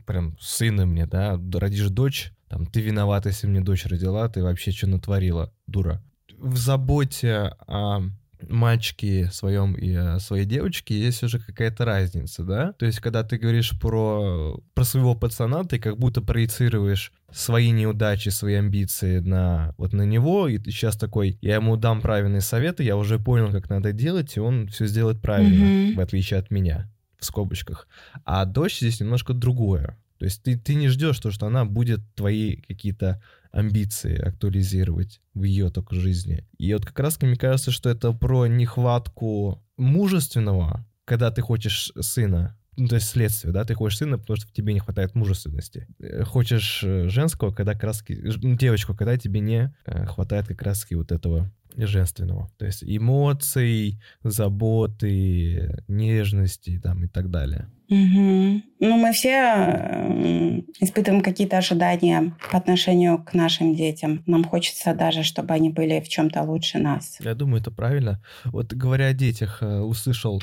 прям 0.06 0.36
сына 0.40 0.86
мне, 0.86 1.06
да, 1.06 1.38
родишь 1.54 1.88
дочь, 1.88 2.32
там, 2.48 2.66
ты 2.66 2.80
виновата, 2.80 3.30
если 3.30 3.46
мне 3.46 3.60
дочь 3.60 3.86
родила, 3.86 4.28
ты 4.28 4.42
вообще 4.42 4.70
что 4.70 4.86
натворила, 4.86 5.52
дура. 5.66 6.02
В 6.42 6.56
заботе 6.56 7.54
о 7.66 8.02
мальчике 8.48 9.30
своем 9.32 9.74
и 9.74 9.94
о 9.94 10.18
своей 10.18 10.44
девочке 10.44 10.98
есть 10.98 11.22
уже 11.22 11.38
какая-то 11.38 11.84
разница, 11.84 12.42
да? 12.44 12.72
То 12.72 12.86
есть, 12.86 13.00
когда 13.00 13.22
ты 13.22 13.38
говоришь 13.38 13.78
про, 13.78 14.60
про 14.74 14.84
своего 14.84 15.14
пацана, 15.14 15.64
ты 15.64 15.78
как 15.78 15.98
будто 15.98 16.20
проецируешь 16.20 17.12
свои 17.30 17.70
неудачи, 17.70 18.30
свои 18.30 18.54
амбиции 18.54 19.20
на 19.20 19.74
вот 19.78 19.92
на 19.92 20.02
него, 20.02 20.48
и 20.48 20.58
ты 20.58 20.70
сейчас 20.70 20.96
такой, 20.96 21.38
я 21.40 21.54
ему 21.54 21.76
дам 21.76 22.00
правильные 22.00 22.40
советы, 22.40 22.82
я 22.82 22.96
уже 22.96 23.18
понял, 23.18 23.50
как 23.50 23.70
надо 23.70 23.92
делать, 23.92 24.36
и 24.36 24.40
он 24.40 24.68
все 24.68 24.86
сделает 24.86 25.22
правильно, 25.22 25.64
mm-hmm. 25.64 25.94
в 25.94 26.00
отличие 26.00 26.40
от 26.40 26.50
меня, 26.50 26.90
в 27.18 27.24
скобочках. 27.24 27.86
А 28.24 28.44
дочь 28.44 28.78
здесь 28.78 29.00
немножко 29.00 29.32
другое. 29.32 29.96
То 30.22 30.26
есть 30.26 30.40
ты, 30.44 30.56
ты 30.56 30.76
не 30.76 30.86
ждешь 30.86 31.18
то, 31.18 31.32
что 31.32 31.48
она 31.48 31.64
будет 31.64 31.98
твои 32.14 32.54
какие-то 32.54 33.20
амбиции 33.50 34.16
актуализировать 34.16 35.20
в 35.34 35.42
ее 35.42 35.68
только 35.68 35.96
жизни. 35.96 36.46
И 36.58 36.72
вот 36.72 36.86
как 36.86 37.00
раз 37.00 37.20
мне 37.20 37.34
кажется, 37.34 37.72
что 37.72 37.90
это 37.90 38.12
про 38.12 38.46
нехватку 38.46 39.66
мужественного, 39.76 40.86
когда 41.06 41.32
ты 41.32 41.42
хочешь 41.42 41.90
сына, 42.00 42.56
ну, 42.76 42.88
то 42.88 42.94
есть 42.94 43.08
следствие, 43.08 43.52
да, 43.52 43.64
ты 43.64 43.74
хочешь 43.74 43.98
сына, 43.98 44.18
потому 44.18 44.36
что 44.36 44.48
в 44.48 44.52
тебе 44.52 44.72
не 44.72 44.80
хватает 44.80 45.14
мужественности. 45.14 45.86
Э, 45.98 46.24
хочешь 46.24 46.82
э, 46.82 47.08
женского, 47.08 47.52
когда 47.52 47.74
раз 47.74 48.02
ну, 48.08 48.56
девочку, 48.56 48.94
когда 48.94 49.18
тебе 49.18 49.40
не 49.40 49.74
э, 49.84 50.06
хватает 50.06 50.46
как 50.46 50.62
раз 50.62 50.86
вот 50.90 51.12
этого 51.12 51.50
женственного. 51.76 52.50
То 52.58 52.64
есть 52.66 52.82
эмоций, 52.82 54.00
заботы, 54.22 55.82
нежности 55.86 56.80
там 56.82 57.04
и 57.04 57.08
так 57.08 57.30
далее. 57.30 57.70
Угу. 57.88 58.62
Ну, 58.80 58.96
мы 58.96 59.12
все 59.12 60.62
испытываем 60.80 61.22
какие-то 61.22 61.58
ожидания 61.58 62.34
по 62.50 62.56
отношению 62.56 63.22
к 63.22 63.34
нашим 63.34 63.74
детям. 63.74 64.22
Нам 64.26 64.44
хочется 64.44 64.94
даже, 64.94 65.22
чтобы 65.22 65.52
они 65.52 65.68
были 65.68 66.00
в 66.00 66.08
чем-то 66.08 66.42
лучше 66.42 66.78
нас. 66.78 67.18
Я 67.20 67.34
думаю, 67.34 67.60
это 67.60 67.70
правильно. 67.70 68.22
Вот 68.44 68.72
говоря 68.72 69.06
о 69.08 69.12
детях, 69.12 69.62
услышал 69.62 70.42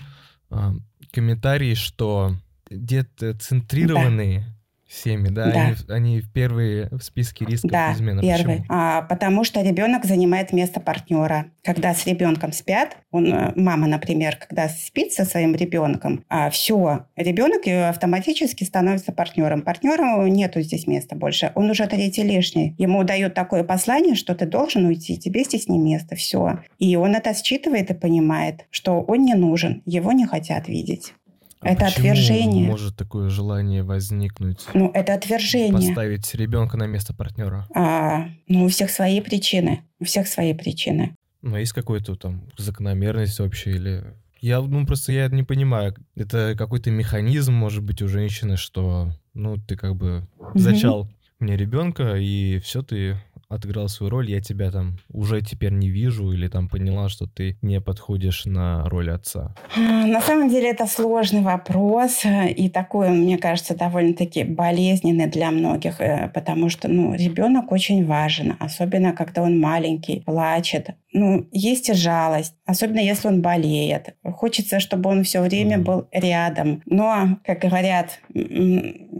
комментарий, 1.11 1.75
что 1.75 2.35
детоцентрированные 2.69 4.39
да 4.39 4.58
семьи, 4.89 5.29
да? 5.29 5.51
да. 5.51 5.61
Они, 5.61 5.75
они 5.87 6.21
первые 6.33 6.89
в 6.91 7.01
списке 7.01 7.45
рисков 7.45 7.71
да, 7.71 7.93
измены. 7.93 8.21
первый. 8.21 8.63
А, 8.69 9.03
потому 9.03 9.43
что 9.43 9.61
ребенок 9.61 10.05
занимает 10.05 10.51
место 10.51 10.79
партнера. 10.79 11.45
Когда 11.63 11.93
с 11.93 12.05
ребенком 12.05 12.51
спят, 12.51 12.97
он, 13.11 13.31
э, 13.31 13.53
мама, 13.55 13.87
например, 13.87 14.37
когда 14.37 14.67
спит 14.67 15.13
со 15.13 15.25
своим 15.25 15.55
ребенком, 15.55 16.23
а, 16.27 16.49
все, 16.49 17.05
ребенок 17.15 17.67
автоматически 17.67 18.63
становится 18.63 19.11
партнером. 19.11 19.61
Партнеру 19.61 20.25
нету 20.27 20.61
здесь 20.61 20.87
места 20.87 21.15
больше. 21.15 21.51
Он 21.55 21.69
уже 21.69 21.85
третий 21.87 22.23
лишний. 22.23 22.75
Ему 22.77 23.03
дают 23.03 23.33
такое 23.33 23.63
послание, 23.63 24.15
что 24.15 24.33
ты 24.33 24.45
должен 24.45 24.85
уйти, 24.85 25.17
тебе 25.17 25.43
здесь 25.43 25.67
не 25.67 25.77
место, 25.77 26.15
все. 26.15 26.59
И 26.79 26.95
он 26.95 27.15
это 27.15 27.33
считывает 27.33 27.91
и 27.91 27.93
понимает, 27.93 28.65
что 28.71 29.01
он 29.01 29.23
не 29.23 29.35
нужен, 29.35 29.83
его 29.85 30.11
не 30.11 30.25
хотят 30.25 30.67
видеть. 30.67 31.13
А 31.61 31.69
это 31.69 31.87
отвержение. 31.87 32.65
Может 32.65 32.95
такое 32.95 33.29
желание 33.29 33.83
возникнуть? 33.83 34.65
Ну, 34.73 34.91
это 34.93 35.13
отвержение. 35.13 35.73
Поставить 35.73 36.33
ребенка 36.35 36.77
на 36.77 36.87
место 36.87 37.13
партнера. 37.13 37.67
А, 37.75 38.29
ну, 38.47 38.65
у 38.65 38.69
всех 38.69 38.89
свои 38.89 39.19
причины. 39.19 39.83
У 39.99 40.05
всех 40.05 40.27
свои 40.27 40.53
причины. 40.53 41.15
Ну, 41.41 41.55
а 41.55 41.59
есть 41.59 41.73
какой-то 41.73 42.15
там 42.15 42.43
закономерность 42.57 43.39
вообще 43.39 43.71
или 43.71 44.03
я, 44.41 44.61
ну, 44.61 44.85
просто 44.85 45.11
я 45.11 45.27
не 45.27 45.43
понимаю. 45.43 45.95
Это 46.15 46.55
какой-то 46.57 46.91
механизм, 46.91 47.53
может 47.53 47.83
быть, 47.83 48.01
у 48.01 48.07
женщины, 48.07 48.55
что, 48.55 49.11
ну, 49.33 49.57
ты 49.57 49.75
как 49.75 49.95
бы 49.95 50.27
зачал 50.55 51.09
мне 51.39 51.55
ребенка, 51.55 52.15
и 52.15 52.59
все, 52.59 52.81
ты 52.81 53.17
отыграл 53.49 53.89
свою 53.89 54.11
роль, 54.11 54.29
я 54.29 54.39
тебя 54.41 54.71
там 54.71 54.97
уже 55.11 55.41
теперь 55.41 55.73
не 55.73 55.89
вижу 55.89 56.31
или 56.31 56.47
там 56.47 56.69
поняла, 56.69 57.09
что 57.09 57.25
ты 57.25 57.57
не 57.61 57.81
подходишь 57.81 58.45
на 58.45 58.87
роль 58.89 59.09
отца? 59.09 59.55
На 59.75 60.21
самом 60.21 60.49
деле 60.49 60.69
это 60.69 60.85
сложный 60.85 61.41
вопрос 61.41 62.21
и 62.25 62.69
такой, 62.69 63.09
мне 63.09 63.37
кажется, 63.37 63.75
довольно-таки 63.75 64.43
болезненный 64.43 65.27
для 65.27 65.49
многих, 65.49 65.99
э, 65.99 66.29
потому 66.33 66.69
что 66.69 66.87
ну, 66.87 67.15
ребенок 67.15 67.71
очень 67.71 68.05
важен, 68.05 68.55
особенно 68.59 69.13
когда 69.13 69.41
он 69.41 69.59
маленький, 69.59 70.21
плачет. 70.21 70.89
Ну, 71.11 71.47
есть 71.51 71.89
и 71.89 71.93
жалость, 71.93 72.53
особенно 72.65 72.99
если 72.99 73.27
он 73.27 73.41
болеет. 73.41 74.15
Хочется, 74.23 74.79
чтобы 74.79 75.09
он 75.09 75.23
все 75.23 75.41
время 75.41 75.79
был 75.79 76.07
рядом. 76.11 76.83
Но, 76.85 77.39
как 77.43 77.59
говорят 77.59 78.19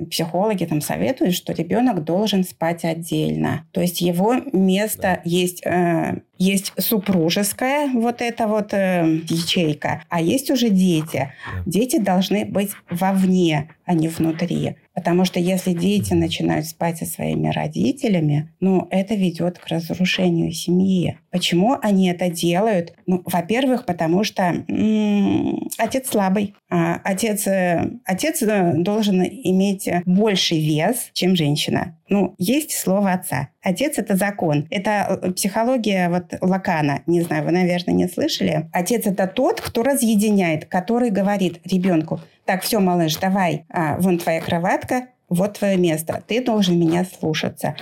психологи, 0.09 0.65
там 0.65 0.81
советуют, 0.81 1.33
что 1.33 1.53
ребенок 1.53 2.03
должен 2.03 2.43
спать 2.43 2.85
отдельно. 2.85 3.67
То 3.71 3.81
есть 3.81 4.01
его 4.01 4.35
место 4.53 5.01
да. 5.01 5.21
есть 5.23 5.65
э, 5.65 6.21
есть 6.39 6.71
супружеская 6.77 7.89
вот 7.89 8.21
эта 8.21 8.47
вот 8.47 8.73
э, 8.73 9.19
ячейка, 9.29 10.03
а 10.09 10.21
есть 10.21 10.49
уже 10.49 10.69
дети. 10.69 11.33
Дети 11.65 11.99
должны 11.99 12.45
быть 12.45 12.71
вовне, 12.89 13.69
а 13.85 13.93
не 13.93 14.07
внутри. 14.07 14.77
Потому 14.93 15.25
что 15.25 15.39
если 15.39 15.73
дети 15.73 16.13
начинают 16.13 16.65
спать 16.65 16.97
со 16.97 17.05
своими 17.05 17.49
родителями, 17.49 18.51
ну, 18.59 18.87
это 18.89 19.15
ведет 19.15 19.57
к 19.59 19.67
разрушению 19.67 20.51
семьи. 20.51 21.17
Почему 21.31 21.77
они 21.81 22.09
это 22.09 22.29
делают? 22.29 22.93
Ну, 23.05 23.21
во-первых, 23.25 23.85
потому 23.85 24.23
что 24.23 24.63
м-м, 24.67 25.69
отец 25.77 26.09
слабый. 26.09 26.55
А 26.72 27.01
отец, 27.03 27.47
э, 27.47 27.89
отец 28.05 28.43
э, 28.43 28.74
должен 28.76 29.24
иметь 29.24 29.89
больший 30.05 30.59
вес, 30.59 31.09
чем 31.13 31.36
женщина. 31.36 31.97
Ну, 32.09 32.36
есть 32.38 32.78
слово 32.78 33.13
отца. 33.13 33.49
Отец– 33.63 33.93
это 33.97 34.15
закон. 34.15 34.67
Это 34.70 35.20
э, 35.22 35.32
психология 35.32 36.09
вот 36.09 36.26
Лакана. 36.41 37.01
Не 37.07 37.22
знаю, 37.22 37.45
вы, 37.45 37.51
наверное, 37.51 37.95
не 37.95 38.07
слышали. 38.07 38.70
Отец– 38.72 39.05
это 39.07 39.26
тот, 39.26 39.61
кто 39.61 39.82
разъединяет, 39.82 40.65
который 40.65 41.09
говорит 41.09 41.59
ребенку, 41.65 42.22
так, 42.45 42.63
все, 42.63 42.80
малыш, 42.80 43.15
давай, 43.17 43.65
а, 43.70 43.97
вон 43.99 44.17
твоя 44.17 44.41
кроватка, 44.41 45.09
вот 45.30 45.59
твое 45.59 45.78
место, 45.78 46.24
ты 46.26 46.43
должен 46.43 46.80
меня 46.80 47.05
слушаться. 47.05 47.76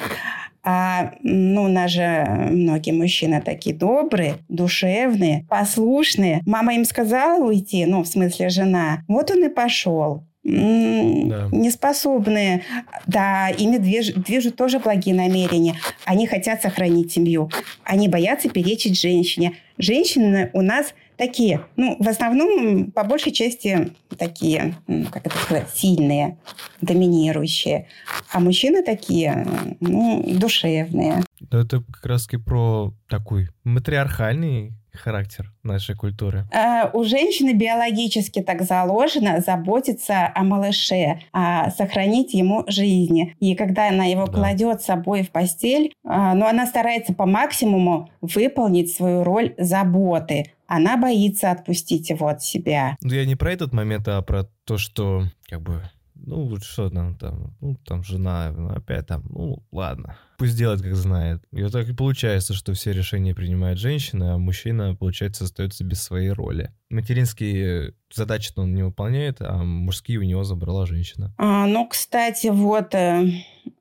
А, 0.70 1.13
ну, 1.24 1.63
у 1.63 1.68
нас 1.70 1.91
же 1.91 2.26
многие 2.51 2.91
мужчины 2.91 3.41
такие 3.41 3.74
добрые, 3.74 4.39
душевные, 4.49 5.45
послушные. 5.47 6.41
Мама 6.45 6.74
им 6.76 6.84
сказала 6.84 7.41
уйти, 7.41 7.86
ну, 7.86 8.03
в 8.03 8.07
смысле 8.07 8.49
жена. 8.49 9.05
Вот 9.07 9.32
он 9.32 9.45
и 9.45 9.47
пошел 9.47 10.26
да. 10.43 11.47
неспособные. 11.53 12.63
Да, 13.05 13.47
ими 13.49 13.78
движут, 13.78 14.24
движут 14.24 14.57
тоже 14.57 14.80
благие 14.80 15.15
намерения. 15.15 15.76
Они 16.03 16.28
хотят 16.28 16.61
сохранить 16.61 17.13
семью. 17.13 17.49
Они 17.86 18.09
боятся 18.09 18.49
перечить 18.49 18.99
женщине. 18.99 19.53
Женщины 19.78 20.49
у 20.51 20.61
нас 20.61 20.93
такие, 21.18 21.65
ну, 21.76 21.97
в 21.99 22.07
основном, 22.07 22.91
по 22.91 23.03
большей 23.03 23.32
части, 23.32 23.91
такие, 24.18 24.76
как 25.11 25.26
это 25.26 25.38
сказать, 25.38 25.70
сильные, 25.74 26.38
доминирующие. 26.82 27.88
А 28.32 28.39
мужчины 28.39 28.84
такие, 28.84 29.45
ну, 29.80 30.24
душевные. 30.39 31.24
Это 31.51 31.84
как 31.91 32.05
раз 32.05 32.28
про 32.45 32.93
такой 33.09 33.49
матриархальный 33.63 34.74
характер 34.97 35.51
нашей 35.63 35.95
культуры? 35.95 36.45
Э, 36.51 36.89
у 36.93 37.03
женщины 37.03 37.53
биологически 37.53 38.41
так 38.41 38.61
заложено 38.63 39.41
заботиться 39.41 40.31
о 40.33 40.43
малыше, 40.43 41.21
а 41.33 41.71
сохранить 41.71 42.33
ему 42.33 42.63
жизнь. 42.67 43.33
И 43.39 43.55
когда 43.55 43.89
она 43.89 44.05
его 44.05 44.25
да. 44.25 44.33
кладет 44.33 44.81
с 44.81 44.85
собой 44.85 45.23
в 45.23 45.31
постель, 45.31 45.87
э, 45.87 45.91
ну, 46.03 46.45
она 46.45 46.65
старается 46.65 47.13
по 47.13 47.25
максимуму 47.25 48.09
выполнить 48.21 48.93
свою 48.93 49.23
роль 49.23 49.53
заботы. 49.57 50.45
Она 50.67 50.97
боится 50.97 51.51
отпустить 51.51 52.09
его 52.09 52.27
от 52.27 52.43
себя. 52.43 52.97
Ну, 53.01 53.13
я 53.13 53.25
не 53.25 53.35
про 53.35 53.53
этот 53.53 53.73
момент, 53.73 54.07
а 54.07 54.21
про 54.21 54.43
то, 54.65 54.77
что 54.77 55.23
как 55.49 55.61
бы 55.61 55.81
ну, 56.28 56.57
что 56.59 56.89
там, 56.89 57.15
там, 57.15 57.55
ну, 57.61 57.78
там 57.86 58.03
жена, 58.03 58.51
ну, 58.51 58.69
опять 58.69 59.07
там, 59.07 59.23
ну, 59.30 59.63
ладно. 59.71 60.17
Пусть 60.38 60.57
делает, 60.57 60.82
как 60.82 60.93
знает. 60.95 61.41
И 61.53 61.63
вот 61.63 61.71
так 61.71 61.88
и 61.88 61.93
получается, 61.93 62.53
что 62.53 62.73
все 62.73 62.91
решения 62.91 63.34
принимает 63.34 63.80
женщина, 63.80 64.34
а 64.34 64.38
мужчина, 64.38 64.93
получается, 64.93 65.45
остается 65.45 65.86
без 65.86 66.03
своей 66.03 66.32
роли. 66.32 66.73
Материнские 66.89 67.93
задачи 68.13 68.51
он 68.57 68.75
не 68.75 68.84
выполняет, 68.84 69.38
а 69.39 69.63
мужские 69.63 70.19
у 70.19 70.23
него 70.23 70.43
забрала 70.43 70.86
женщина. 70.86 71.34
А, 71.38 71.65
ну, 71.65 71.88
кстати, 71.88 72.47
вот 72.47 72.93
э, 72.93 73.32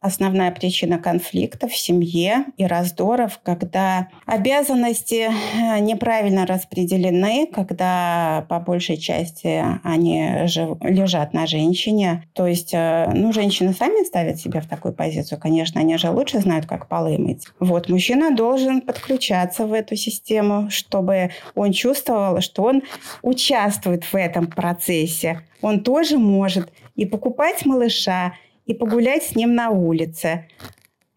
основная 0.07 0.51
причина 0.51 0.99
конфликтов 0.99 1.73
в 1.73 1.77
семье 1.77 2.47
и 2.57 2.65
раздоров, 2.65 3.41
когда 3.43 4.09
обязанности 4.25 5.29
э, 5.29 5.79
неправильно 5.81 6.47
распределены, 6.47 7.47
когда 7.53 8.47
по 8.49 8.61
большей 8.61 8.97
части 8.97 9.65
они 9.83 10.47
жив... 10.47 10.79
лежат 10.81 11.35
на 11.35 11.47
женщине. 11.47 12.25
То 12.33 12.47
есть, 12.47 12.73
э, 12.73 13.11
ну, 13.13 13.33
женщины 13.33 13.73
сами 13.73 14.05
ставят 14.05 14.39
себя 14.39 14.61
в 14.61 14.67
такую 14.67 14.95
позицию. 14.95 15.41
Конечно, 15.41 15.81
они 15.81 15.97
же 15.99 16.11
лучше 16.11 16.41
знают, 16.41 16.67
как 16.67 16.89
полы 16.89 17.19
мыть. 17.19 17.47
Вот, 17.61 17.89
мужчина 17.89 18.35
должен 18.35 18.81
подключаться 18.81 19.67
в 19.67 19.73
эту 19.73 19.97
систему, 19.97 20.71
чтобы 20.71 21.31
он 21.55 21.73
чувствовал, 21.73 22.41
что 22.41 22.63
он 22.63 22.83
участвует 23.23 24.05
в 24.05 24.15
этом 24.15 24.47
процессе. 24.47 25.43
Он 25.63 25.81
тоже 25.81 26.19
может 26.19 26.71
и 26.95 27.05
покупать 27.07 27.65
малыша, 27.67 28.35
и 28.67 28.75
погулять 28.75 29.23
с 29.23 29.35
ним 29.35 29.55
на 29.55 29.71
улице. 29.71 30.49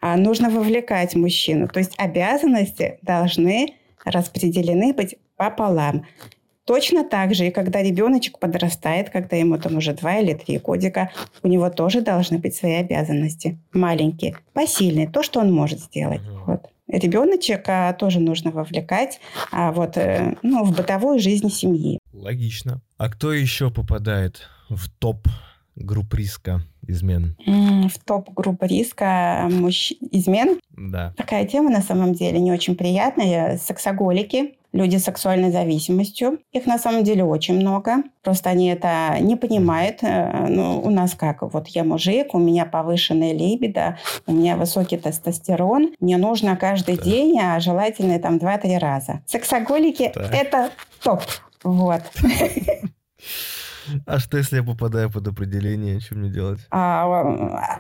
А 0.02 0.16
нужно 0.16 0.50
вовлекать 0.50 1.16
мужчину. 1.16 1.68
То 1.68 1.80
есть 1.80 1.94
обязанности 1.98 3.00
должны 3.02 3.74
распределены 4.06 4.94
быть 4.94 5.16
пополам. 5.36 6.06
Точно 6.66 7.04
так 7.04 7.34
же 7.34 7.48
и 7.48 7.52
когда 7.52 7.82
ребеночек 7.82 8.38
подрастает, 8.38 9.10
когда 9.10 9.36
ему 9.36 9.58
там 9.58 9.78
уже 9.78 9.94
два 9.94 10.20
или 10.20 10.36
три 10.36 10.60
годика, 10.60 11.12
у 11.42 11.48
него 11.48 11.70
тоже 11.72 12.02
должны 12.02 12.38
быть 12.38 12.56
свои 12.56 12.74
обязанности. 12.74 13.58
Маленькие, 13.74 14.38
посильные, 14.54 15.10
то, 15.10 15.24
что 15.24 15.40
он 15.40 15.52
может 15.52 15.80
сделать. 15.80 16.22
Угу. 16.22 16.44
Вот. 16.46 16.70
Ребеночек 16.88 17.68
а, 17.68 17.94
тоже 17.94 18.20
нужно 18.20 18.52
вовлекать 18.52 19.20
а, 19.52 19.72
вот, 19.72 19.98
э, 19.98 20.36
ну, 20.44 20.64
в 20.64 20.76
бытовую 20.76 21.20
жизнь 21.20 21.50
семьи. 21.50 22.00
Логично. 22.14 22.82
А 22.98 23.10
кто 23.10 23.34
еще 23.34 23.72
попадает 23.72 24.48
в 24.70 24.90
топ 24.90 25.28
групп 25.80 26.14
риска 26.14 26.62
измен? 26.88 27.36
В 27.46 28.00
топ 28.06 28.30
групп 28.34 28.64
риска 28.64 29.48
мужч... 29.52 29.94
измен? 30.12 30.60
Да. 30.78 31.14
Такая 31.18 31.46
тема 31.46 31.70
на 31.70 31.82
самом 31.82 32.14
деле 32.14 32.40
не 32.40 32.52
очень 32.52 32.76
приятная. 32.76 33.58
Сексоголики, 33.58 34.56
люди 34.74 34.98
с 34.98 35.04
сексуальной 35.04 35.52
зависимостью. 35.52 36.40
Их 36.52 36.66
на 36.66 36.78
самом 36.78 37.04
деле 37.04 37.24
очень 37.24 37.56
много. 37.56 37.98
Просто 38.24 38.50
они 38.50 38.68
это 38.70 39.18
не 39.20 39.36
понимают. 39.36 40.00
Э, 40.02 40.48
ну, 40.48 40.82
у 40.82 40.90
нас 40.90 41.16
как? 41.16 41.42
Вот 41.42 41.68
я 41.70 41.84
мужик, 41.84 42.34
у 42.34 42.40
меня 42.40 42.66
повышенная 42.66 43.34
либидо, 43.34 43.98
у 44.28 44.34
меня 44.34 44.56
высокий 44.56 44.98
тестостерон. 44.98 45.94
Мне 46.00 46.18
нужно 46.18 46.56
каждый 46.56 46.98
да. 46.98 47.04
день, 47.04 47.40
а 47.40 47.60
желательно 47.60 48.20
там 48.20 48.38
2-3 48.38 48.78
раза. 48.78 49.22
Сексоголики– 49.26 50.04
это 50.32 50.70
топ. 51.04 51.22
Вот. 51.64 52.02
А 54.06 54.20
что, 54.20 54.38
если 54.38 54.58
я 54.58 54.64
попадаю 54.64 55.12
под 55.12 55.28
определение, 55.28 56.00
что 56.00 56.16
мне 56.16 56.30
делать? 56.30 56.60
А, 56.72 57.06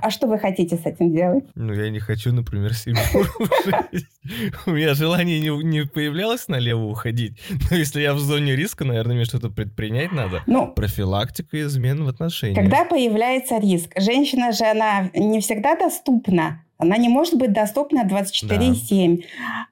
а, 0.01 0.10
что 0.10 0.28
вы 0.28 0.39
хотите 0.39 0.78
с 0.78 0.86
этим 0.86 1.12
делать? 1.12 1.45
Ну, 1.55 1.74
я 1.74 1.89
не 1.89 1.99
хочу, 1.99 2.34
например, 2.34 2.74
семью 2.74 2.99
У 4.66 4.72
меня 4.72 4.93
желание 4.93 5.39
не, 5.39 5.49
не 5.64 5.86
появлялось 5.86 6.47
налево 6.47 6.86
уходить. 6.86 7.39
Но 7.70 7.78
если 7.78 8.01
я 8.01 8.14
в 8.14 8.20
зоне 8.20 8.55
риска, 8.55 8.86
наверное, 8.86 9.16
мне 9.16 9.26
что-то 9.26 9.49
предпринять 9.49 10.12
надо. 10.12 10.43
Ну, 10.47 10.72
Профилактика 10.74 11.62
измен 11.62 12.03
в 12.03 12.07
отношениях. 12.07 12.57
Когда 12.57 12.86
появляется 12.86 13.57
риск? 13.60 13.91
Женщина 13.97 14.51
же, 14.51 14.66
она 14.66 15.10
не 15.14 15.39
всегда 15.41 15.76
доступна 15.76 16.64
она 16.80 16.95
не 16.95 17.09
может 17.09 17.36
быть 17.36 17.51
доступна 17.51 18.07
24,7. 18.09 19.17
Да. 19.17 19.23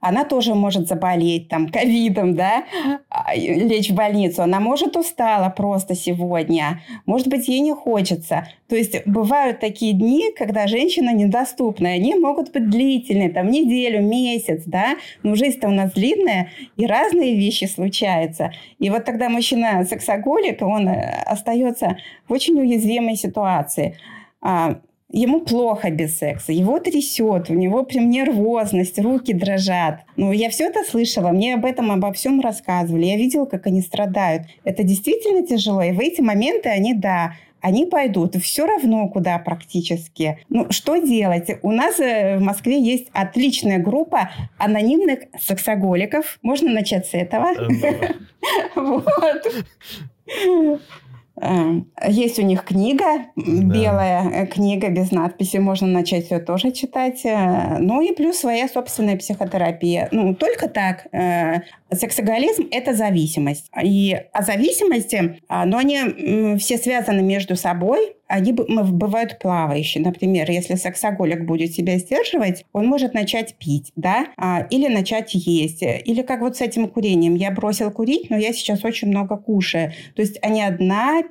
Она 0.01 0.25
тоже 0.25 0.53
может 0.55 0.89
заболеть 0.89 1.47
там 1.47 1.69
ковидом, 1.69 2.35
да, 2.35 2.65
а, 3.09 3.33
лечь 3.33 3.89
в 3.89 3.95
больницу. 3.95 4.43
Она 4.43 4.59
может 4.59 4.97
устала 4.97 5.49
просто 5.49 5.95
сегодня. 5.95 6.81
Может 7.05 7.29
быть, 7.29 7.47
ей 7.47 7.61
не 7.61 7.73
хочется. 7.73 8.49
То 8.67 8.75
есть 8.75 9.07
бывают 9.07 9.61
такие 9.61 9.93
дни, 9.93 10.33
когда 10.37 10.67
женщина 10.67 11.13
недоступна. 11.13 11.91
Они 11.91 12.13
могут 12.13 12.51
быть 12.51 12.69
длительные, 12.69 13.29
там 13.29 13.49
неделю, 13.51 14.01
месяц, 14.01 14.63
да. 14.65 14.97
Но 15.23 15.35
жизнь-то 15.35 15.69
у 15.69 15.71
нас 15.71 15.93
длинная, 15.93 16.51
и 16.75 16.85
разные 16.85 17.37
вещи 17.37 17.65
случаются. 17.65 18.51
И 18.79 18.89
вот 18.89 19.05
тогда 19.05 19.29
мужчина 19.29 19.85
сексоголик, 19.85 20.61
он 20.61 20.89
э, 20.89 21.23
остается 21.25 21.97
в 22.27 22.33
очень 22.33 22.59
уязвимой 22.59 23.15
ситуации 23.15 23.97
а, 24.41 24.81
Ему 25.09 25.39
плохо 25.39 25.89
без 25.89 26.17
секса, 26.17 26.51
его 26.51 26.79
трясет, 26.79 27.49
у 27.49 27.53
него 27.53 27.83
прям 27.83 28.09
нервозность, 28.09 28.99
руки 28.99 29.33
дрожат. 29.33 30.01
Ну, 30.17 30.33
я 30.33 30.49
все 30.49 30.65
это 30.65 30.83
слышала, 30.83 31.29
мне 31.29 31.53
об 31.53 31.63
этом, 31.63 31.91
обо 31.91 32.11
всем 32.11 32.41
рассказывали, 32.41 33.05
я 33.05 33.15
видела, 33.15 33.45
как 33.45 33.67
они 33.67 33.81
страдают. 33.81 34.43
Это 34.65 34.83
действительно 34.83 35.47
тяжело, 35.47 35.81
и 35.81 35.93
в 35.93 35.99
эти 36.01 36.19
моменты 36.19 36.67
они, 36.67 36.93
да, 36.93 37.35
они 37.61 37.85
пойдут 37.85 38.35
все 38.35 38.65
равно 38.65 39.07
куда 39.07 39.37
практически. 39.39 40.39
Ну, 40.49 40.71
что 40.71 40.97
делать? 40.97 41.49
У 41.61 41.71
нас 41.71 41.99
э, 41.99 42.37
в 42.37 42.41
Москве 42.41 42.81
есть 42.81 43.07
отличная 43.13 43.79
группа 43.79 44.29
анонимных 44.57 45.21
сексоголиков. 45.39 46.37
Можно 46.41 46.71
начать 46.71 47.07
с 47.07 47.13
этого. 47.13 47.49
Вот. 48.75 49.47
Эм, 51.39 51.91
есть 52.07 52.39
у 52.39 52.41
них 52.41 52.63
книга, 52.63 53.25
да. 53.35 53.43
белая 53.45 54.29
э, 54.29 54.45
книга 54.47 54.89
без 54.89 55.11
надписи, 55.11 55.57
можно 55.57 55.87
начать 55.87 56.31
ее 56.31 56.39
тоже 56.39 56.71
читать. 56.71 57.23
Э, 57.25 57.77
ну 57.79 58.01
и 58.01 58.13
плюс 58.13 58.37
своя 58.37 58.67
собственная 58.67 59.17
психотерапия. 59.17 60.09
Ну, 60.11 60.33
только 60.33 60.67
так. 60.67 61.07
Э, 61.11 61.61
сексоголизм– 61.93 62.67
это 62.71 62.93
зависимость. 62.95 63.69
И 63.83 64.17
о 64.33 64.41
зависимости, 64.41 65.39
а, 65.47 65.65
но 65.65 65.77
они 65.77 66.57
все 66.57 66.77
связаны 66.77 67.21
между 67.21 67.55
собой, 67.55 68.16
они 68.27 68.53
бывают 68.53 69.39
плавающие. 69.39 70.03
Например, 70.03 70.49
если 70.49 70.75
сексоголик 70.75 71.45
будет 71.45 71.73
себя 71.73 71.97
сдерживать, 71.97 72.65
он 72.73 72.87
может 72.87 73.13
начать 73.13 73.55
пить, 73.55 73.91
да, 73.95 74.27
а, 74.37 74.67
или 74.69 74.87
начать 74.87 75.33
есть. 75.33 75.81
Или 75.81 76.21
как 76.21 76.41
вот 76.41 76.57
с 76.57 76.61
этим 76.61 76.87
курением. 76.87 77.35
Я 77.35 77.51
бросил 77.51 77.91
курить, 77.91 78.29
но 78.29 78.37
я 78.37 78.53
сейчас 78.53 78.83
очень 78.83 79.07
много 79.09 79.37
кушаю. 79.37 79.91
То 80.15 80.21
есть 80.21 80.37
они 80.41 80.61
одна, 80.61 81.21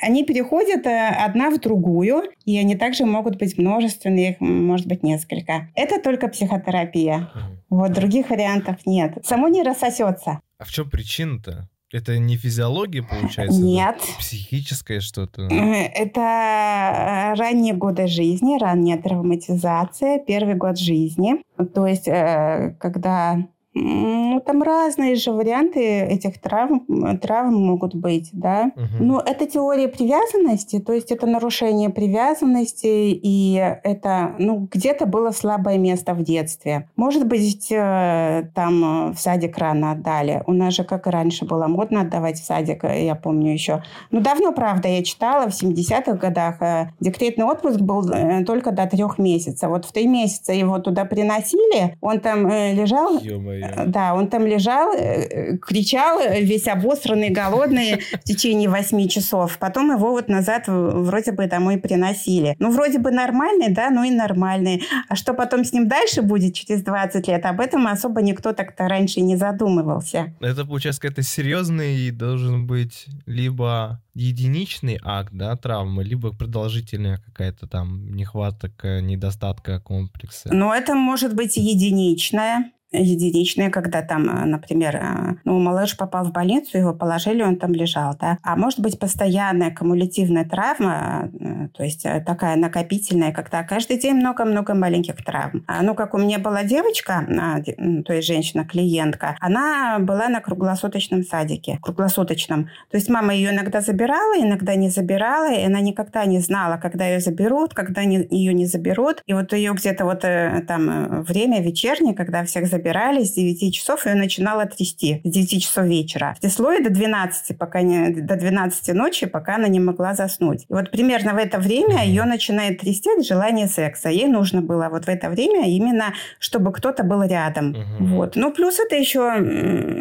они 0.00 0.24
переходят 0.24 0.86
э, 0.86 1.08
одна 1.08 1.50
в 1.50 1.60
другую, 1.60 2.24
и 2.44 2.56
они 2.58 2.76
также 2.76 3.04
могут 3.04 3.38
быть 3.38 3.58
множественные, 3.58 4.32
их 4.32 4.40
может 4.40 4.86
быть 4.86 5.02
несколько. 5.02 5.68
Это 5.74 6.00
только 6.00 6.28
психотерапия. 6.28 7.30
Вот 7.70 7.92
других 7.92 8.30
вариантов 8.30 8.76
нет. 8.86 9.18
Само 9.24 9.48
не 9.48 9.62
рассосется. 9.62 10.40
А 10.58 10.64
в 10.64 10.70
чем 10.70 10.88
причина-то? 10.88 11.68
Это 11.90 12.18
не 12.18 12.36
физиология, 12.36 13.02
получается? 13.02 13.60
Нет. 13.60 13.96
Это 13.96 14.18
психическое 14.18 15.00
что-то? 15.00 15.42
Это 15.42 16.20
э, 16.20 17.34
ранние 17.38 17.72
годы 17.72 18.06
жизни, 18.06 18.58
ранняя 18.58 19.00
травматизация, 19.00 20.18
первый 20.18 20.54
год 20.54 20.78
жизни. 20.78 21.42
То 21.74 21.86
есть, 21.86 22.06
э, 22.06 22.76
когда 22.78 23.48
ну, 23.80 24.40
там 24.40 24.62
разные 24.62 25.14
же 25.14 25.32
варианты 25.32 25.80
этих 25.80 26.40
травм, 26.40 27.18
травм 27.18 27.54
могут 27.54 27.94
быть, 27.94 28.30
да. 28.32 28.72
Угу. 28.76 29.04
Ну, 29.04 29.18
это 29.18 29.46
теория 29.46 29.88
привязанности, 29.88 30.80
то 30.80 30.92
есть 30.92 31.12
это 31.12 31.26
нарушение 31.26 31.90
привязанности, 31.90 32.86
и 32.86 33.54
это, 33.84 34.34
ну, 34.38 34.68
где-то 34.70 35.06
было 35.06 35.30
слабое 35.30 35.78
место 35.78 36.14
в 36.14 36.22
детстве. 36.22 36.88
Может 36.96 37.26
быть, 37.26 37.70
э, 37.70 38.48
там 38.54 39.12
в 39.12 39.18
садик 39.18 39.58
рано 39.58 39.92
отдали. 39.92 40.42
У 40.46 40.52
нас 40.52 40.74
же, 40.74 40.84
как 40.84 41.06
и 41.06 41.10
раньше, 41.10 41.44
было 41.44 41.66
модно 41.66 42.02
отдавать 42.02 42.40
в 42.40 42.44
садик, 42.44 42.84
я 42.84 43.14
помню 43.14 43.52
еще. 43.52 43.82
Ну, 44.10 44.20
давно, 44.20 44.52
правда, 44.52 44.88
я 44.88 45.02
читала, 45.02 45.48
в 45.48 45.62
70-х 45.62 46.14
годах 46.14 46.62
э, 46.62 46.90
декретный 47.00 47.44
отпуск 47.44 47.80
был 47.80 48.08
э, 48.10 48.44
только 48.44 48.72
до 48.72 48.86
трех 48.86 49.18
месяцев. 49.18 49.68
Вот 49.70 49.84
в 49.84 49.92
три 49.92 50.06
месяца 50.06 50.52
его 50.52 50.78
туда 50.78 51.04
приносили, 51.04 51.96
он 52.00 52.20
там 52.20 52.48
лежал... 52.48 53.18
Ё-моё 53.18 53.67
да, 53.86 54.14
он 54.14 54.28
там 54.28 54.46
лежал, 54.46 54.92
э, 54.94 55.56
кричал, 55.58 56.20
весь 56.20 56.66
обосранный, 56.68 57.30
голодный 57.30 58.00
в 58.12 58.24
течение 58.24 58.68
восьми 58.68 59.08
часов. 59.08 59.58
Потом 59.58 59.90
его 59.90 60.10
вот 60.10 60.28
назад 60.28 60.64
вроде 60.66 61.32
бы 61.32 61.46
домой 61.46 61.78
приносили. 61.78 62.56
Ну, 62.58 62.70
вроде 62.70 62.98
бы 62.98 63.10
нормальный, 63.10 63.68
да, 63.68 63.90
ну 63.90 64.04
и 64.04 64.10
нормальный. 64.10 64.82
А 65.08 65.16
что 65.16 65.34
потом 65.34 65.64
с 65.64 65.72
ним 65.72 65.88
дальше 65.88 66.22
будет 66.22 66.54
через 66.54 66.82
20 66.82 67.28
лет, 67.28 67.44
об 67.46 67.60
этом 67.60 67.86
особо 67.86 68.22
никто 68.22 68.52
так-то 68.52 68.88
раньше 68.88 69.20
не 69.20 69.36
задумывался. 69.36 70.34
Это, 70.40 70.64
получается, 70.64 71.00
какой-то 71.00 71.22
серьезный 71.22 72.10
должен 72.10 72.66
быть 72.66 73.06
либо 73.26 74.00
единичный 74.14 74.98
акт, 75.02 75.30
да, 75.32 75.56
травмы, 75.56 76.02
либо 76.04 76.32
продолжительная 76.32 77.18
какая-то 77.18 77.66
там 77.66 78.14
нехватка, 78.14 79.00
недостатка 79.00 79.80
комплекса. 79.80 80.50
Ну, 80.52 80.72
это 80.72 80.94
может 80.94 81.34
быть 81.34 81.56
единичная, 81.56 82.72
единичные, 82.92 83.70
когда 83.70 84.02
там, 84.02 84.28
э, 84.28 84.44
например, 84.46 84.96
э, 84.96 85.34
ну, 85.44 85.58
малыш 85.58 85.96
попал 85.96 86.24
в 86.24 86.32
больницу, 86.32 86.78
его 86.78 86.94
положили, 86.94 87.42
он 87.42 87.56
там 87.56 87.72
лежал, 87.72 88.16
да. 88.18 88.38
А 88.42 88.56
может 88.56 88.80
быть 88.80 88.98
постоянная 88.98 89.74
кумулятивная 89.74 90.44
травма, 90.44 91.30
э, 91.38 91.68
то 91.74 91.84
есть 91.84 92.06
такая 92.24 92.56
накопительная, 92.56 93.32
когда 93.32 93.62
каждый 93.62 93.98
день 93.98 94.14
много-много 94.16 94.74
маленьких 94.74 95.22
травм. 95.24 95.64
А, 95.66 95.82
ну, 95.82 95.94
как 95.94 96.14
у 96.14 96.18
меня 96.18 96.38
была 96.38 96.64
девочка, 96.64 97.26
а, 97.28 97.60
то 98.02 98.12
есть 98.12 98.26
женщина-клиентка, 98.26 99.36
она 99.40 99.98
была 99.98 100.28
на 100.28 100.40
круглосуточном 100.40 101.24
садике, 101.24 101.78
круглосуточном. 101.82 102.64
То 102.90 102.96
есть 102.96 103.08
мама 103.10 103.34
ее 103.34 103.50
иногда 103.50 103.80
забирала, 103.80 104.34
иногда 104.38 104.74
не 104.74 104.88
забирала, 104.88 105.52
и 105.52 105.64
она 105.64 105.80
никогда 105.80 106.24
не 106.24 106.40
знала, 106.40 106.78
когда 106.78 107.06
ее 107.06 107.20
заберут, 107.20 107.74
когда 107.74 108.00
ее 108.00 108.54
не 108.54 108.66
заберут. 108.66 109.22
И 109.26 109.34
вот 109.34 109.52
ее 109.52 109.74
где-то 109.74 110.04
вот 110.04 110.24
там 110.66 111.22
время 111.22 111.62
вечернее, 111.62 112.14
когда 112.14 112.44
всех 112.44 112.66
забирают, 112.66 112.77
забирали 112.78 113.24
с 113.24 113.32
9 113.32 113.74
часов, 113.74 114.06
ее 114.06 114.14
начинала 114.14 114.66
трясти 114.66 115.20
с 115.24 115.28
9 115.28 115.62
часов 115.62 115.84
вечера. 115.84 116.36
Трясло 116.40 116.72
и 116.72 116.82
до 116.82 116.90
12, 116.90 117.58
пока 117.58 117.82
не, 117.82 118.10
до 118.10 118.36
12 118.36 118.94
ночи, 118.94 119.26
пока 119.26 119.56
она 119.56 119.68
не 119.68 119.80
могла 119.80 120.14
заснуть. 120.14 120.64
И 120.68 120.72
вот 120.72 120.90
примерно 120.90 121.34
в 121.34 121.36
это 121.36 121.58
время 121.58 122.04
ее 122.04 122.24
начинает 122.24 122.80
трясти 122.80 123.10
от 123.18 123.26
желания 123.26 123.66
секса. 123.66 124.08
Ей 124.08 124.28
нужно 124.28 124.62
было 124.62 124.88
вот 124.90 125.04
в 125.04 125.08
это 125.08 125.28
время 125.30 125.68
именно, 125.68 126.14
чтобы 126.38 126.72
кто-то 126.72 127.02
был 127.02 127.22
рядом. 127.22 127.70
Угу. 127.70 128.06
Вот. 128.16 128.36
Ну, 128.36 128.52
плюс 128.52 128.78
это 128.78 128.96
еще 128.96 129.20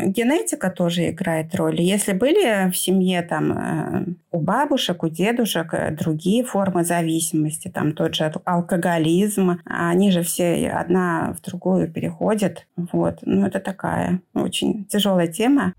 генетика 0.06 0.70
тоже 0.70 1.10
играет 1.10 1.56
роль. 1.56 1.82
Если 1.82 2.14
были 2.14 2.70
в 2.70 2.78
семье 2.78 3.22
там 3.22 3.52
э, 3.52 4.06
у 4.38 4.40
бабушек, 4.40 5.04
у 5.04 5.10
дедушек 5.10 5.74
э, 5.74 5.92
другие 5.92 6.44
формы 6.44 6.84
зависимости, 6.84 7.70
там 7.70 7.94
тот 7.94 8.16
же 8.16 8.32
алкоголизм, 8.46 9.60
они 9.66 10.12
же 10.12 10.22
все 10.22 10.70
одна 10.70 11.34
в 11.34 11.42
другую 11.42 11.92
переходят. 11.92 12.68
Вот. 12.76 13.20
Ну, 13.24 13.48
это 13.48 13.60
такая 13.60 14.22
очень 14.34 14.86
тяжелая 14.86 15.28
тема. 15.28 15.74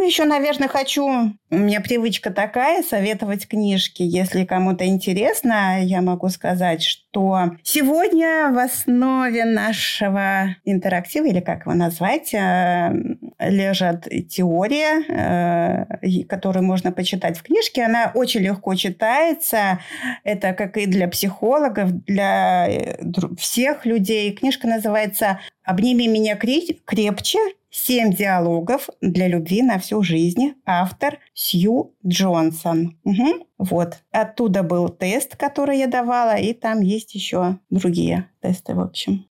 Ну, 0.00 0.06
еще, 0.06 0.24
наверное, 0.24 0.66
хочу... 0.66 1.04
У 1.50 1.56
меня 1.58 1.82
привычка 1.82 2.30
такая, 2.30 2.82
советовать 2.82 3.46
книжки. 3.46 4.02
Если 4.02 4.46
кому-то 4.46 4.86
интересно, 4.86 5.84
я 5.84 6.00
могу 6.00 6.30
сказать, 6.30 6.82
что 6.82 7.50
сегодня 7.62 8.50
в 8.50 8.56
основе 8.56 9.44
нашего 9.44 10.56
интерактива, 10.64 11.26
или 11.26 11.40
как 11.40 11.66
его 11.66 11.74
назвать, 11.74 12.32
э, 12.32 12.94
лежат 13.40 14.08
теория, 14.30 15.84
э, 16.00 16.24
которую 16.24 16.64
можно 16.64 16.92
почитать 16.92 17.36
в 17.36 17.42
книжке. 17.42 17.82
Она 17.82 18.10
очень 18.14 18.40
легко 18.40 18.74
читается. 18.76 19.80
Это 20.24 20.54
как 20.54 20.78
и 20.78 20.86
для 20.86 21.08
психологов, 21.08 21.92
для 22.06 22.70
э, 22.70 22.96
всех 23.36 23.84
людей. 23.84 24.32
Книжка 24.32 24.66
называется 24.66 25.40
«Обними 25.62 26.08
меня 26.08 26.36
крепче. 26.36 27.38
Семь 27.70 28.12
диалогов 28.12 28.88
для 29.00 29.28
любви 29.28 29.62
на 29.62 29.78
всю 29.78 30.02
жизнь». 30.02 30.54
Автор 30.64 31.18
Сью 31.34 31.94
Джонсон. 32.06 32.98
Угу. 33.04 33.46
Вот. 33.58 33.98
Оттуда 34.10 34.62
был 34.62 34.88
тест, 34.88 35.36
который 35.36 35.78
я 35.78 35.86
давала, 35.86 36.36
и 36.36 36.52
там 36.52 36.80
есть 36.80 37.14
еще 37.14 37.58
другие 37.70 38.28
тесты, 38.40 38.74
в 38.74 38.80
общем. 38.80 39.26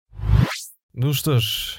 Ну 0.93 1.13
что 1.13 1.39
ж, 1.39 1.77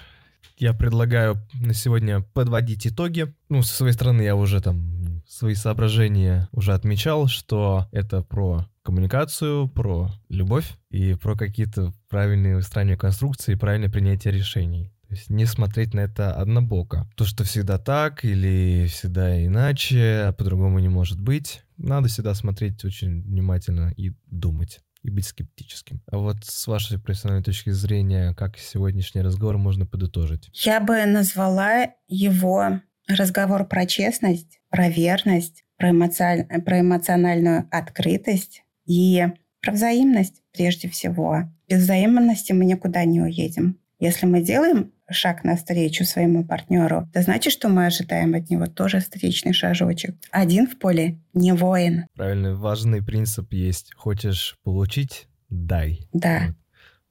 я 0.58 0.72
предлагаю 0.74 1.36
на 1.54 1.74
сегодня 1.74 2.20
подводить 2.20 2.86
итоги. 2.86 3.32
Ну, 3.48 3.62
со 3.62 3.74
своей 3.74 3.92
стороны 3.92 4.22
я 4.22 4.34
уже 4.34 4.60
там 4.60 5.22
свои 5.28 5.54
соображения 5.54 6.48
уже 6.52 6.72
отмечал, 6.72 7.28
что 7.28 7.86
это 7.92 8.22
про 8.22 8.66
коммуникацию, 8.82 9.68
про 9.68 10.10
любовь 10.28 10.72
и 10.90 11.14
про 11.14 11.36
какие-то 11.36 11.92
правильные 12.08 12.56
выстраивания 12.56 12.96
конструкции 12.96 13.52
и 13.52 13.56
правильное 13.56 13.90
принятие 13.90 14.32
решений. 14.32 14.90
То 15.08 15.14
есть 15.14 15.30
не 15.30 15.46
смотреть 15.46 15.94
на 15.94 16.00
это 16.00 16.34
однобоко. 16.34 17.10
То, 17.16 17.24
что 17.24 17.42
всегда 17.42 17.78
так 17.78 18.24
или 18.24 18.86
всегда 18.88 19.42
иначе, 19.44 20.24
а 20.26 20.32
по-другому 20.32 20.80
не 20.80 20.90
может 20.90 21.18
быть. 21.18 21.62
Надо 21.78 22.08
всегда 22.08 22.34
смотреть 22.34 22.84
очень 22.84 23.22
внимательно 23.22 23.94
и 23.96 24.12
думать 24.26 24.80
и 25.02 25.10
быть 25.10 25.26
скептическим. 25.26 26.02
А 26.10 26.18
вот 26.18 26.44
с 26.44 26.66
вашей 26.66 26.98
профессиональной 26.98 27.44
точки 27.44 27.70
зрения, 27.70 28.34
как 28.34 28.58
сегодняшний 28.58 29.22
разговор 29.22 29.56
можно 29.56 29.86
подытожить? 29.86 30.50
Я 30.52 30.80
бы 30.80 31.04
назвала 31.06 31.92
его 32.08 32.80
разговор 33.08 33.64
про 33.66 33.86
честность, 33.86 34.60
про 34.68 34.90
верность, 34.90 35.64
про, 35.78 35.90
эмоци... 35.90 36.46
про 36.66 36.80
эмоциональную 36.80 37.66
открытость 37.70 38.64
и 38.86 39.26
про 39.62 39.72
взаимность 39.72 40.42
прежде 40.52 40.88
всего. 40.88 41.44
Без 41.68 41.84
взаимности 41.84 42.52
мы 42.52 42.64
никуда 42.66 43.04
не 43.04 43.22
уедем. 43.22 43.78
Если 43.98 44.26
мы 44.26 44.42
делаем 44.42 44.92
шаг 45.10 45.44
навстречу 45.44 46.04
своему 46.04 46.44
партнеру, 46.44 47.08
это 47.12 47.22
значит, 47.22 47.52
что 47.52 47.68
мы 47.68 47.86
ожидаем 47.86 48.34
от 48.34 48.50
него 48.50 48.66
тоже 48.66 49.00
встречный 49.00 49.52
шажочек. 49.52 50.16
Один 50.30 50.66
в 50.66 50.78
поле 50.78 51.18
не 51.34 51.52
воин. 51.52 52.06
Правильно, 52.14 52.54
важный 52.54 53.02
принцип 53.02 53.52
есть. 53.52 53.92
Хочешь 53.94 54.56
получить— 54.64 55.28
дай. 55.50 56.00
Да. 56.12 56.46
Вот. 56.46 56.54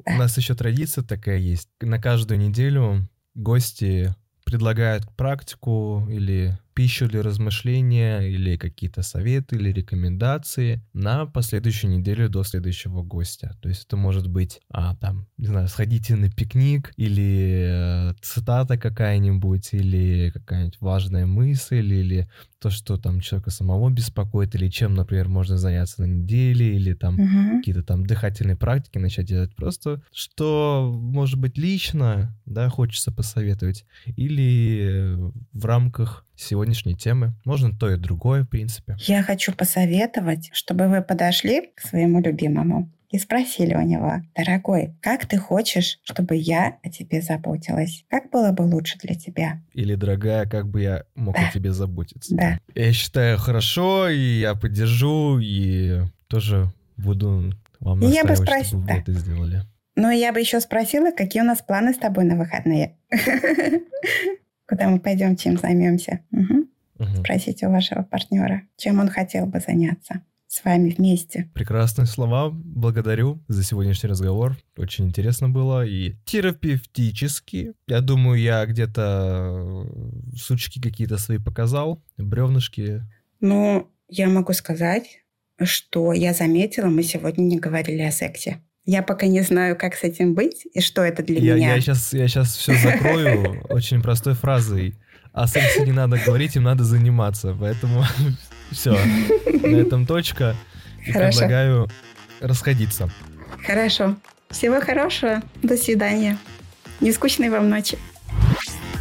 да. 0.05 0.15
У 0.15 0.17
нас 0.17 0.37
еще 0.37 0.55
традиция 0.55 1.03
такая 1.03 1.37
есть. 1.37 1.69
На 1.81 1.99
каждую 1.99 2.39
неделю 2.39 3.07
гости 3.35 4.13
предлагают 4.45 5.09
практику 5.15 6.07
или 6.09 6.57
пищу 6.77 7.07
для 7.07 7.23
размышления 7.23 8.19
или 8.19 8.55
какие-то 8.55 9.01
советы 9.01 9.55
или 9.55 9.71
рекомендации 9.71 10.85
на 10.93 11.25
последующую 11.25 11.97
неделю 11.97 12.29
до 12.29 12.43
следующего 12.43 13.01
гостя. 13.01 13.57
То 13.63 13.69
есть 13.69 13.85
это 13.85 13.97
может 13.97 14.27
быть, 14.27 14.59
а, 14.69 14.95
там, 14.97 15.25
не 15.37 15.47
знаю, 15.47 15.69
сходите 15.69 16.15
на 16.15 16.29
пикник 16.29 16.93
или 16.95 18.11
э, 18.11 18.13
цитата 18.21 18.77
какая-нибудь 18.77 19.73
или 19.73 20.29
какая-нибудь 20.31 20.77
важная 20.79 21.25
мысль 21.25 21.91
или 21.91 22.29
то, 22.59 22.69
что 22.69 22.97
там 22.97 23.21
человека 23.21 23.49
самого 23.49 23.89
беспокоит, 23.89 24.53
или 24.53 24.69
чем, 24.69 24.93
например, 24.93 25.29
можно 25.29 25.57
заняться 25.57 26.01
на 26.01 26.05
неделе, 26.05 26.75
или 26.75 26.93
там 26.93 27.15
угу. 27.15 27.57
какие-то 27.57 27.81
там 27.81 28.05
дыхательные 28.05 28.55
практики 28.55 28.99
начать 28.99 29.25
делать. 29.25 29.55
Просто 29.55 30.03
что, 30.13 30.91
может 30.95 31.39
быть, 31.39 31.57
лично, 31.57 32.37
да, 32.45 32.69
хочется 32.69 33.11
посоветовать, 33.11 33.85
или 34.15 35.17
в 35.53 35.65
рамках 35.65 36.26
сегодняшней 36.37 36.95
темы. 36.95 37.33
Можно 37.43 37.71
то 37.77 37.91
и 37.91 37.97
другое, 37.97 38.43
в 38.43 38.47
принципе. 38.47 38.95
Я 38.99 39.23
хочу 39.23 39.53
посоветовать, 39.53 40.49
чтобы 40.53 40.87
вы 40.87 41.01
подошли 41.01 41.71
к 41.75 41.81
своему 41.81 42.21
любимому 42.21 42.89
и 43.09 43.19
спросили 43.19 43.73
у 43.73 43.81
него, 43.81 44.21
дорогой, 44.35 44.95
как 45.01 45.25
ты 45.25 45.37
хочешь, 45.37 45.99
чтобы 46.03 46.35
я 46.35 46.77
о 46.83 46.89
тебе 46.89 47.21
заботилась? 47.21 48.03
Как 48.09 48.29
было 48.29 48.51
бы 48.51 48.63
лучше 48.63 48.97
для 48.99 49.15
тебя? 49.15 49.61
Или, 49.73 49.95
дорогая, 49.95 50.45
как 50.45 50.67
бы 50.67 50.81
я 50.81 51.03
мог 51.15 51.35
да. 51.35 51.47
о 51.47 51.51
тебе 51.51 51.71
заботиться? 51.71 52.35
Да. 52.35 52.59
Я 52.75 52.93
считаю, 52.93 53.37
хорошо, 53.37 54.09
и 54.09 54.39
я 54.39 54.55
поддержу, 54.55 55.39
и 55.39 56.01
тоже 56.27 56.71
буду 56.97 57.53
вам 57.79 57.99
настаивать, 57.99 58.15
я 58.15 58.23
бы 58.25 58.35
спрос... 58.35 58.67
чтобы 58.67 58.87
да. 58.87 58.93
вы 58.95 58.99
это 58.99 59.13
сделали. 59.13 59.61
Ну, 59.95 60.11
я 60.11 60.31
бы 60.33 60.39
еще 60.39 60.59
спросила, 60.59 61.11
какие 61.11 61.41
у 61.41 61.45
нас 61.45 61.61
планы 61.61 61.93
с 61.93 61.97
тобой 61.97 62.25
на 62.25 62.35
выходные. 62.35 62.97
Куда 64.67 64.89
мы 64.89 64.99
пойдем, 64.99 65.35
чем 65.35 65.57
займемся? 65.57 66.21
Спросите 67.19 67.67
у 67.67 67.71
вашего 67.71 68.03
партнера, 68.03 68.63
чем 68.75 68.99
он 68.99 69.09
хотел 69.09 69.45
бы 69.45 69.59
заняться 69.59 70.21
с 70.47 70.63
вами 70.63 70.89
вместе. 70.89 71.49
Прекрасные 71.53 72.05
слова. 72.05 72.49
Благодарю 72.51 73.43
за 73.47 73.63
сегодняшний 73.63 74.09
разговор. 74.09 74.57
Очень 74.77 75.07
интересно 75.07 75.49
было 75.49 75.85
и 75.85 76.15
терапевтически. 76.25 77.73
Я 77.87 78.01
думаю, 78.01 78.39
я 78.39 78.65
где-то 78.65 79.85
э, 79.85 80.35
сучки 80.37 80.81
какие-то 80.81 81.17
свои 81.17 81.37
показал, 81.37 82.01
бревнышки. 82.17 83.03
Ну, 83.41 83.91
я 84.07 84.29
могу 84.29 84.53
сказать, 84.53 85.19
что 85.61 86.13
я 86.13 86.33
заметила, 86.33 86.87
мы 86.87 87.03
сегодня 87.03 87.43
не 87.43 87.59
говорили 87.59 88.01
о 88.01 88.11
сексе. 88.11 88.61
Я 88.87 89.03
пока 89.03 89.27
не 89.27 89.41
знаю, 89.41 89.75
как 89.75 89.95
с 89.95 90.03
этим 90.03 90.33
быть 90.33 90.65
и 90.73 90.79
что 90.79 91.03
это 91.03 91.21
для 91.21 91.39
я, 91.39 91.55
меня. 91.55 91.75
Я 91.75 91.81
сейчас, 91.81 92.13
я 92.13 92.25
сейчас 92.29 92.55
все 92.55 92.73
закрою 92.75 93.61
очень 93.69 94.01
простой 94.01 94.33
фразой. 94.33 94.95
О 95.33 95.45
сексе 95.45 95.85
не 95.85 95.91
надо 95.91 96.17
говорить, 96.25 96.55
им 96.55 96.63
надо 96.63 96.85
заниматься. 96.85 97.55
Поэтому 97.59 98.05
все, 98.71 98.97
на 99.45 99.75
этом 99.75 100.05
точка. 100.05 100.55
И 101.05 101.11
Хорошо. 101.11 101.39
предлагаю 101.39 101.89
расходиться. 102.39 103.09
Хорошо. 103.65 104.15
Всего 104.49 104.79
хорошего. 104.79 105.43
До 105.61 105.75
свидания. 105.75 106.37
Не 107.01 107.11
скучной 107.11 107.49
вам 107.49 107.69
ночи. 107.69 107.97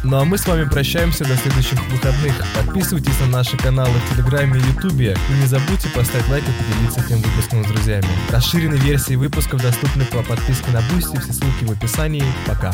Ну 0.03 0.17
а 0.17 0.25
мы 0.25 0.37
с 0.37 0.47
вами 0.47 0.65
прощаемся 0.65 1.25
до 1.25 1.35
следующих 1.35 1.79
выходных. 1.89 2.33
Подписывайтесь 2.55 3.19
на 3.19 3.27
наши 3.27 3.57
каналы 3.57 3.93
в 3.93 4.13
Телеграме 4.13 4.59
и 4.59 4.63
Ютубе. 4.67 5.17
И 5.29 5.33
не 5.33 5.45
забудьте 5.47 5.89
поставить 5.89 6.27
лайк 6.29 6.43
и 6.43 6.63
поделиться 6.63 7.01
этим 7.01 7.21
выпуском 7.21 7.63
с 7.63 7.67
друзьями. 7.67 8.07
Расширенные 8.29 8.79
версии 8.79 9.15
выпусков 9.15 9.61
доступны 9.61 10.05
по 10.05 10.21
подписке 10.23 10.71
на 10.71 10.81
Бусти. 10.93 11.17
Все 11.19 11.33
ссылки 11.33 11.65
в 11.65 11.71
описании. 11.71 12.23
Пока. 12.45 12.73